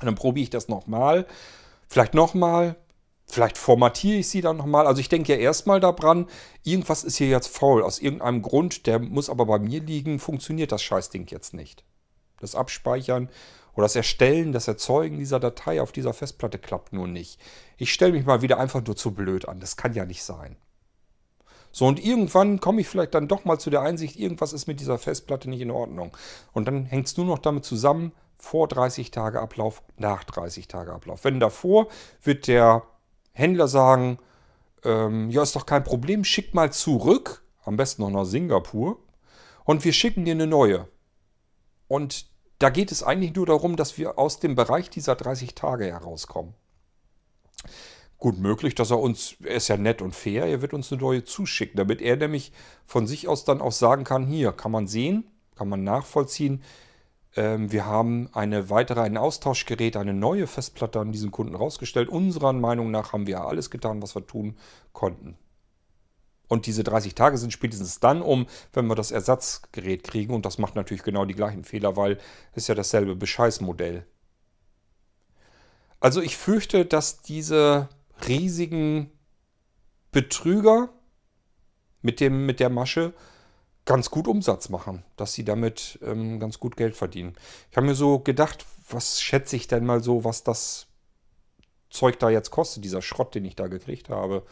Und 0.00 0.06
dann 0.06 0.14
probiere 0.14 0.44
ich 0.44 0.50
das 0.50 0.68
nochmal, 0.68 1.26
vielleicht 1.88 2.14
nochmal, 2.14 2.76
vielleicht 3.34 3.58
formatiere 3.58 4.18
ich 4.18 4.28
sie 4.28 4.40
dann 4.40 4.56
nochmal. 4.56 4.86
Also 4.86 5.00
ich 5.00 5.08
denke 5.08 5.32
ja 5.32 5.38
erstmal 5.38 5.80
daran, 5.80 6.26
irgendwas 6.64 7.04
ist 7.04 7.16
hier 7.16 7.28
jetzt 7.28 7.48
faul, 7.48 7.82
aus 7.82 7.98
irgendeinem 7.98 8.42
Grund, 8.42 8.86
der 8.86 8.98
muss 8.98 9.30
aber 9.30 9.46
bei 9.46 9.58
mir 9.58 9.80
liegen, 9.80 10.18
funktioniert 10.18 10.72
das 10.72 10.82
Scheißding 10.82 11.26
jetzt 11.28 11.54
nicht. 11.54 11.84
Das 12.40 12.54
Abspeichern 12.54 13.28
oder 13.74 13.84
das 13.84 13.96
Erstellen, 13.96 14.52
das 14.52 14.68
Erzeugen 14.68 15.18
dieser 15.18 15.40
Datei 15.40 15.80
auf 15.80 15.92
dieser 15.92 16.14
Festplatte 16.14 16.58
klappt 16.58 16.92
nur 16.92 17.06
nicht. 17.06 17.40
Ich 17.76 17.92
stelle 17.92 18.12
mich 18.12 18.26
mal 18.26 18.42
wieder 18.42 18.58
einfach 18.58 18.84
nur 18.84 18.96
zu 18.96 19.12
blöd 19.12 19.48
an. 19.48 19.60
Das 19.60 19.76
kann 19.76 19.94
ja 19.94 20.04
nicht 20.04 20.22
sein. 20.22 20.56
So, 21.72 21.86
und 21.86 22.04
irgendwann 22.04 22.60
komme 22.60 22.80
ich 22.80 22.88
vielleicht 22.88 23.14
dann 23.14 23.28
doch 23.28 23.44
mal 23.44 23.58
zu 23.58 23.70
der 23.70 23.82
Einsicht, 23.82 24.16
irgendwas 24.16 24.52
ist 24.52 24.66
mit 24.66 24.80
dieser 24.80 24.98
Festplatte 24.98 25.48
nicht 25.48 25.60
in 25.60 25.70
Ordnung. 25.70 26.16
Und 26.52 26.66
dann 26.66 26.84
hängt 26.84 27.06
es 27.06 27.16
nur 27.16 27.26
noch 27.26 27.38
damit 27.38 27.64
zusammen, 27.64 28.12
vor 28.40 28.68
30 28.68 29.10
Tage 29.10 29.40
Ablauf, 29.40 29.82
nach 29.96 30.24
30 30.24 30.66
Tage 30.66 30.92
Ablauf. 30.92 31.24
Wenn 31.24 31.40
davor, 31.40 31.88
wird 32.22 32.46
der 32.46 32.82
Händler 33.32 33.68
sagen, 33.68 34.18
ähm, 34.84 35.30
ja, 35.30 35.42
ist 35.42 35.56
doch 35.56 35.66
kein 35.66 35.84
Problem, 35.84 36.24
schick 36.24 36.54
mal 36.54 36.72
zurück, 36.72 37.42
am 37.64 37.76
besten 37.76 38.02
noch 38.02 38.10
nach 38.10 38.24
Singapur, 38.24 38.98
und 39.64 39.84
wir 39.84 39.92
schicken 39.92 40.24
dir 40.24 40.34
eine 40.34 40.46
neue. 40.46 40.88
Und 41.88 42.26
da 42.58 42.70
geht 42.70 42.92
es 42.92 43.02
eigentlich 43.02 43.34
nur 43.34 43.46
darum, 43.46 43.76
dass 43.76 43.98
wir 43.98 44.18
aus 44.18 44.40
dem 44.40 44.54
Bereich 44.54 44.90
dieser 44.90 45.16
30 45.16 45.54
Tage 45.54 45.86
herauskommen. 45.86 46.54
Gut 48.18 48.38
möglich, 48.38 48.74
dass 48.74 48.90
er 48.90 49.00
uns, 49.00 49.36
er 49.42 49.56
ist 49.56 49.68
ja 49.68 49.78
nett 49.78 50.02
und 50.02 50.14
fair, 50.14 50.44
er 50.44 50.60
wird 50.60 50.74
uns 50.74 50.92
eine 50.92 51.00
neue 51.00 51.24
zuschicken, 51.24 51.76
damit 51.76 52.02
er 52.02 52.16
nämlich 52.16 52.52
von 52.84 53.06
sich 53.06 53.28
aus 53.28 53.44
dann 53.44 53.62
auch 53.62 53.72
sagen 53.72 54.04
kann, 54.04 54.26
hier 54.26 54.52
kann 54.52 54.70
man 54.70 54.86
sehen, 54.86 55.24
kann 55.56 55.70
man 55.70 55.84
nachvollziehen, 55.84 56.62
wir 57.36 57.86
haben 57.86 58.28
eine 58.32 58.70
weitere, 58.70 59.00
ein 59.02 59.16
Austauschgerät, 59.16 59.96
eine 59.96 60.12
neue 60.12 60.48
Festplatte 60.48 60.98
an 60.98 61.12
diesen 61.12 61.30
Kunden 61.30 61.54
rausgestellt. 61.54 62.08
Unserer 62.08 62.52
Meinung 62.52 62.90
nach 62.90 63.12
haben 63.12 63.26
wir 63.26 63.42
alles 63.42 63.70
getan, 63.70 64.02
was 64.02 64.16
wir 64.16 64.26
tun 64.26 64.56
konnten. 64.92 65.36
Und 66.48 66.66
diese 66.66 66.82
30 66.82 67.14
Tage 67.14 67.38
sind 67.38 67.52
spätestens 67.52 68.00
dann 68.00 68.22
um, 68.22 68.46
wenn 68.72 68.88
wir 68.88 68.96
das 68.96 69.12
Ersatzgerät 69.12 70.02
kriegen. 70.02 70.34
Und 70.34 70.44
das 70.44 70.58
macht 70.58 70.74
natürlich 70.74 71.04
genau 71.04 71.24
die 71.24 71.36
gleichen 71.36 71.62
Fehler, 71.62 71.96
weil 71.96 72.18
es 72.52 72.66
ja 72.66 72.74
dasselbe 72.74 73.14
Bescheißmodell. 73.14 74.04
Also 76.00 76.20
ich 76.20 76.36
fürchte, 76.36 76.84
dass 76.84 77.22
diese 77.22 77.88
riesigen 78.26 79.12
Betrüger 80.10 80.88
mit, 82.02 82.18
dem, 82.18 82.46
mit 82.46 82.58
der 82.58 82.70
Masche 82.70 83.12
ganz 83.90 84.08
gut 84.08 84.28
Umsatz 84.28 84.68
machen, 84.68 85.02
dass 85.16 85.32
sie 85.32 85.44
damit 85.44 85.98
ähm, 86.06 86.38
ganz 86.38 86.60
gut 86.60 86.76
Geld 86.76 86.94
verdienen. 86.94 87.34
Ich 87.72 87.76
habe 87.76 87.88
mir 87.88 87.96
so 87.96 88.20
gedacht, 88.20 88.64
was 88.88 89.20
schätze 89.20 89.56
ich 89.56 89.66
denn 89.66 89.84
mal 89.84 90.00
so, 90.00 90.22
was 90.22 90.44
das 90.44 90.86
Zeug 91.90 92.20
da 92.20 92.30
jetzt 92.30 92.52
kostet, 92.52 92.84
dieser 92.84 93.02
Schrott, 93.02 93.34
den 93.34 93.44
ich 93.44 93.56
da 93.56 93.66
gekriegt 93.66 94.08
habe. 94.08 94.46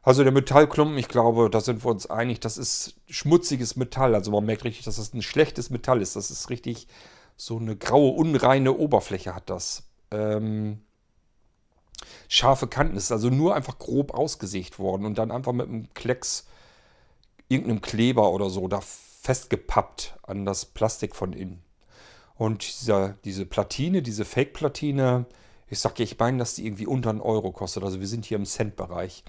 Also 0.00 0.22
der 0.22 0.32
Metallklumpen, 0.32 0.96
ich 0.96 1.08
glaube, 1.08 1.50
da 1.50 1.60
sind 1.60 1.84
wir 1.84 1.90
uns 1.90 2.08
einig, 2.08 2.40
das 2.40 2.56
ist 2.56 2.94
schmutziges 3.06 3.76
Metall. 3.76 4.14
Also 4.14 4.30
man 4.30 4.46
merkt 4.46 4.64
richtig, 4.64 4.86
dass 4.86 4.96
das 4.96 5.12
ein 5.12 5.20
schlechtes 5.20 5.68
Metall 5.68 6.00
ist. 6.00 6.16
Das 6.16 6.30
ist 6.30 6.48
richtig 6.48 6.88
so 7.36 7.58
eine 7.58 7.76
graue, 7.76 8.12
unreine 8.12 8.72
Oberfläche 8.72 9.34
hat 9.34 9.50
das. 9.50 9.82
Ähm, 10.10 10.80
scharfe 12.28 12.66
Kanten 12.66 12.96
ist 12.96 13.12
also 13.12 13.28
nur 13.28 13.54
einfach 13.54 13.78
grob 13.78 14.14
ausgesägt 14.14 14.78
worden 14.78 15.04
und 15.04 15.18
dann 15.18 15.30
einfach 15.30 15.52
mit 15.52 15.68
einem 15.68 15.92
Klecks, 15.92 16.46
irgendeinem 17.50 17.82
Kleber 17.82 18.30
oder 18.30 18.48
so 18.48 18.66
da 18.68 18.80
festgepappt 18.80 20.14
an 20.22 20.46
das 20.46 20.64
Plastik 20.64 21.14
von 21.14 21.32
innen. 21.34 21.62
Und 22.36 22.62
dieser, 22.80 23.16
diese 23.24 23.44
Platine, 23.44 24.00
diese 24.00 24.24
Fake-Platine, 24.24 25.26
ich 25.68 25.78
sag 25.78 25.98
ja, 25.98 26.04
ich 26.04 26.18
meine, 26.18 26.38
dass 26.38 26.54
die 26.54 26.66
irgendwie 26.66 26.86
unter 26.86 27.10
einen 27.10 27.20
Euro 27.20 27.52
kostet. 27.52 27.84
Also 27.84 28.00
wir 28.00 28.08
sind 28.08 28.24
hier 28.24 28.38
im 28.38 28.46
Cent-Bereich. 28.46 29.24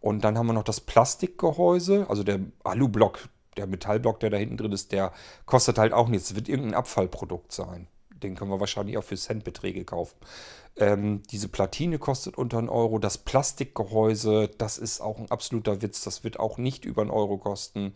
Und 0.00 0.22
dann 0.22 0.38
haben 0.38 0.46
wir 0.46 0.52
noch 0.52 0.62
das 0.62 0.80
Plastikgehäuse, 0.80 2.06
also 2.08 2.22
der 2.22 2.40
Alublock, 2.64 3.28
der 3.56 3.66
Metallblock, 3.66 4.20
der 4.20 4.30
da 4.30 4.36
hinten 4.36 4.56
drin 4.56 4.72
ist, 4.72 4.92
der 4.92 5.12
kostet 5.46 5.78
halt 5.78 5.92
auch 5.92 6.08
nichts. 6.08 6.30
Es 6.30 6.36
wird 6.36 6.48
irgendein 6.48 6.74
Abfallprodukt 6.74 7.52
sein. 7.52 7.88
Den 8.22 8.34
können 8.34 8.50
wir 8.50 8.60
wahrscheinlich 8.60 8.98
auch 8.98 9.04
für 9.04 9.16
Centbeträge 9.16 9.84
kaufen. 9.84 10.16
Ähm, 10.76 11.22
diese 11.30 11.48
Platine 11.48 11.98
kostet 11.98 12.38
unter 12.38 12.58
einen 12.58 12.68
Euro. 12.68 12.98
Das 12.98 13.18
Plastikgehäuse, 13.18 14.50
das 14.58 14.78
ist 14.78 15.00
auch 15.00 15.18
ein 15.18 15.30
absoluter 15.30 15.82
Witz. 15.82 16.02
Das 16.02 16.24
wird 16.24 16.40
auch 16.40 16.58
nicht 16.58 16.84
über 16.84 17.02
einen 17.02 17.10
Euro 17.10 17.38
kosten. 17.38 17.94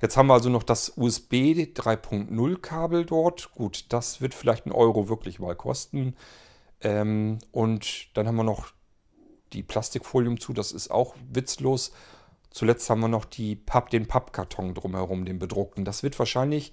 Jetzt 0.00 0.16
haben 0.16 0.28
wir 0.28 0.34
also 0.34 0.48
noch 0.48 0.62
das 0.62 0.92
USB 0.96 1.32
3.0 1.32 2.60
Kabel 2.60 3.04
dort. 3.04 3.52
Gut, 3.52 3.86
das 3.88 4.20
wird 4.20 4.34
vielleicht 4.34 4.66
einen 4.66 4.74
Euro 4.74 5.08
wirklich 5.08 5.40
mal 5.40 5.56
kosten. 5.56 6.14
Ähm, 6.80 7.38
und 7.50 8.16
dann 8.16 8.26
haben 8.26 8.36
wir 8.36 8.44
noch 8.44 8.68
die 9.52 9.62
Plastikfolien 9.62 10.38
zu. 10.38 10.52
Das 10.52 10.72
ist 10.72 10.90
auch 10.90 11.14
witzlos. 11.32 11.92
Zuletzt 12.50 12.88
haben 12.88 13.00
wir 13.00 13.08
noch 13.08 13.24
die 13.24 13.56
Papp, 13.56 13.90
den 13.90 14.06
Pappkarton 14.06 14.74
drumherum, 14.74 15.24
den 15.24 15.38
bedruckten. 15.38 15.84
Das 15.84 16.02
wird 16.02 16.18
wahrscheinlich 16.18 16.72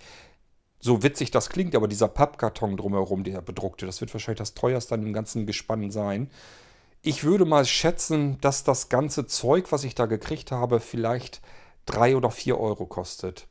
so 0.85 1.01
witzig 1.01 1.31
das 1.31 1.49
klingt, 1.49 1.75
aber 1.75 1.87
dieser 1.87 2.07
Pappkarton 2.07 2.77
drumherum, 2.77 3.23
der 3.23 3.41
bedruckte, 3.41 3.87
das 3.87 4.01
wird 4.01 4.13
wahrscheinlich 4.13 4.37
das 4.37 4.53
teuerste 4.53 4.93
an 4.93 5.01
dem 5.01 5.13
ganzen 5.13 5.47
Gespann 5.47 5.89
sein. 5.89 6.29
Ich 7.01 7.23
würde 7.23 7.43
mal 7.43 7.65
schätzen, 7.65 8.39
dass 8.39 8.63
das 8.63 8.87
ganze 8.87 9.25
Zeug, 9.25 9.71
was 9.71 9.83
ich 9.83 9.95
da 9.95 10.05
gekriegt 10.05 10.51
habe, 10.51 10.79
vielleicht 10.79 11.41
3 11.87 12.15
oder 12.15 12.29
4 12.29 12.59
Euro 12.59 12.85
kostet. 12.85 13.47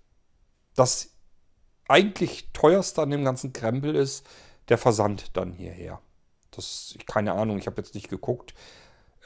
Das 0.76 1.11
eigentlich 1.89 2.51
teuerste 2.53 3.03
an 3.03 3.11
dem 3.11 3.24
ganzen 3.24 3.53
Krempel 3.53 3.97
ist 3.97 4.24
der 4.68 4.78
Versand 4.78 5.37
dann 5.37 5.53
hierher. 5.53 6.01
Das, 6.53 6.97
keine 7.07 7.32
Ahnung, 7.32 7.59
ich 7.59 7.66
habe 7.66 7.82
jetzt 7.82 7.97
nicht 7.97 8.09
geguckt. 8.09 8.55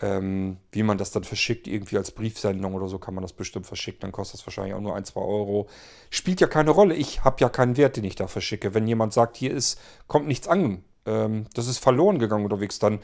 Ähm, 0.01 0.59
wie 0.71 0.85
man 0.85 0.97
das 0.97 1.11
dann 1.11 1.25
verschickt, 1.25 1.67
irgendwie 1.67 1.97
als 1.97 2.13
Briefsendung 2.13 2.75
oder 2.75 2.87
so 2.87 2.99
kann 3.01 3.15
man 3.15 3.23
das 3.23 3.33
bestimmt 3.33 3.67
verschicken. 3.67 4.01
Dann 4.03 4.13
kostet 4.13 4.39
das 4.39 4.47
wahrscheinlich 4.47 4.75
auch 4.75 4.81
nur 4.81 4.95
ein, 4.95 5.05
zwei 5.05 5.21
Euro. 5.21 5.69
Spielt 6.09 6.41
ja 6.41 6.47
keine 6.47 6.71
Rolle. 6.71 6.95
Ich 6.95 7.25
habe 7.25 7.37
ja 7.41 7.49
keinen 7.49 7.77
Wert, 7.77 7.97
den 7.97 8.05
ich 8.05 8.15
da 8.15 8.29
verschicke. 8.29 8.75
Wenn 8.75 8.87
jemand 8.87 9.13
sagt, 9.13 9.37
hier 9.37 9.53
ist, 9.53 9.81
kommt 10.07 10.29
nichts 10.29 10.47
an, 10.47 10.85
ähm, 11.05 11.47
das 11.55 11.67
ist 11.67 11.79
verloren 11.79 12.21
gegangen 12.21 12.45
unterwegs, 12.45 12.79
dann 12.79 13.01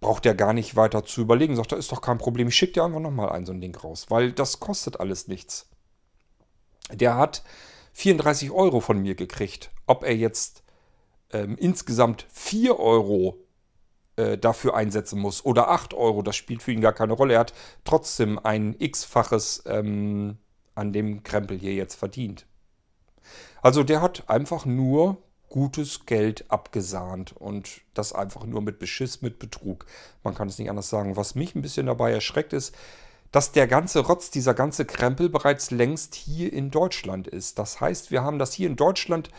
braucht 0.00 0.26
er 0.26 0.34
gar 0.34 0.52
nicht 0.52 0.76
weiter 0.76 1.04
zu 1.04 1.22
überlegen. 1.22 1.56
Sagt, 1.56 1.72
da 1.72 1.76
ist 1.76 1.92
doch 1.92 2.02
kein 2.02 2.18
Problem. 2.18 2.48
Ich 2.48 2.56
schicke 2.56 2.74
dir 2.74 2.84
einfach 2.84 3.00
nochmal 3.00 3.30
ein 3.30 3.46
so 3.46 3.52
ein 3.52 3.60
Ding 3.60 3.74
raus, 3.74 4.06
weil 4.10 4.32
das 4.32 4.60
kostet 4.60 5.00
alles 5.00 5.28
nichts. 5.28 5.68
Der 6.92 7.16
hat 7.16 7.42
34 7.94 8.50
Euro 8.50 8.80
von 8.80 8.98
mir 8.98 9.14
gekriegt. 9.14 9.70
Ob 9.86 10.04
er 10.04 10.14
jetzt 10.14 10.62
ähm, 11.32 11.56
insgesamt 11.58 12.26
4 12.32 12.78
Euro 12.78 13.38
äh, 14.18 14.36
dafür 14.36 14.74
einsetzen 14.74 15.20
muss. 15.20 15.44
Oder 15.44 15.70
8 15.70 15.94
Euro, 15.94 16.22
das 16.22 16.36
spielt 16.36 16.62
für 16.62 16.72
ihn 16.72 16.80
gar 16.80 16.92
keine 16.92 17.12
Rolle. 17.12 17.34
Er 17.34 17.40
hat 17.40 17.54
trotzdem 17.84 18.38
ein 18.38 18.74
x-faches 18.78 19.62
ähm, 19.66 20.38
an 20.74 20.92
dem 20.92 21.22
Krempel 21.22 21.56
hier 21.56 21.74
jetzt 21.74 21.94
verdient. 21.94 22.46
Also 23.62 23.82
der 23.82 24.02
hat 24.02 24.28
einfach 24.28 24.64
nur 24.66 25.18
gutes 25.48 26.04
Geld 26.04 26.50
abgesahnt 26.50 27.32
und 27.32 27.80
das 27.94 28.12
einfach 28.12 28.44
nur 28.44 28.60
mit 28.60 28.78
Beschiss, 28.78 29.22
mit 29.22 29.38
Betrug. 29.38 29.86
Man 30.22 30.34
kann 30.34 30.48
es 30.48 30.58
nicht 30.58 30.68
anders 30.68 30.90
sagen. 30.90 31.16
Was 31.16 31.34
mich 31.34 31.54
ein 31.54 31.62
bisschen 31.62 31.86
dabei 31.86 32.12
erschreckt 32.12 32.52
ist, 32.52 32.74
dass 33.32 33.52
der 33.52 33.66
ganze 33.66 34.00
Rotz, 34.00 34.30
dieser 34.30 34.54
ganze 34.54 34.84
Krempel 34.84 35.28
bereits 35.28 35.70
längst 35.70 36.14
hier 36.14 36.52
in 36.52 36.70
Deutschland 36.70 37.28
ist. 37.28 37.58
Das 37.58 37.80
heißt, 37.80 38.10
wir 38.10 38.22
haben 38.22 38.38
das 38.38 38.52
hier 38.52 38.68
in 38.68 38.76
Deutschland 38.76 39.30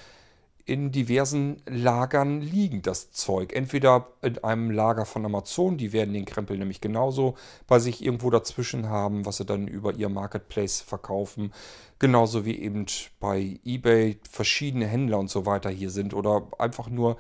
in 0.70 0.92
diversen 0.92 1.64
Lagern 1.66 2.42
liegen, 2.42 2.84
das 2.84 3.12
Zeug. 3.12 3.54
Entweder 3.54 4.08
in 4.22 4.38
einem 4.44 4.70
Lager 4.70 5.06
von 5.06 5.26
Amazon, 5.26 5.78
die 5.80 5.94
werden 5.94 6.14
den 6.14 6.26
Krempel 6.26 6.60
nämlich 6.60 6.80
genauso 6.80 7.34
bei 7.66 7.80
sich 7.80 8.06
irgendwo 8.06 8.30
dazwischen 8.30 8.88
haben, 8.88 9.26
was 9.26 9.38
sie 9.38 9.46
dann 9.46 9.68
über 9.68 9.96
ihr 9.96 10.10
Marketplace 10.10 10.82
verkaufen. 10.82 11.52
Genauso 11.98 12.46
wie 12.46 12.60
eben 12.60 12.86
bei 13.20 13.60
eBay 13.66 14.20
verschiedene 14.30 14.86
Händler 14.86 15.18
und 15.18 15.32
so 15.32 15.48
weiter 15.48 15.72
hier 15.72 15.90
sind 15.90 16.14
oder 16.14 16.48
einfach 16.60 16.88
nur 16.88 17.18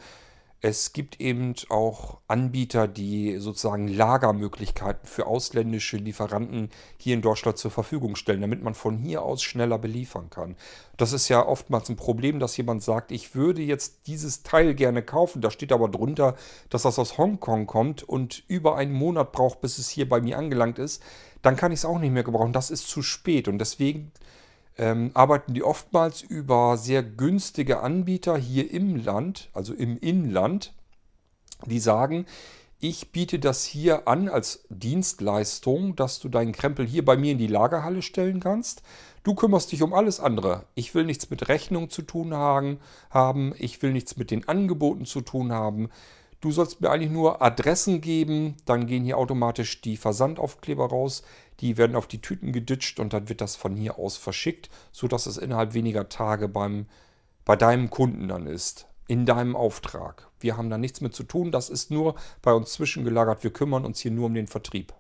es 0.62 0.92
gibt 0.92 1.22
eben 1.22 1.54
auch 1.70 2.18
Anbieter, 2.28 2.90
die 2.90 3.38
sozusagen 3.38 3.88
Lagermöglichkeiten 3.88 5.08
für 5.08 5.26
ausländische 5.26 5.96
Lieferanten 5.96 6.70
hier 6.98 7.14
in 7.14 7.22
Deutschland 7.22 7.58
zur 7.58 7.72
Verfügung 7.72 8.18
stellen, 8.18 8.42
damit 8.42 8.62
man 8.62 8.74
von 8.74 8.98
hier 8.98 9.22
aus 9.22 9.42
schneller 9.42 9.78
beliefern 9.78 10.30
kann. 10.30 10.58
Das 10.98 11.14
ist 11.14 11.30
ja 11.30 11.46
oftmals 11.46 11.88
ein 11.88 11.96
Problem, 11.96 12.40
dass 12.40 12.58
jemand 12.58 12.84
sagt, 12.84 13.14
ich 13.14 13.36
würde 13.36 13.62
jetzt 13.62 14.08
dieses 14.08 14.44
Teil 14.44 14.76
gerne 14.76 15.02
kaufen, 15.02 15.42
da 15.42 15.50
steht 15.50 15.72
aber 15.72 15.88
drunter, 15.88 16.36
dass 16.70 16.82
das 16.82 17.00
aus 17.00 17.18
Hongkong 17.18 17.66
kommt 17.66 18.04
und 18.04 18.44
über 18.50 18.76
einen 18.76 18.94
Monat 18.94 19.32
braucht, 19.32 19.62
bis 19.62 19.78
es 19.78 19.88
hier 19.88 20.10
bei 20.10 20.20
mir 20.20 20.38
angelangt 20.38 20.78
ist. 20.78 21.02
Dann 21.42 21.56
kann 21.56 21.72
ich 21.72 21.80
es 21.80 21.86
auch 21.86 22.00
nicht 22.00 22.12
mehr 22.12 22.24
gebrauchen. 22.24 22.52
Das 22.52 22.70
ist 22.70 22.90
zu 22.90 23.02
spät 23.02 23.48
und 23.48 23.60
deswegen 23.60 24.12
ähm, 24.80 25.12
arbeiten 25.14 25.54
die 25.54 25.64
oftmals 25.64 26.22
über 26.22 26.78
sehr 26.78 27.04
günstige 27.04 27.82
Anbieter 27.82 28.38
hier 28.38 28.72
im 28.72 28.96
Land, 28.96 29.50
also 29.54 29.74
im 29.74 30.00
Inland, 30.00 30.74
die 31.66 31.80
sagen, 31.80 32.26
ich 32.80 33.12
biete 33.12 33.40
das 33.40 33.66
hier 33.66 34.08
an 34.08 34.30
als 34.30 34.64
Dienstleistung, 34.70 35.98
dass 35.98 36.22
du 36.22 36.30
deinen 36.30 36.54
Krempel 36.54 36.88
hier 36.88 37.04
bei 37.04 37.18
mir 37.18 37.34
in 37.34 37.38
die 37.38 37.48
Lagerhalle 37.48 38.02
stellen 38.02 38.40
kannst. 38.40 38.84
Du 39.24 39.36
kümmerst 39.36 39.74
dich 39.74 39.84
um 39.84 39.94
alles 39.94 40.22
andere. 40.22 40.64
Ich 40.76 40.96
will 40.96 41.04
nichts 41.04 41.30
mit 41.30 41.50
Rechnung 41.50 41.90
zu 41.90 42.04
tun 42.04 42.34
haben, 42.34 43.54
ich 43.58 43.82
will 43.82 43.92
nichts 43.92 44.16
mit 44.16 44.32
den 44.32 44.48
Angeboten 44.48 45.06
zu 45.06 45.20
tun 45.20 45.52
haben. 45.52 45.90
Du 46.42 46.52
sollst 46.52 46.80
mir 46.80 46.90
eigentlich 46.90 47.12
nur 47.12 47.42
Adressen 47.42 48.00
geben, 48.00 48.56
dann 48.66 48.88
gehen 48.88 49.04
hier 49.04 49.18
automatisch 49.18 49.82
die 49.82 49.98
Versandaufkleber 49.98 50.88
raus. 50.88 51.24
Die 51.60 51.76
werden 51.76 51.98
auf 51.98 52.08
die 52.08 52.22
Tüten 52.22 52.54
geditscht 52.54 53.00
und 53.02 53.12
dann 53.12 53.28
wird 53.28 53.42
das 53.42 53.58
von 53.58 53.76
hier 53.76 54.00
aus 54.00 54.16
verschickt, 54.16 54.70
sodass 54.94 55.26
es 55.26 55.38
innerhalb 55.38 55.74
weniger 55.74 56.08
Tage 56.08 56.48
beim, 56.48 56.86
bei 57.44 57.58
deinem 57.58 57.90
Kunden 57.90 58.30
dann 58.30 58.48
ist. 58.48 58.88
In 59.08 59.26
deinem 59.26 59.56
Auftrag. 59.56 60.30
Wir 60.40 60.56
haben 60.56 60.70
da 60.70 60.78
nichts 60.78 61.02
mit 61.02 61.14
zu 61.14 61.24
tun, 61.24 61.52
das 61.52 61.70
ist 61.70 61.92
nur 61.92 62.16
bei 62.42 62.54
uns 62.54 62.72
zwischengelagert. 62.74 63.44
Wir 63.44 63.52
kümmern 63.52 63.84
uns 63.84 64.00
hier 64.00 64.12
nur 64.12 64.28
um 64.28 64.34
den 64.34 64.48
Vertrieb. 64.48 64.94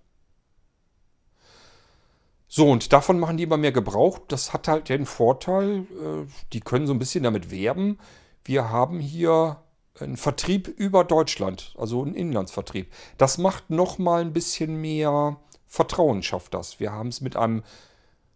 So, 2.51 2.69
und 2.69 2.91
davon 2.91 3.19
machen 3.19 3.37
die 3.37 3.43
immer 3.43 3.57
mehr 3.57 3.71
Gebrauch. 3.71 4.19
Das 4.27 4.51
hat 4.51 4.67
halt 4.67 4.89
den 4.89 5.05
Vorteil, 5.05 5.85
äh, 6.01 6.25
die 6.51 6.59
können 6.59 6.87
so 6.87 6.93
ein 6.93 6.99
bisschen 6.99 7.23
damit 7.23 7.51
werben. 7.51 7.99
Wir 8.43 8.71
haben 8.71 8.99
hier 8.99 9.61
einen 10.01 10.17
Vertrieb 10.17 10.67
über 10.67 11.03
Deutschland, 11.03 11.73
also 11.77 12.03
einen 12.03 12.15
Inlandsvertrieb. 12.15 12.91
Das 13.17 13.37
macht 13.37 13.69
nochmal 13.69 14.21
ein 14.21 14.33
bisschen 14.33 14.79
mehr 14.81 15.37
Vertrauen, 15.67 16.23
schafft 16.23 16.53
das. 16.53 16.79
Wir 16.79 16.91
haben 16.91 17.09
es 17.09 17.21
mit 17.21 17.35
einem 17.35 17.63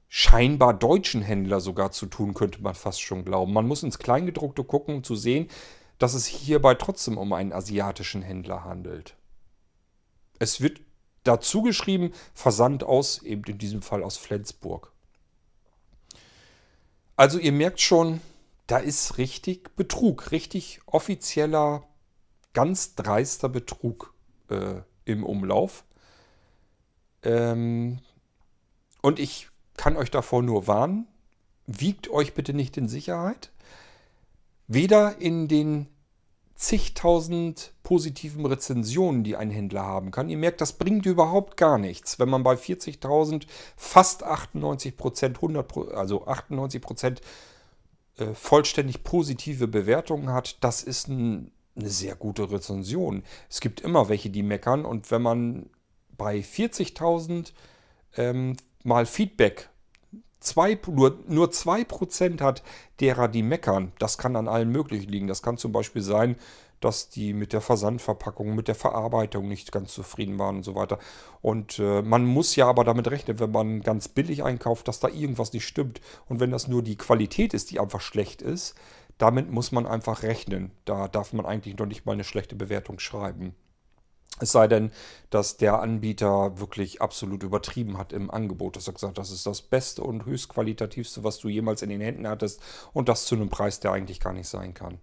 scheinbar 0.08 0.76
deutschen 0.76 1.24
Händler 1.24 1.60
sogar 1.60 1.92
zu 1.92 2.06
tun, 2.06 2.36
könnte 2.36 2.62
man 2.62 2.76
fast 2.76 3.02
schon 3.02 3.26
glauben. 3.26 3.52
Man 3.52 3.68
muss 3.68 3.82
ins 3.82 3.98
Kleingedruckte 3.98 4.64
gucken, 4.64 4.98
um 4.98 5.04
zu 5.04 5.16
sehen, 5.16 5.48
dass 5.98 6.14
es 6.14 6.26
hierbei 6.26 6.76
trotzdem 6.76 7.18
um 7.18 7.34
einen 7.34 7.52
asiatischen 7.52 8.22
Händler 8.22 8.64
handelt. 8.64 9.16
Es 10.38 10.62
wird 10.62 10.82
dazu 11.24 11.62
geschrieben, 11.62 12.12
Versand 12.34 12.84
aus, 12.84 13.24
eben 13.24 13.44
in 13.46 13.58
diesem 13.58 13.82
Fall 13.82 14.04
aus 14.04 14.18
Flensburg. 14.18 14.92
Also 17.16 17.40
ihr 17.40 17.52
merkt 17.52 17.80
schon, 17.80 18.22
da 18.74 18.80
ist 18.80 19.20
richtig 19.20 19.76
Betrug, 19.76 20.32
richtig 20.32 20.82
offizieller, 20.88 21.84
ganz 22.54 22.96
dreister 22.96 23.48
Betrug 23.48 24.16
äh, 24.50 24.82
im 25.06 25.24
Umlauf. 25.24 25.86
Ähm, 27.22 28.00
und 29.04 29.20
ich 29.20 29.50
kann 29.78 29.96
euch 29.96 30.10
davor 30.10 30.42
nur 30.42 30.66
warnen, 30.66 31.08
wiegt 31.68 32.10
euch 32.10 32.34
bitte 32.34 32.56
nicht 32.56 32.76
in 32.76 32.88
Sicherheit. 32.88 33.52
Weder 34.66 35.22
in 35.22 35.48
den 35.48 35.88
zigtausend 36.56 37.74
positiven 37.84 38.44
Rezensionen, 38.44 39.24
die 39.24 39.36
ein 39.36 39.52
Händler 39.52 39.84
haben 39.84 40.10
kann. 40.10 40.30
Ihr 40.30 40.38
merkt, 40.40 40.62
das 40.62 40.74
bringt 40.74 41.06
überhaupt 41.06 41.58
gar 41.58 41.78
nichts. 41.78 42.18
Wenn 42.18 42.30
man 42.30 42.42
bei 42.42 42.56
40.000 42.56 43.46
fast 43.78 44.24
98 44.24 44.98
Prozent, 44.98 45.38
100, 45.38 45.94
also 45.94 46.26
98 46.26 46.82
Prozent 46.82 47.22
äh, 48.18 48.34
vollständig 48.34 49.04
positive 49.04 49.68
Bewertungen 49.68 50.32
hat, 50.32 50.64
das 50.64 50.84
ist 50.84 51.08
ein, 51.08 51.52
eine 51.76 51.90
sehr 51.90 52.16
gute 52.16 52.52
Rezension. 52.52 53.24
Es 53.50 53.60
gibt 53.60 53.82
immer 53.82 54.10
welche, 54.10 54.30
die 54.30 54.44
meckern 54.44 54.86
und 54.86 55.10
wenn 55.12 55.22
man 55.22 55.70
bei 56.18 56.40
40.000 56.40 57.54
ähm, 58.18 58.58
mal 58.84 59.06
Feedback 59.06 59.70
zwei, 60.44 60.78
nur, 60.88 61.18
nur 61.28 61.48
2% 61.48 62.42
hat 62.42 62.64
derer, 63.00 63.28
die 63.28 63.44
meckern. 63.44 63.94
Das 63.98 64.18
kann 64.18 64.36
an 64.36 64.48
allen 64.48 64.70
möglichen 64.70 65.10
liegen. 65.10 65.28
Das 65.28 65.42
kann 65.42 65.58
zum 65.58 65.72
Beispiel 65.72 66.02
sein, 66.02 66.36
dass 66.84 67.10
die 67.10 67.34
mit 67.34 67.54
der 67.54 67.62
Versandverpackung, 67.62 68.56
mit 68.56 68.68
der 68.68 68.76
Verarbeitung 68.76 69.48
nicht 69.48 69.72
ganz 69.72 69.94
zufrieden 69.94 70.40
waren 70.40 70.58
und 70.58 70.64
so 70.64 70.76
weiter. 70.76 71.00
Und 71.42 71.80
äh, 71.80 72.02
man 72.02 72.26
muss 72.26 72.56
ja 72.56 72.68
aber 72.68 72.84
damit 72.84 73.10
rechnen, 73.10 73.40
wenn 73.40 73.52
man 73.52 73.82
ganz 73.82 74.08
billig 74.08 74.44
einkauft, 74.44 74.88
dass 74.88 75.00
da 75.00 75.08
irgendwas 75.08 75.54
nicht 75.54 75.66
stimmt. 75.66 76.02
Und 76.28 76.40
wenn 76.40 76.52
das 76.52 76.68
nur 76.68 76.84
die 76.84 76.98
Qualität 76.98 77.54
ist, 77.54 77.72
die 77.72 77.80
einfach 77.80 78.02
schlecht 78.02 78.42
ist, 78.42 78.76
damit 79.18 79.52
muss 79.52 79.72
man 79.72 79.86
einfach 79.86 80.24
rechnen. 80.24 80.72
Da 80.86 81.08
darf 81.08 81.34
man 81.34 81.46
eigentlich 81.46 81.78
noch 81.78 81.86
nicht 81.86 82.06
mal 82.06 82.14
eine 82.14 82.24
schlechte 82.24 82.56
Bewertung 82.56 83.00
schreiben. 83.00 83.56
Es 84.40 84.52
sei 84.52 84.68
denn, 84.68 84.92
dass 85.30 85.58
der 85.58 85.80
Anbieter 85.80 86.60
wirklich 86.60 87.02
absolut 87.02 87.44
übertrieben 87.44 87.98
hat 87.98 88.14
im 88.14 88.32
Angebot. 88.32 88.76
Dass 88.76 88.88
er 88.88 88.94
gesagt 88.94 89.12
hat, 89.12 89.18
das 89.20 89.32
ist 89.32 89.46
das 89.46 89.62
Beste 89.62 90.04
und 90.04 90.26
höchstqualitativste, 90.26 91.24
was 91.24 91.38
du 91.38 91.50
jemals 91.50 91.82
in 91.82 91.90
den 91.90 92.02
Händen 92.02 92.28
hattest 92.28 92.62
und 92.94 93.10
das 93.10 93.26
zu 93.26 93.36
einem 93.36 93.50
Preis, 93.50 93.80
der 93.80 93.92
eigentlich 93.92 94.20
gar 94.20 94.34
nicht 94.34 94.48
sein 94.48 94.74
kann. 94.74 95.00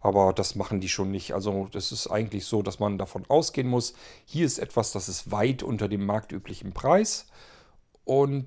Aber 0.00 0.32
das 0.32 0.54
machen 0.54 0.80
die 0.80 0.88
schon 0.88 1.10
nicht. 1.10 1.32
Also 1.32 1.68
das 1.72 1.92
ist 1.92 2.06
eigentlich 2.06 2.44
so, 2.44 2.62
dass 2.62 2.78
man 2.78 2.98
davon 2.98 3.24
ausgehen 3.28 3.68
muss, 3.68 3.94
hier 4.24 4.46
ist 4.46 4.58
etwas, 4.58 4.92
das 4.92 5.08
ist 5.08 5.30
weit 5.30 5.62
unter 5.62 5.88
dem 5.88 6.06
marktüblichen 6.06 6.72
Preis. 6.72 7.26
Und 8.04 8.46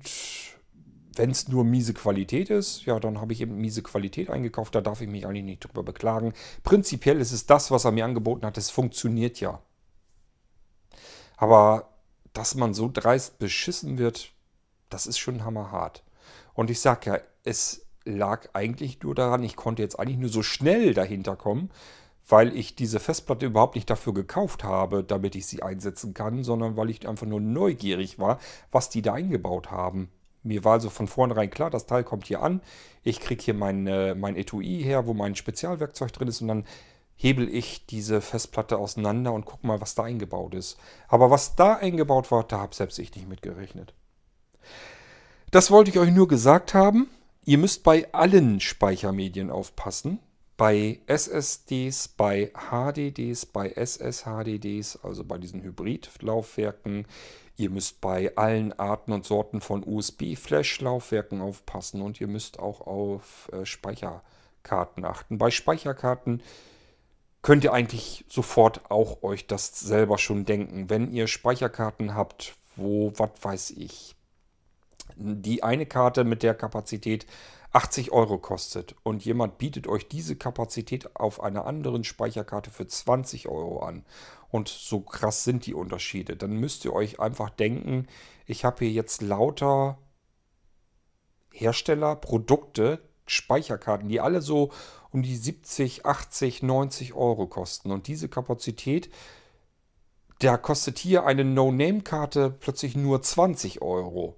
wenn 1.14 1.30
es 1.30 1.48
nur 1.48 1.64
miese 1.64 1.94
Qualität 1.94 2.50
ist, 2.50 2.84
ja, 2.84 2.98
dann 2.98 3.20
habe 3.20 3.32
ich 3.32 3.40
eben 3.40 3.56
miese 3.56 3.82
Qualität 3.82 4.30
eingekauft. 4.30 4.74
Da 4.74 4.80
darf 4.80 5.00
ich 5.00 5.08
mich 5.08 5.26
eigentlich 5.26 5.44
nicht 5.44 5.60
drüber 5.60 5.82
beklagen. 5.82 6.32
Prinzipiell 6.62 7.20
ist 7.20 7.32
es 7.32 7.46
das, 7.46 7.70
was 7.70 7.84
er 7.84 7.92
mir 7.92 8.04
angeboten 8.04 8.46
hat. 8.46 8.56
Es 8.56 8.70
funktioniert 8.70 9.40
ja. 9.40 9.60
Aber 11.36 11.90
dass 12.32 12.54
man 12.54 12.72
so 12.72 12.90
dreist 12.90 13.38
beschissen 13.38 13.98
wird, 13.98 14.32
das 14.88 15.06
ist 15.06 15.18
schon 15.18 15.44
hammerhart. 15.44 16.02
Und 16.54 16.70
ich 16.70 16.80
sage 16.80 17.10
ja, 17.10 17.20
es 17.44 17.81
lag 18.04 18.48
eigentlich 18.52 19.02
nur 19.02 19.14
daran, 19.14 19.42
ich 19.42 19.56
konnte 19.56 19.82
jetzt 19.82 19.98
eigentlich 19.98 20.18
nur 20.18 20.28
so 20.28 20.42
schnell 20.42 20.94
dahinter 20.94 21.36
kommen, 21.36 21.70
weil 22.28 22.56
ich 22.56 22.74
diese 22.74 23.00
Festplatte 23.00 23.46
überhaupt 23.46 23.74
nicht 23.74 23.90
dafür 23.90 24.14
gekauft 24.14 24.64
habe, 24.64 25.02
damit 25.04 25.34
ich 25.34 25.46
sie 25.46 25.62
einsetzen 25.62 26.14
kann, 26.14 26.44
sondern 26.44 26.76
weil 26.76 26.90
ich 26.90 27.08
einfach 27.08 27.26
nur 27.26 27.40
neugierig 27.40 28.18
war, 28.18 28.38
was 28.70 28.90
die 28.90 29.02
da 29.02 29.14
eingebaut 29.14 29.70
haben. 29.70 30.10
Mir 30.42 30.64
war 30.64 30.74
also 30.74 30.90
von 30.90 31.06
vornherein 31.06 31.50
klar, 31.50 31.70
das 31.70 31.86
Teil 31.86 32.04
kommt 32.04 32.26
hier 32.26 32.42
an, 32.42 32.60
ich 33.02 33.20
kriege 33.20 33.42
hier 33.42 33.54
mein, 33.54 33.86
äh, 33.86 34.14
mein 34.14 34.36
Etui 34.36 34.82
her, 34.82 35.06
wo 35.06 35.14
mein 35.14 35.36
Spezialwerkzeug 35.36 36.12
drin 36.12 36.28
ist 36.28 36.40
und 36.40 36.48
dann 36.48 36.64
hebel 37.14 37.48
ich 37.48 37.86
diese 37.86 38.20
Festplatte 38.20 38.78
auseinander 38.78 39.32
und 39.32 39.44
gucke 39.44 39.66
mal, 39.66 39.80
was 39.80 39.94
da 39.94 40.02
eingebaut 40.02 40.54
ist. 40.54 40.78
Aber 41.06 41.30
was 41.30 41.54
da 41.54 41.74
eingebaut 41.74 42.30
war, 42.32 42.42
da 42.44 42.58
habe 42.58 42.74
selbst 42.74 42.98
ich 42.98 43.14
nicht 43.14 43.28
mitgerechnet. 43.28 43.94
Das 45.52 45.70
wollte 45.70 45.90
ich 45.90 45.98
euch 45.98 46.10
nur 46.10 46.26
gesagt 46.26 46.74
haben. 46.74 47.08
Ihr 47.44 47.58
müsst 47.58 47.82
bei 47.82 48.12
allen 48.12 48.60
Speichermedien 48.60 49.50
aufpassen. 49.50 50.20
Bei 50.56 51.00
SSDs, 51.06 52.06
bei 52.06 52.52
HDDs, 52.54 53.46
bei 53.46 53.70
SSHDDs, 53.70 55.00
also 55.02 55.24
bei 55.24 55.38
diesen 55.38 55.60
Hybridlaufwerken. 55.62 57.04
Ihr 57.56 57.70
müsst 57.70 58.00
bei 58.00 58.36
allen 58.36 58.72
Arten 58.78 59.10
und 59.10 59.26
Sorten 59.26 59.60
von 59.60 59.82
USB-Flash-Laufwerken 59.84 61.40
aufpassen 61.40 62.00
und 62.00 62.20
ihr 62.20 62.28
müsst 62.28 62.60
auch 62.60 62.80
auf 62.80 63.50
äh, 63.52 63.66
Speicherkarten 63.66 65.04
achten. 65.04 65.38
Bei 65.38 65.50
Speicherkarten 65.50 66.42
könnt 67.42 67.64
ihr 67.64 67.72
eigentlich 67.72 68.24
sofort 68.28 68.88
auch 68.88 69.24
euch 69.24 69.48
das 69.48 69.80
selber 69.80 70.18
schon 70.18 70.44
denken. 70.44 70.88
Wenn 70.88 71.10
ihr 71.10 71.26
Speicherkarten 71.26 72.14
habt, 72.14 72.54
wo, 72.76 73.12
was 73.16 73.30
weiß 73.42 73.70
ich, 73.72 74.14
die 75.16 75.62
eine 75.62 75.86
Karte 75.86 76.24
mit 76.24 76.42
der 76.42 76.54
Kapazität 76.54 77.26
80 77.72 78.12
Euro 78.12 78.38
kostet 78.38 78.94
und 79.02 79.24
jemand 79.24 79.58
bietet 79.58 79.86
euch 79.86 80.06
diese 80.06 80.36
Kapazität 80.36 81.16
auf 81.16 81.42
einer 81.42 81.66
anderen 81.66 82.04
Speicherkarte 82.04 82.70
für 82.70 82.86
20 82.86 83.48
Euro 83.48 83.80
an 83.80 84.04
und 84.50 84.68
so 84.68 85.00
krass 85.00 85.44
sind 85.44 85.64
die 85.64 85.74
Unterschiede, 85.74 86.36
dann 86.36 86.52
müsst 86.52 86.84
ihr 86.84 86.92
euch 86.92 87.18
einfach 87.18 87.48
denken, 87.48 88.06
ich 88.46 88.64
habe 88.64 88.84
hier 88.84 88.90
jetzt 88.90 89.22
lauter 89.22 89.98
Hersteller, 91.52 92.16
Produkte, 92.16 93.00
Speicherkarten, 93.26 94.08
die 94.08 94.20
alle 94.20 94.42
so 94.42 94.70
um 95.10 95.22
die 95.22 95.36
70, 95.36 96.06
80, 96.06 96.62
90 96.62 97.14
Euro 97.14 97.46
kosten. 97.46 97.90
Und 97.90 98.06
diese 98.06 98.28
Kapazität, 98.28 99.10
da 100.38 100.56
kostet 100.56 100.98
hier 100.98 101.24
eine 101.24 101.44
No-Name-Karte 101.44 102.50
plötzlich 102.50 102.96
nur 102.96 103.22
20 103.22 103.82
Euro. 103.82 104.36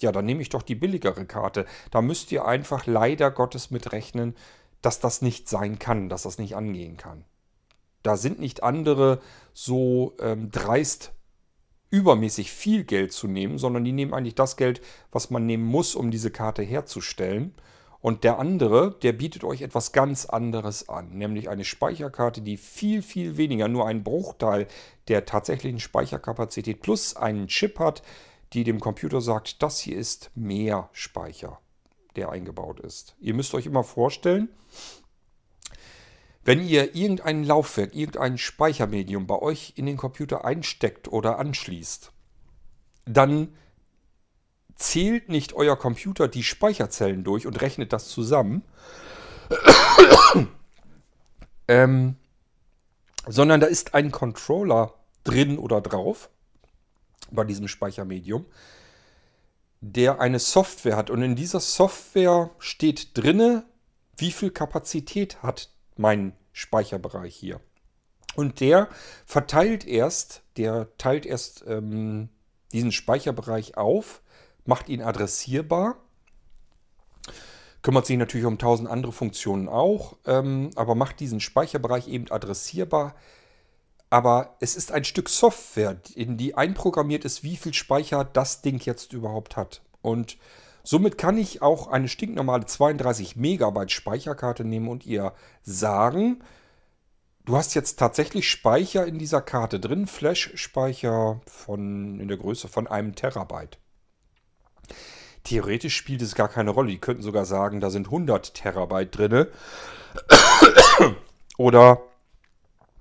Ja, 0.00 0.12
dann 0.12 0.24
nehme 0.24 0.42
ich 0.42 0.48
doch 0.48 0.62
die 0.62 0.74
billigere 0.74 1.26
Karte. 1.26 1.66
Da 1.90 2.02
müsst 2.02 2.32
ihr 2.32 2.44
einfach 2.44 2.86
leider 2.86 3.30
Gottes 3.30 3.70
mitrechnen, 3.70 4.34
dass 4.80 4.98
das 5.00 5.22
nicht 5.22 5.48
sein 5.48 5.78
kann, 5.78 6.08
dass 6.08 6.22
das 6.22 6.38
nicht 6.38 6.56
angehen 6.56 6.96
kann. 6.96 7.24
Da 8.02 8.16
sind 8.16 8.40
nicht 8.40 8.62
andere 8.62 9.20
so 9.54 10.14
ähm, 10.20 10.50
dreist 10.50 11.12
übermäßig 11.90 12.50
viel 12.50 12.84
Geld 12.84 13.12
zu 13.12 13.28
nehmen, 13.28 13.58
sondern 13.58 13.84
die 13.84 13.92
nehmen 13.92 14.14
eigentlich 14.14 14.34
das 14.34 14.56
Geld, 14.56 14.80
was 15.12 15.30
man 15.30 15.46
nehmen 15.46 15.64
muss, 15.64 15.94
um 15.94 16.10
diese 16.10 16.30
Karte 16.30 16.62
herzustellen. 16.62 17.54
Und 18.00 18.24
der 18.24 18.40
andere, 18.40 18.96
der 19.02 19.12
bietet 19.12 19.44
euch 19.44 19.62
etwas 19.62 19.92
ganz 19.92 20.26
anderes 20.26 20.88
an, 20.88 21.10
nämlich 21.10 21.48
eine 21.48 21.64
Speicherkarte, 21.64 22.40
die 22.40 22.56
viel, 22.56 23.00
viel 23.02 23.36
weniger, 23.36 23.68
nur 23.68 23.86
einen 23.86 24.02
Bruchteil 24.02 24.66
der 25.06 25.24
tatsächlichen 25.24 25.78
Speicherkapazität 25.78 26.80
plus 26.82 27.14
einen 27.14 27.46
Chip 27.46 27.78
hat, 27.78 28.02
die 28.52 28.64
dem 28.64 28.80
Computer 28.80 29.20
sagt, 29.20 29.62
das 29.62 29.78
hier 29.78 29.96
ist 29.96 30.30
mehr 30.34 30.90
Speicher, 30.92 31.60
der 32.16 32.30
eingebaut 32.30 32.80
ist. 32.80 33.16
Ihr 33.20 33.34
müsst 33.34 33.54
euch 33.54 33.66
immer 33.66 33.84
vorstellen, 33.84 34.48
wenn 36.44 36.66
ihr 36.66 36.94
irgendein 36.94 37.44
Laufwerk, 37.44 37.94
irgendein 37.94 38.36
Speichermedium 38.36 39.26
bei 39.26 39.38
euch 39.38 39.74
in 39.76 39.86
den 39.86 39.96
Computer 39.96 40.44
einsteckt 40.44 41.08
oder 41.08 41.38
anschließt, 41.38 42.12
dann 43.06 43.54
zählt 44.74 45.28
nicht 45.28 45.52
euer 45.52 45.78
Computer 45.78 46.26
die 46.26 46.42
Speicherzellen 46.42 47.22
durch 47.22 47.46
und 47.46 47.60
rechnet 47.60 47.92
das 47.92 48.08
zusammen, 48.08 48.62
ähm, 51.68 52.16
sondern 53.28 53.60
da 53.60 53.68
ist 53.68 53.94
ein 53.94 54.10
Controller 54.10 54.94
drin 55.22 55.58
oder 55.58 55.80
drauf 55.80 56.28
bei 57.30 57.44
diesem 57.44 57.68
Speichermedium, 57.68 58.46
der 59.80 60.20
eine 60.20 60.38
Software 60.38 60.96
hat. 60.96 61.10
Und 61.10 61.22
in 61.22 61.36
dieser 61.36 61.60
Software 61.60 62.50
steht 62.58 63.16
drinne, 63.16 63.64
wie 64.16 64.32
viel 64.32 64.50
Kapazität 64.50 65.42
hat 65.42 65.70
mein 65.96 66.34
Speicherbereich 66.52 67.34
hier. 67.34 67.60
Und 68.34 68.60
der 68.60 68.88
verteilt 69.26 69.86
erst, 69.86 70.42
der 70.56 70.88
teilt 70.98 71.26
erst 71.26 71.64
ähm, 71.66 72.28
diesen 72.72 72.92
Speicherbereich 72.92 73.76
auf 73.76 74.22
macht 74.64 74.88
ihn 74.88 75.02
adressierbar. 75.02 75.96
Kümmert 77.82 78.06
sich 78.06 78.16
natürlich 78.16 78.46
um 78.46 78.58
tausend 78.58 78.88
andere 78.88 79.12
Funktionen 79.12 79.68
auch, 79.68 80.16
ähm, 80.26 80.70
aber 80.76 80.94
macht 80.94 81.18
diesen 81.18 81.40
Speicherbereich 81.40 82.06
eben 82.08 82.30
adressierbar. 82.30 83.14
Aber 84.12 84.56
es 84.60 84.76
ist 84.76 84.92
ein 84.92 85.04
Stück 85.04 85.30
Software, 85.30 85.96
in 86.14 86.36
die 86.36 86.54
einprogrammiert 86.54 87.24
ist, 87.24 87.44
wie 87.44 87.56
viel 87.56 87.72
Speicher 87.72 88.24
das 88.24 88.60
Ding 88.60 88.78
jetzt 88.78 89.14
überhaupt 89.14 89.56
hat. 89.56 89.80
Und 90.02 90.36
somit 90.82 91.16
kann 91.16 91.38
ich 91.38 91.62
auch 91.62 91.86
eine 91.86 92.08
stinknormale 92.08 92.66
32 92.66 93.36
Megabyte 93.36 93.90
Speicherkarte 93.90 94.66
nehmen 94.66 94.88
und 94.88 95.06
ihr 95.06 95.32
sagen, 95.62 96.44
du 97.46 97.56
hast 97.56 97.72
jetzt 97.72 97.98
tatsächlich 97.98 98.50
Speicher 98.50 99.06
in 99.06 99.18
dieser 99.18 99.40
Karte 99.40 99.80
drin, 99.80 100.06
Flash-Speicher 100.06 101.40
von 101.46 102.20
in 102.20 102.28
der 102.28 102.36
Größe 102.36 102.68
von 102.68 102.86
einem 102.86 103.14
Terabyte. 103.14 103.78
Theoretisch 105.44 105.96
spielt 105.96 106.20
es 106.20 106.34
gar 106.34 106.48
keine 106.48 106.72
Rolle. 106.72 106.90
Die 106.90 106.98
könnten 106.98 107.22
sogar 107.22 107.46
sagen, 107.46 107.80
da 107.80 107.88
sind 107.88 108.08
100 108.08 108.52
Terabyte 108.52 109.16
drin. 109.16 109.46
Oder 111.56 112.02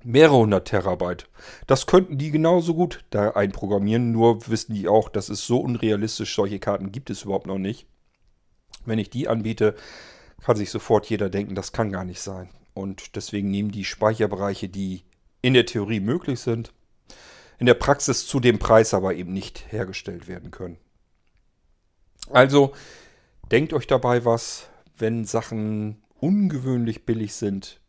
mehrere 0.04 0.38
hundert 0.38 0.68
Terabyte. 0.68 1.28
Das 1.68 1.86
könnten 1.86 2.18
die 2.18 2.32
genauso 2.32 2.74
gut 2.74 3.04
da 3.10 3.32
einprogrammieren. 3.32 4.12
Nur 4.12 4.47
wissen 4.47 4.74
die 4.74 4.88
auch, 4.88 5.10
das 5.10 5.30
ist 5.30 5.45
so 5.45 5.60
unrealistisch. 5.60 6.36
Solche 6.36 6.60
Karten 6.60 6.91
gibt 6.91 7.10
es 7.10 7.24
überhaupt 7.24 7.47
noch 7.47 7.58
nicht. 7.58 7.88
Wenn 8.86 8.99
ich 8.99 9.10
die 9.10 9.28
anbiete, 9.28 9.76
kann 10.41 10.56
sich 10.56 10.72
sofort 10.72 11.08
jeder 11.08 11.30
denken, 11.30 11.56
das 11.56 11.72
kann 11.72 11.91
gar 11.91 12.04
nicht 12.04 12.22
sein. 12.22 12.49
Und 12.74 13.16
deswegen 13.16 13.52
nehmen 13.52 13.72
die 13.72 13.86
Speicherbereiche, 13.86 14.70
die 14.70 15.04
in 15.41 15.54
der 15.54 15.66
Theorie 15.66 15.99
möglich 15.99 16.39
sind, 16.39 16.74
in 17.60 17.66
der 17.66 17.74
Praxis 17.74 18.26
zu 18.26 18.39
dem 18.39 18.60
Preis 18.60 18.93
aber 18.93 19.14
eben 19.14 19.34
nicht 19.34 19.72
hergestellt 19.72 20.28
werden 20.28 20.52
können. 20.52 20.78
Also 22.30 22.74
denkt 23.52 23.74
euch 23.74 23.88
dabei 23.88 24.26
was, 24.26 24.70
wenn 24.97 25.26
Sachen 25.26 26.02
ungewöhnlich 26.20 27.06
billig 27.06 27.34
sind, 27.34 27.80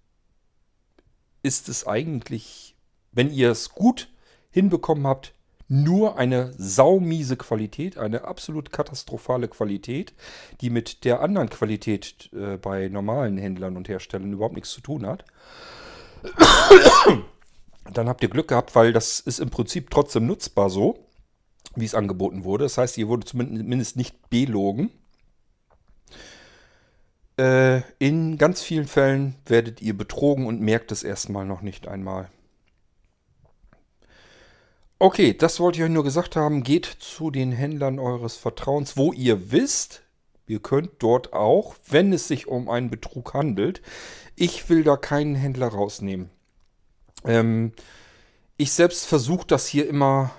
ist 1.43 1.69
es 1.69 1.87
eigentlich, 1.87 2.77
wenn 3.13 3.31
ihr 3.33 3.51
es 3.51 3.71
gut 3.71 4.09
hinbekommen 4.51 5.07
habt, 5.07 5.35
nur 5.69 6.19
eine 6.19 6.53
saumiese 6.59 7.37
Qualität, 7.37 7.97
eine 7.97 8.25
absolut 8.25 8.73
katastrophale 8.73 9.49
Qualität, 9.49 10.13
die 10.61 10.69
mit 10.69 11.05
der 11.05 11.23
anderen 11.23 11.49
Qualität 11.49 12.31
äh, 12.35 12.59
bei 12.59 12.89
normalen 12.89 13.39
Händlern 13.39 13.79
und 13.79 13.89
Herstellern 13.89 14.35
überhaupt 14.35 14.55
nichts 14.55 14.71
zu 14.71 14.83
tun 14.83 15.07
hat. 15.07 15.25
Dann 17.93 18.09
habt 18.09 18.23
ihr 18.23 18.29
Glück 18.29 18.49
gehabt, 18.49 18.75
weil 18.75 18.93
das 18.93 19.19
ist 19.21 19.41
im 19.41 19.49
Prinzip 19.51 19.91
trotzdem 19.91 20.27
nutzbar 20.27 20.69
so, 20.69 21.07
wie 21.75 21.87
es 21.87 21.95
angeboten 21.95 22.45
wurde. 22.45 22.65
Das 22.65 22.77
heißt, 22.77 22.99
ihr 22.99 23.09
wurde 23.09 23.25
zumindest 23.25 23.97
nicht 23.97 24.29
belogen. 24.29 24.91
Äh, 27.39 27.81
in 27.99 28.37
ganz 28.37 28.63
vielen 28.63 28.87
Fällen 28.87 29.37
werdet 29.47 29.81
ihr 29.81 29.97
betrogen 29.97 30.47
und 30.47 30.61
merkt 30.61 30.93
es 30.93 31.03
erstmal 31.03 31.47
noch 31.47 31.63
nicht 31.63 31.89
einmal. 31.89 32.29
Okay, 34.99 35.35
das 35.37 35.59
wollte 35.59 35.79
ich 35.79 35.85
euch 35.85 35.91
nur 35.91 36.05
gesagt 36.05 36.37
haben. 36.37 36.63
Geht 36.63 36.85
zu 36.85 37.31
den 37.31 37.51
Händlern 37.51 37.99
eures 37.99 38.37
Vertrauens, 38.37 38.97
wo 38.97 39.13
ihr 39.13 39.51
wisst, 39.51 40.03
ihr 40.47 40.61
könnt 40.61 40.91
dort 41.01 41.33
auch, 41.33 41.75
wenn 41.89 42.13
es 42.13 42.29
sich 42.29 42.47
um 42.47 42.69
einen 42.69 42.91
Betrug 42.91 43.35
handelt. 43.35 43.83
Ich 44.37 44.69
will 44.69 44.85
da 44.85 44.97
keinen 44.97 45.35
Händler 45.35 45.69
rausnehmen. 45.69 46.31
Ähm, 47.25 47.73
ich 48.57 48.73
selbst 48.73 49.07
versuche 49.07 49.47
das 49.47 49.67
hier 49.67 49.89
immer 49.89 50.31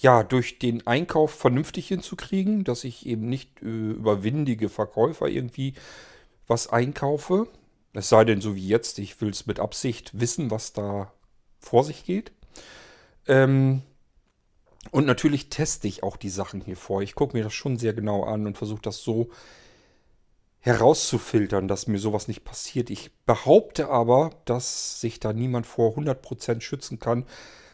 ja, 0.00 0.22
durch 0.22 0.58
den 0.58 0.86
Einkauf 0.86 1.32
vernünftig 1.32 1.88
hinzukriegen, 1.88 2.64
dass 2.64 2.84
ich 2.84 3.06
eben 3.06 3.28
nicht 3.28 3.62
äh, 3.62 3.66
über 3.66 4.22
windige 4.22 4.68
Verkäufer 4.68 5.28
irgendwie 5.28 5.74
was 6.46 6.68
einkaufe. 6.68 7.48
Es 7.92 8.08
sei 8.08 8.24
denn, 8.24 8.40
so 8.40 8.56
wie 8.56 8.66
jetzt, 8.66 8.98
ich 8.98 9.20
will 9.20 9.30
es 9.30 9.46
mit 9.46 9.60
Absicht 9.60 10.18
wissen, 10.18 10.50
was 10.50 10.72
da 10.72 11.12
vor 11.58 11.84
sich 11.84 12.04
geht. 12.04 12.32
Ähm, 13.26 13.82
und 14.90 15.06
natürlich 15.06 15.50
teste 15.50 15.86
ich 15.86 16.02
auch 16.02 16.16
die 16.16 16.30
Sachen 16.30 16.62
hier 16.62 16.76
vor. 16.76 17.02
Ich 17.02 17.14
gucke 17.14 17.36
mir 17.36 17.44
das 17.44 17.52
schon 17.52 17.76
sehr 17.76 17.92
genau 17.92 18.24
an 18.24 18.46
und 18.46 18.56
versuche 18.56 18.82
das 18.82 18.98
so 18.98 19.30
herauszufiltern, 20.60 21.68
dass 21.68 21.86
mir 21.86 21.98
sowas 21.98 22.28
nicht 22.28 22.44
passiert. 22.44 22.90
Ich 22.90 23.10
behaupte 23.26 23.88
aber, 23.88 24.30
dass 24.44 25.00
sich 25.00 25.20
da 25.20 25.32
niemand 25.32 25.66
vor 25.66 25.96
100% 25.96 26.60
schützen 26.60 26.98
kann, 26.98 27.26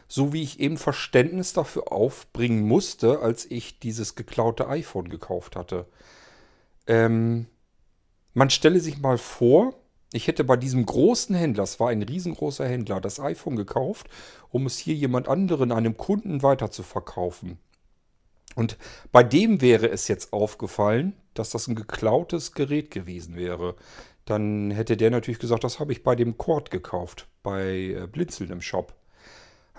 so 0.07 0.33
wie 0.33 0.43
ich 0.43 0.59
eben 0.59 0.77
Verständnis 0.77 1.53
dafür 1.53 1.91
aufbringen 1.91 2.67
musste, 2.67 3.19
als 3.19 3.45
ich 3.45 3.79
dieses 3.79 4.15
geklaute 4.15 4.67
iPhone 4.67 5.09
gekauft 5.09 5.55
hatte. 5.55 5.85
Ähm, 6.87 7.47
man 8.33 8.49
stelle 8.49 8.79
sich 8.79 8.99
mal 8.99 9.17
vor, 9.17 9.73
ich 10.13 10.27
hätte 10.27 10.43
bei 10.45 10.55
diesem 10.55 10.85
großen 10.85 11.35
Händler, 11.35 11.63
es 11.63 11.79
war 11.79 11.89
ein 11.89 12.01
riesengroßer 12.01 12.67
Händler, 12.67 13.01
das 13.01 13.19
iPhone 13.19 13.57
gekauft, 13.57 14.07
um 14.49 14.65
es 14.65 14.77
hier 14.77 14.95
jemand 14.95 15.27
anderen, 15.27 15.71
einem 15.71 15.97
Kunden 15.97 16.43
weiter 16.43 16.71
zu 16.71 16.83
verkaufen. 16.83 17.59
Und 18.55 18.77
bei 19.11 19.23
dem 19.23 19.61
wäre 19.61 19.89
es 19.89 20.07
jetzt 20.07 20.33
aufgefallen, 20.33 21.13
dass 21.33 21.49
das 21.49 21.67
ein 21.67 21.75
geklautes 21.75 22.53
Gerät 22.53 22.89
gewesen 22.89 23.35
wäre. 23.35 23.75
Dann 24.25 24.71
hätte 24.71 24.97
der 24.97 25.11
natürlich 25.11 25.39
gesagt, 25.39 25.63
das 25.63 25.79
habe 25.79 25.91
ich 25.91 26.03
bei 26.03 26.15
dem 26.15 26.37
Cord 26.37 26.71
gekauft, 26.71 27.27
bei 27.43 27.95
äh, 27.95 28.07
Blinzeln 28.07 28.49
im 28.51 28.61
Shop 28.61 28.95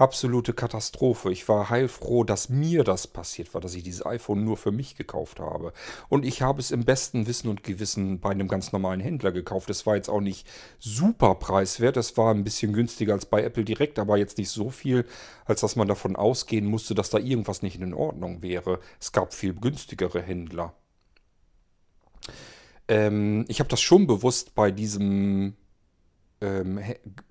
absolute 0.00 0.52
Katastrophe. 0.52 1.30
Ich 1.32 1.48
war 1.48 1.70
heilfroh, 1.70 2.24
dass 2.24 2.48
mir 2.48 2.84
das 2.84 3.06
passiert 3.06 3.52
war, 3.54 3.60
dass 3.60 3.74
ich 3.74 3.82
dieses 3.82 4.04
iPhone 4.04 4.44
nur 4.44 4.56
für 4.56 4.70
mich 4.70 4.96
gekauft 4.96 5.40
habe. 5.40 5.72
Und 6.08 6.24
ich 6.24 6.42
habe 6.42 6.60
es 6.60 6.70
im 6.70 6.84
besten 6.84 7.26
Wissen 7.26 7.48
und 7.48 7.64
Gewissen 7.64 8.20
bei 8.20 8.30
einem 8.30 8.48
ganz 8.48 8.72
normalen 8.72 9.00
Händler 9.00 9.32
gekauft. 9.32 9.70
Es 9.70 9.86
war 9.86 9.96
jetzt 9.96 10.08
auch 10.08 10.20
nicht 10.20 10.46
super 10.78 11.34
preiswert. 11.34 11.96
Es 11.96 12.16
war 12.16 12.32
ein 12.32 12.44
bisschen 12.44 12.72
günstiger 12.72 13.14
als 13.14 13.26
bei 13.26 13.42
Apple 13.42 13.64
direkt, 13.64 13.98
aber 13.98 14.16
jetzt 14.16 14.38
nicht 14.38 14.50
so 14.50 14.70
viel, 14.70 15.04
als 15.44 15.60
dass 15.60 15.76
man 15.76 15.88
davon 15.88 16.16
ausgehen 16.16 16.66
musste, 16.66 16.94
dass 16.94 17.10
da 17.10 17.18
irgendwas 17.18 17.62
nicht 17.62 17.80
in 17.80 17.94
Ordnung 17.94 18.42
wäre. 18.42 18.80
Es 19.00 19.12
gab 19.12 19.34
viel 19.34 19.54
günstigere 19.54 20.22
Händler. 20.22 20.74
Ähm, 22.88 23.44
ich 23.48 23.60
habe 23.60 23.68
das 23.68 23.80
schon 23.80 24.06
bewusst 24.06 24.54
bei 24.54 24.70
diesem 24.70 25.54
ähm, 26.40 26.80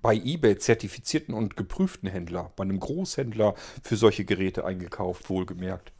bei 0.02 0.14
eBay 0.14 0.58
zertifizierten 0.58 1.34
und 1.34 1.56
geprüften 1.56 2.08
Händler, 2.08 2.52
bei 2.56 2.62
einem 2.62 2.80
Großhändler 2.80 3.54
für 3.82 3.96
solche 3.96 4.24
Geräte 4.24 4.64
eingekauft, 4.64 5.28
wohlgemerkt. 5.30 5.92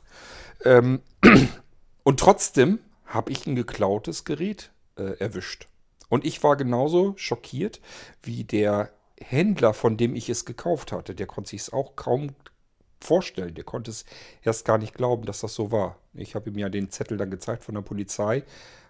Ähm, 0.65 1.01
und 2.03 2.21
trotzdem 2.21 2.81
habe 3.07 3.33
ich 3.33 3.47
ein 3.47 3.57
geklautes 3.57 4.25
Gerät 4.25 4.71
äh, 4.97 5.19
erwischt. 5.19 5.69
Und 6.09 6.25
ich 6.25 6.43
war 6.43 6.57
genauso 6.57 7.15
schockiert 7.17 7.81
wie 8.23 8.45
der 8.45 8.91
Händler, 9.21 9.75
von 9.75 9.97
dem 9.97 10.15
ich 10.15 10.29
es 10.29 10.45
gekauft 10.45 10.93
hatte. 10.93 11.15
Der 11.15 11.27
konnte 11.27 11.51
sich 11.51 11.63
es 11.63 11.73
auch 11.73 11.97
kaum 11.97 12.35
vorstellen. 13.01 13.55
Der 13.55 13.65
konnte 13.65 13.91
es 13.91 14.05
erst 14.43 14.65
gar 14.65 14.79
nicht 14.79 14.95
glauben, 14.95 15.25
dass 15.25 15.41
das 15.41 15.55
so 15.55 15.71
war. 15.71 15.99
Ich 16.15 16.35
habe 16.35 16.51
ihm 16.51 16.59
ja 16.59 16.69
den 16.69 16.91
Zettel 16.91 17.17
dann 17.17 17.31
gezeigt 17.31 17.65
von 17.65 17.75
der 17.75 17.83
Polizei, 17.83 18.43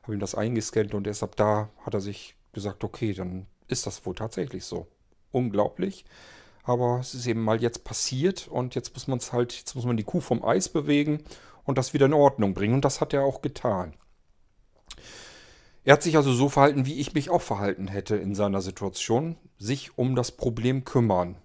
habe 0.02 0.14
ihm 0.14 0.20
das 0.20 0.34
eingescannt 0.34 0.94
und 0.94 1.06
erst 1.06 1.22
ab 1.22 1.36
da 1.36 1.70
hat 1.84 1.94
er 1.94 2.00
sich 2.00 2.36
gesagt, 2.52 2.84
okay, 2.84 3.12
dann 3.12 3.46
ist 3.68 3.86
das 3.86 4.04
wohl 4.04 4.14
tatsächlich 4.14 4.64
so. 4.64 4.86
Unglaublich. 5.30 6.04
Aber 6.64 6.98
es 7.00 7.14
ist 7.14 7.26
eben 7.26 7.42
mal 7.42 7.62
jetzt 7.62 7.84
passiert 7.84 8.48
und 8.48 8.74
jetzt 8.74 8.92
muss 8.94 9.08
man 9.08 9.18
es 9.18 9.32
halt, 9.32 9.54
jetzt 9.54 9.74
muss 9.74 9.86
man 9.86 9.96
die 9.96 10.04
Kuh 10.04 10.20
vom 10.20 10.44
Eis 10.44 10.68
bewegen 10.68 11.24
und 11.64 11.78
das 11.78 11.94
wieder 11.94 12.06
in 12.06 12.14
Ordnung 12.14 12.54
bringen. 12.54 12.74
Und 12.74 12.84
das 12.84 13.00
hat 13.00 13.14
er 13.14 13.24
auch 13.24 13.40
getan. 13.40 13.94
Er 15.84 15.94
hat 15.94 16.02
sich 16.02 16.16
also 16.16 16.32
so 16.34 16.50
verhalten, 16.50 16.84
wie 16.84 17.00
ich 17.00 17.14
mich 17.14 17.30
auch 17.30 17.40
verhalten 17.40 17.88
hätte 17.88 18.16
in 18.16 18.34
seiner 18.34 18.60
Situation. 18.60 19.36
Sich 19.56 19.96
um 19.96 20.14
das 20.14 20.32
Problem 20.32 20.84
kümmern. 20.84 21.36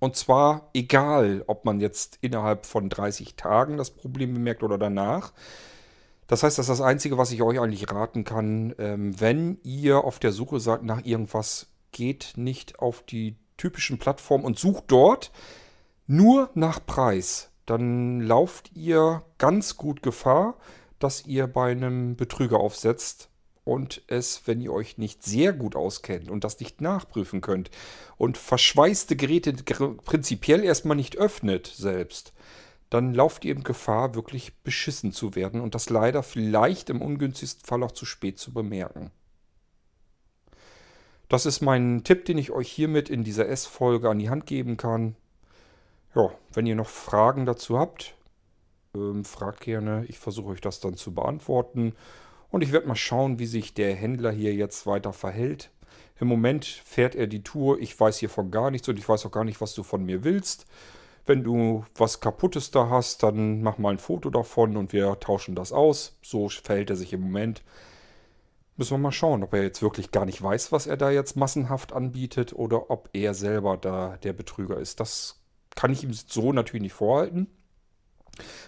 Und 0.00 0.16
zwar 0.16 0.70
egal, 0.74 1.44
ob 1.46 1.64
man 1.64 1.80
jetzt 1.80 2.18
innerhalb 2.20 2.66
von 2.66 2.88
30 2.88 3.36
Tagen 3.36 3.76
das 3.76 3.90
Problem 3.90 4.34
bemerkt 4.34 4.62
oder 4.62 4.78
danach. 4.78 5.32
Das 6.26 6.42
heißt, 6.42 6.58
das 6.58 6.68
ist 6.68 6.80
das 6.80 6.86
Einzige, 6.86 7.18
was 7.18 7.30
ich 7.32 7.42
euch 7.42 7.60
eigentlich 7.60 7.90
raten 7.90 8.24
kann. 8.24 8.74
Ähm, 8.78 9.20
wenn 9.20 9.58
ihr 9.62 10.04
auf 10.04 10.18
der 10.18 10.32
Suche 10.32 10.60
seid 10.60 10.82
nach 10.82 11.04
irgendwas, 11.04 11.68
geht 11.92 12.34
nicht 12.36 12.78
auf 12.78 13.02
die 13.02 13.36
typischen 13.56 13.98
Plattformen 13.98 14.44
und 14.44 14.58
sucht 14.58 14.84
dort 14.88 15.30
nur 16.06 16.50
nach 16.54 16.84
Preis. 16.84 17.50
Dann 17.64 18.20
lauft 18.20 18.70
ihr 18.74 19.22
ganz 19.38 19.76
gut 19.76 20.02
Gefahr, 20.02 20.56
dass 20.98 21.26
ihr 21.26 21.46
bei 21.46 21.70
einem 21.70 22.16
Betrüger 22.16 22.58
aufsetzt 22.58 23.28
und 23.64 24.02
es, 24.06 24.42
wenn 24.46 24.60
ihr 24.60 24.72
euch 24.72 24.96
nicht 24.96 25.24
sehr 25.24 25.52
gut 25.52 25.74
auskennt 25.74 26.30
und 26.30 26.44
das 26.44 26.60
nicht 26.60 26.80
nachprüfen 26.80 27.40
könnt 27.40 27.70
und 28.16 28.38
verschweißte 28.38 29.16
Geräte 29.16 29.52
prinzipiell 29.52 30.62
erstmal 30.62 30.96
nicht 30.96 31.16
öffnet 31.16 31.66
selbst, 31.66 32.32
dann 32.90 33.14
lauft 33.14 33.44
ihr 33.44 33.54
in 33.54 33.64
Gefahr, 33.64 34.14
wirklich 34.14 34.54
beschissen 34.62 35.12
zu 35.12 35.34
werden 35.34 35.60
und 35.60 35.74
das 35.74 35.90
leider 35.90 36.22
vielleicht 36.22 36.90
im 36.90 37.02
ungünstigsten 37.02 37.64
Fall 37.64 37.82
auch 37.82 37.92
zu 37.92 38.06
spät 38.06 38.38
zu 38.38 38.52
bemerken. 38.52 39.10
Das 41.28 41.44
ist 41.44 41.60
mein 41.60 42.04
Tipp, 42.04 42.24
den 42.24 42.38
ich 42.38 42.52
euch 42.52 42.70
hiermit 42.70 43.10
in 43.10 43.24
dieser 43.24 43.48
S-Folge 43.48 44.08
an 44.08 44.20
die 44.20 44.30
Hand 44.30 44.46
geben 44.46 44.76
kann. 44.76 45.16
Ja, 46.14 46.30
wenn 46.52 46.66
ihr 46.66 46.76
noch 46.76 46.88
Fragen 46.88 47.46
dazu 47.46 47.78
habt, 47.78 48.14
ähm, 48.94 49.24
fragt 49.24 49.60
gerne. 49.60 50.04
Ich 50.08 50.18
versuche 50.18 50.50
euch 50.50 50.60
das 50.60 50.78
dann 50.78 50.94
zu 50.94 51.12
beantworten. 51.12 51.94
Und 52.48 52.62
ich 52.62 52.72
werde 52.72 52.86
mal 52.86 52.94
schauen, 52.94 53.40
wie 53.40 53.46
sich 53.46 53.74
der 53.74 53.94
Händler 53.94 54.30
hier 54.30 54.54
jetzt 54.54 54.86
weiter 54.86 55.12
verhält. 55.12 55.70
Im 56.20 56.28
Moment 56.28 56.64
fährt 56.64 57.14
er 57.14 57.26
die 57.26 57.42
Tour. 57.42 57.80
Ich 57.80 57.98
weiß 57.98 58.18
hiervon 58.18 58.50
gar 58.50 58.70
nichts 58.70 58.88
und 58.88 58.98
ich 58.98 59.08
weiß 59.08 59.26
auch 59.26 59.32
gar 59.32 59.44
nicht, 59.44 59.60
was 59.60 59.74
du 59.74 59.82
von 59.82 60.04
mir 60.04 60.22
willst. 60.22 60.66
Wenn 61.26 61.42
du 61.42 61.84
was 61.96 62.20
Kaputtes 62.20 62.70
da 62.70 62.88
hast, 62.88 63.22
dann 63.22 63.60
mach 63.60 63.78
mal 63.78 63.90
ein 63.90 63.98
Foto 63.98 64.30
davon 64.30 64.76
und 64.76 64.92
wir 64.92 65.18
tauschen 65.18 65.56
das 65.56 65.72
aus. 65.72 66.16
So 66.22 66.48
verhält 66.48 66.90
er 66.90 66.96
sich 66.96 67.12
im 67.12 67.20
Moment. 67.20 67.62
Müssen 68.76 68.92
wir 68.92 68.98
mal 68.98 69.12
schauen, 69.12 69.42
ob 69.42 69.52
er 69.54 69.62
jetzt 69.62 69.82
wirklich 69.82 70.12
gar 70.12 70.24
nicht 70.24 70.40
weiß, 70.40 70.70
was 70.70 70.86
er 70.86 70.96
da 70.96 71.10
jetzt 71.10 71.36
massenhaft 71.36 71.92
anbietet 71.92 72.52
oder 72.52 72.90
ob 72.90 73.08
er 73.12 73.34
selber 73.34 73.76
da 73.76 74.18
der 74.22 74.34
Betrüger 74.34 74.78
ist. 74.78 75.00
Das 75.00 75.40
kann 75.74 75.92
ich 75.92 76.04
ihm 76.04 76.12
so 76.12 76.52
natürlich 76.52 76.82
nicht 76.82 76.92
vorhalten. 76.92 77.48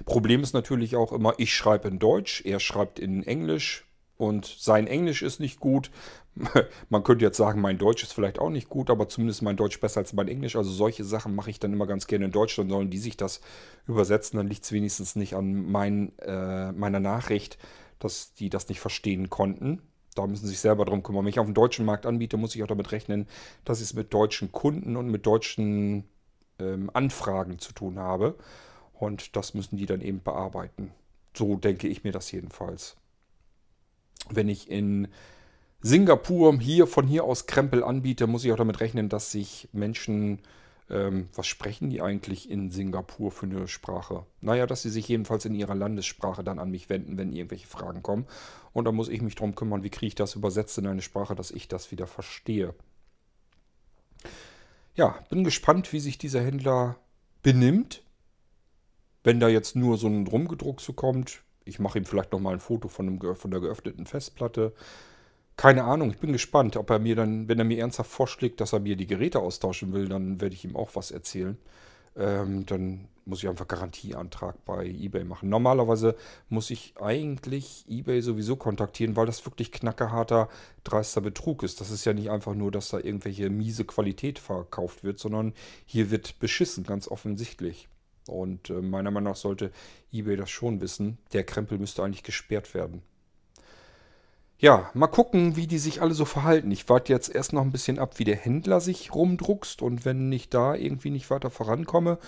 Problem 0.06 0.42
ist 0.42 0.54
natürlich 0.54 0.96
auch 0.96 1.12
immer, 1.12 1.34
ich 1.38 1.54
schreibe 1.54 1.88
in 1.88 1.98
Deutsch, 1.98 2.42
er 2.44 2.58
schreibt 2.58 2.98
in 2.98 3.22
Englisch 3.22 3.87
und 4.18 4.46
sein 4.46 4.86
Englisch 4.88 5.22
ist 5.22 5.40
nicht 5.40 5.60
gut. 5.60 5.90
Man 6.90 7.04
könnte 7.04 7.24
jetzt 7.24 7.36
sagen, 7.36 7.60
mein 7.60 7.78
Deutsch 7.78 8.02
ist 8.02 8.12
vielleicht 8.12 8.38
auch 8.38 8.50
nicht 8.50 8.68
gut, 8.68 8.90
aber 8.90 9.08
zumindest 9.08 9.42
mein 9.42 9.56
Deutsch 9.56 9.80
besser 9.80 10.00
als 10.00 10.12
mein 10.12 10.28
Englisch. 10.28 10.56
Also 10.56 10.70
solche 10.70 11.04
Sachen 11.04 11.34
mache 11.34 11.50
ich 11.50 11.60
dann 11.60 11.72
immer 11.72 11.86
ganz 11.86 12.06
gerne 12.06 12.26
in 12.26 12.32
Deutsch. 12.32 12.56
Dann 12.56 12.68
sollen 12.68 12.90
die 12.90 12.98
sich 12.98 13.16
das 13.16 13.40
übersetzen. 13.86 14.36
Dann 14.36 14.48
liegt 14.48 14.64
es 14.64 14.72
wenigstens 14.72 15.16
nicht 15.16 15.34
an 15.34 15.70
mein, 15.70 16.18
äh, 16.18 16.72
meiner 16.72 17.00
Nachricht, 17.00 17.58
dass 18.00 18.34
die 18.34 18.50
das 18.50 18.68
nicht 18.68 18.80
verstehen 18.80 19.30
konnten. 19.30 19.82
Da 20.14 20.26
müssen 20.26 20.46
sie 20.46 20.50
sich 20.50 20.60
selber 20.60 20.84
drum 20.84 21.04
kümmern. 21.04 21.24
Wenn 21.24 21.30
ich 21.30 21.38
auf 21.38 21.46
dem 21.46 21.54
deutschen 21.54 21.84
Markt 21.84 22.04
anbiete, 22.04 22.36
muss 22.36 22.54
ich 22.56 22.62
auch 22.64 22.68
damit 22.68 22.90
rechnen, 22.90 23.28
dass 23.64 23.78
ich 23.78 23.84
es 23.84 23.94
mit 23.94 24.12
deutschen 24.12 24.50
Kunden 24.50 24.96
und 24.96 25.08
mit 25.08 25.26
deutschen 25.26 26.08
ähm, 26.58 26.90
Anfragen 26.92 27.60
zu 27.60 27.72
tun 27.72 28.00
habe. 28.00 28.36
Und 28.94 29.36
das 29.36 29.54
müssen 29.54 29.76
die 29.76 29.86
dann 29.86 30.00
eben 30.00 30.22
bearbeiten. 30.22 30.92
So 31.36 31.56
denke 31.56 31.86
ich 31.86 32.02
mir 32.02 32.10
das 32.10 32.32
jedenfalls. 32.32 32.96
Wenn 34.30 34.48
ich 34.48 34.70
in 34.70 35.08
Singapur 35.80 36.58
hier 36.58 36.86
von 36.86 37.06
hier 37.06 37.24
aus 37.24 37.46
Krempel 37.46 37.84
anbiete, 37.84 38.26
muss 38.26 38.44
ich 38.44 38.52
auch 38.52 38.56
damit 38.56 38.80
rechnen, 38.80 39.08
dass 39.08 39.32
sich 39.32 39.68
Menschen 39.72 40.40
Ähm, 40.90 41.28
was 41.34 41.46
sprechen 41.46 41.90
die 41.90 42.00
eigentlich 42.00 42.48
in 42.48 42.70
Singapur 42.70 43.30
für 43.30 43.44
eine 43.44 43.68
Sprache? 43.68 44.24
Naja, 44.40 44.66
dass 44.66 44.82
sie 44.82 44.90
sich 44.90 45.06
jedenfalls 45.06 45.44
in 45.44 45.54
ihrer 45.54 45.74
Landessprache 45.74 46.42
dann 46.42 46.58
an 46.58 46.70
mich 46.70 46.88
wenden, 46.88 47.18
wenn 47.18 47.32
irgendwelche 47.32 47.66
Fragen 47.66 48.02
kommen. 48.02 48.26
Und 48.72 48.86
da 48.86 48.92
muss 48.92 49.10
ich 49.10 49.20
mich 49.20 49.34
drum 49.34 49.54
kümmern, 49.54 49.82
wie 49.82 49.90
kriege 49.90 50.06
ich 50.06 50.14
das 50.14 50.34
übersetzt 50.34 50.78
in 50.78 50.86
eine 50.86 51.02
Sprache, 51.02 51.34
dass 51.34 51.50
ich 51.50 51.68
das 51.68 51.90
wieder 51.90 52.06
verstehe. 52.06 52.74
Ja, 54.94 55.18
bin 55.28 55.44
gespannt, 55.44 55.92
wie 55.92 56.00
sich 56.00 56.16
dieser 56.16 56.40
Händler 56.40 56.96
benimmt. 57.42 58.02
Wenn 59.24 59.40
da 59.40 59.48
jetzt 59.48 59.76
nur 59.76 59.98
so 59.98 60.06
ein 60.06 60.26
Rumgedruck 60.26 60.80
so 60.80 60.94
kommt, 60.94 61.42
ich 61.68 61.78
mache 61.78 61.98
ihm 61.98 62.04
vielleicht 62.04 62.32
nochmal 62.32 62.54
ein 62.54 62.60
Foto 62.60 62.88
von, 62.88 63.06
einem, 63.06 63.36
von 63.36 63.50
der 63.50 63.60
geöffneten 63.60 64.06
Festplatte. 64.06 64.72
Keine 65.56 65.84
Ahnung, 65.84 66.10
ich 66.10 66.18
bin 66.18 66.32
gespannt, 66.32 66.76
ob 66.76 66.88
er 66.90 66.98
mir 66.98 67.16
dann, 67.16 67.48
wenn 67.48 67.58
er 67.58 67.64
mir 67.64 67.78
ernsthaft 67.78 68.10
vorschlägt, 68.10 68.60
dass 68.60 68.72
er 68.72 68.80
mir 68.80 68.96
die 68.96 69.06
Geräte 69.06 69.40
austauschen 69.40 69.92
will, 69.92 70.08
dann 70.08 70.40
werde 70.40 70.54
ich 70.54 70.64
ihm 70.64 70.76
auch 70.76 70.90
was 70.94 71.10
erzählen. 71.10 71.58
Ähm, 72.16 72.64
dann 72.66 73.08
muss 73.24 73.42
ich 73.42 73.48
einfach 73.48 73.68
Garantieantrag 73.68 74.64
bei 74.64 74.86
eBay 74.86 75.24
machen. 75.24 75.48
Normalerweise 75.50 76.16
muss 76.48 76.70
ich 76.70 76.94
eigentlich 76.98 77.84
eBay 77.88 78.22
sowieso 78.22 78.56
kontaktieren, 78.56 79.16
weil 79.16 79.26
das 79.26 79.44
wirklich 79.44 79.70
knackeharter, 79.70 80.48
dreister 80.82 81.20
Betrug 81.20 81.62
ist. 81.62 81.80
Das 81.80 81.90
ist 81.90 82.04
ja 82.04 82.14
nicht 82.14 82.30
einfach 82.30 82.54
nur, 82.54 82.70
dass 82.70 82.88
da 82.88 82.98
irgendwelche 82.98 83.50
miese 83.50 83.84
Qualität 83.84 84.38
verkauft 84.38 85.04
wird, 85.04 85.18
sondern 85.18 85.52
hier 85.84 86.10
wird 86.10 86.38
beschissen, 86.38 86.84
ganz 86.84 87.08
offensichtlich. 87.08 87.88
Und 88.28 88.70
äh, 88.70 88.74
meiner 88.74 89.10
Meinung 89.10 89.32
nach 89.32 89.36
sollte 89.36 89.72
eBay 90.12 90.36
das 90.36 90.50
schon 90.50 90.80
wissen. 90.80 91.18
Der 91.32 91.44
Krempel 91.44 91.78
müsste 91.78 92.02
eigentlich 92.02 92.22
gesperrt 92.22 92.74
werden. 92.74 93.02
Ja, 94.60 94.90
mal 94.92 95.06
gucken, 95.06 95.54
wie 95.54 95.68
die 95.68 95.78
sich 95.78 96.02
alle 96.02 96.14
so 96.14 96.24
verhalten. 96.24 96.72
Ich 96.72 96.88
warte 96.88 97.12
jetzt 97.12 97.32
erst 97.32 97.52
noch 97.52 97.62
ein 97.62 97.70
bisschen 97.70 98.00
ab, 98.00 98.18
wie 98.18 98.24
der 98.24 98.36
Händler 98.36 98.80
sich 98.80 99.14
rumdruckst. 99.14 99.82
Und 99.82 100.04
wenn 100.04 100.32
ich 100.32 100.50
da 100.50 100.74
irgendwie 100.74 101.10
nicht 101.10 101.30
weiter 101.30 101.50
vorankomme, 101.50 102.18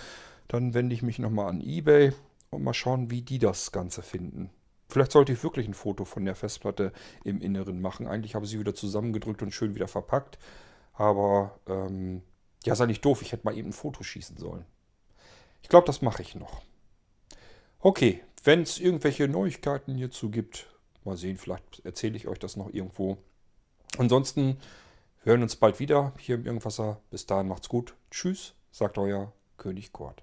dann 0.47 0.73
wende 0.75 0.95
ich 0.95 1.03
mich 1.03 1.19
nochmal 1.19 1.49
an 1.49 1.61
eBay 1.61 2.13
und 2.51 2.63
mal 2.63 2.75
schauen, 2.75 3.11
wie 3.11 3.23
die 3.23 3.39
das 3.39 3.73
Ganze 3.73 4.03
finden. 4.03 4.51
Vielleicht 4.89 5.13
sollte 5.13 5.33
ich 5.33 5.43
wirklich 5.43 5.67
ein 5.69 5.75
Foto 5.75 6.05
von 6.05 6.25
der 6.25 6.35
Festplatte 6.35 6.93
im 7.25 7.41
Inneren 7.41 7.81
machen. 7.81 8.07
Eigentlich 8.07 8.35
habe 8.35 8.45
ich 8.45 8.51
sie 8.51 8.59
wieder 8.59 8.75
zusammengedrückt 8.75 9.43
und 9.43 9.53
schön 9.53 9.75
wieder 9.75 9.89
verpackt. 9.89 10.39
Aber 10.93 11.59
ähm, 11.69 12.23
ja, 12.65 12.75
sei 12.75 12.87
nicht 12.87 13.05
doof, 13.05 13.23
ich 13.23 13.33
hätte 13.33 13.45
mal 13.45 13.57
eben 13.57 13.71
ein 13.71 13.73
Foto 13.73 14.03
schießen 14.03 14.37
sollen. 14.37 14.65
Ich 15.63 15.69
glaube, 15.69 15.87
das 15.87 16.03
mache 16.03 16.23
ich 16.23 16.35
noch. 16.35 16.63
Okay, 17.81 18.23
wenn 18.45 18.63
es 18.63 18.79
irgendwelche 18.79 19.29
Neuigkeiten 19.29 19.95
hierzu 19.95 20.31
gibt, 20.31 20.67
mal 21.05 21.17
sehen, 21.17 21.37
vielleicht 21.37 21.85
erzähle 21.85 22.17
ich 22.17 22.29
euch 22.29 22.39
das 22.39 22.57
noch 22.57 22.73
irgendwo. 22.73 23.19
Ansonsten 23.99 24.59
hören 25.23 25.43
uns 25.43 25.57
bald 25.57 25.81
wieder 25.81 26.13
hier 26.19 26.37
im 26.37 26.47
Irgendwasser. 26.47 27.01
Bis 27.11 27.27
dahin 27.27 27.49
macht's 27.49 27.69
gut. 27.69 27.95
Tschüss, 28.11 28.55
sagt 28.71 28.99
euer 28.99 29.33
König 29.57 29.93
Kurt. 29.93 30.23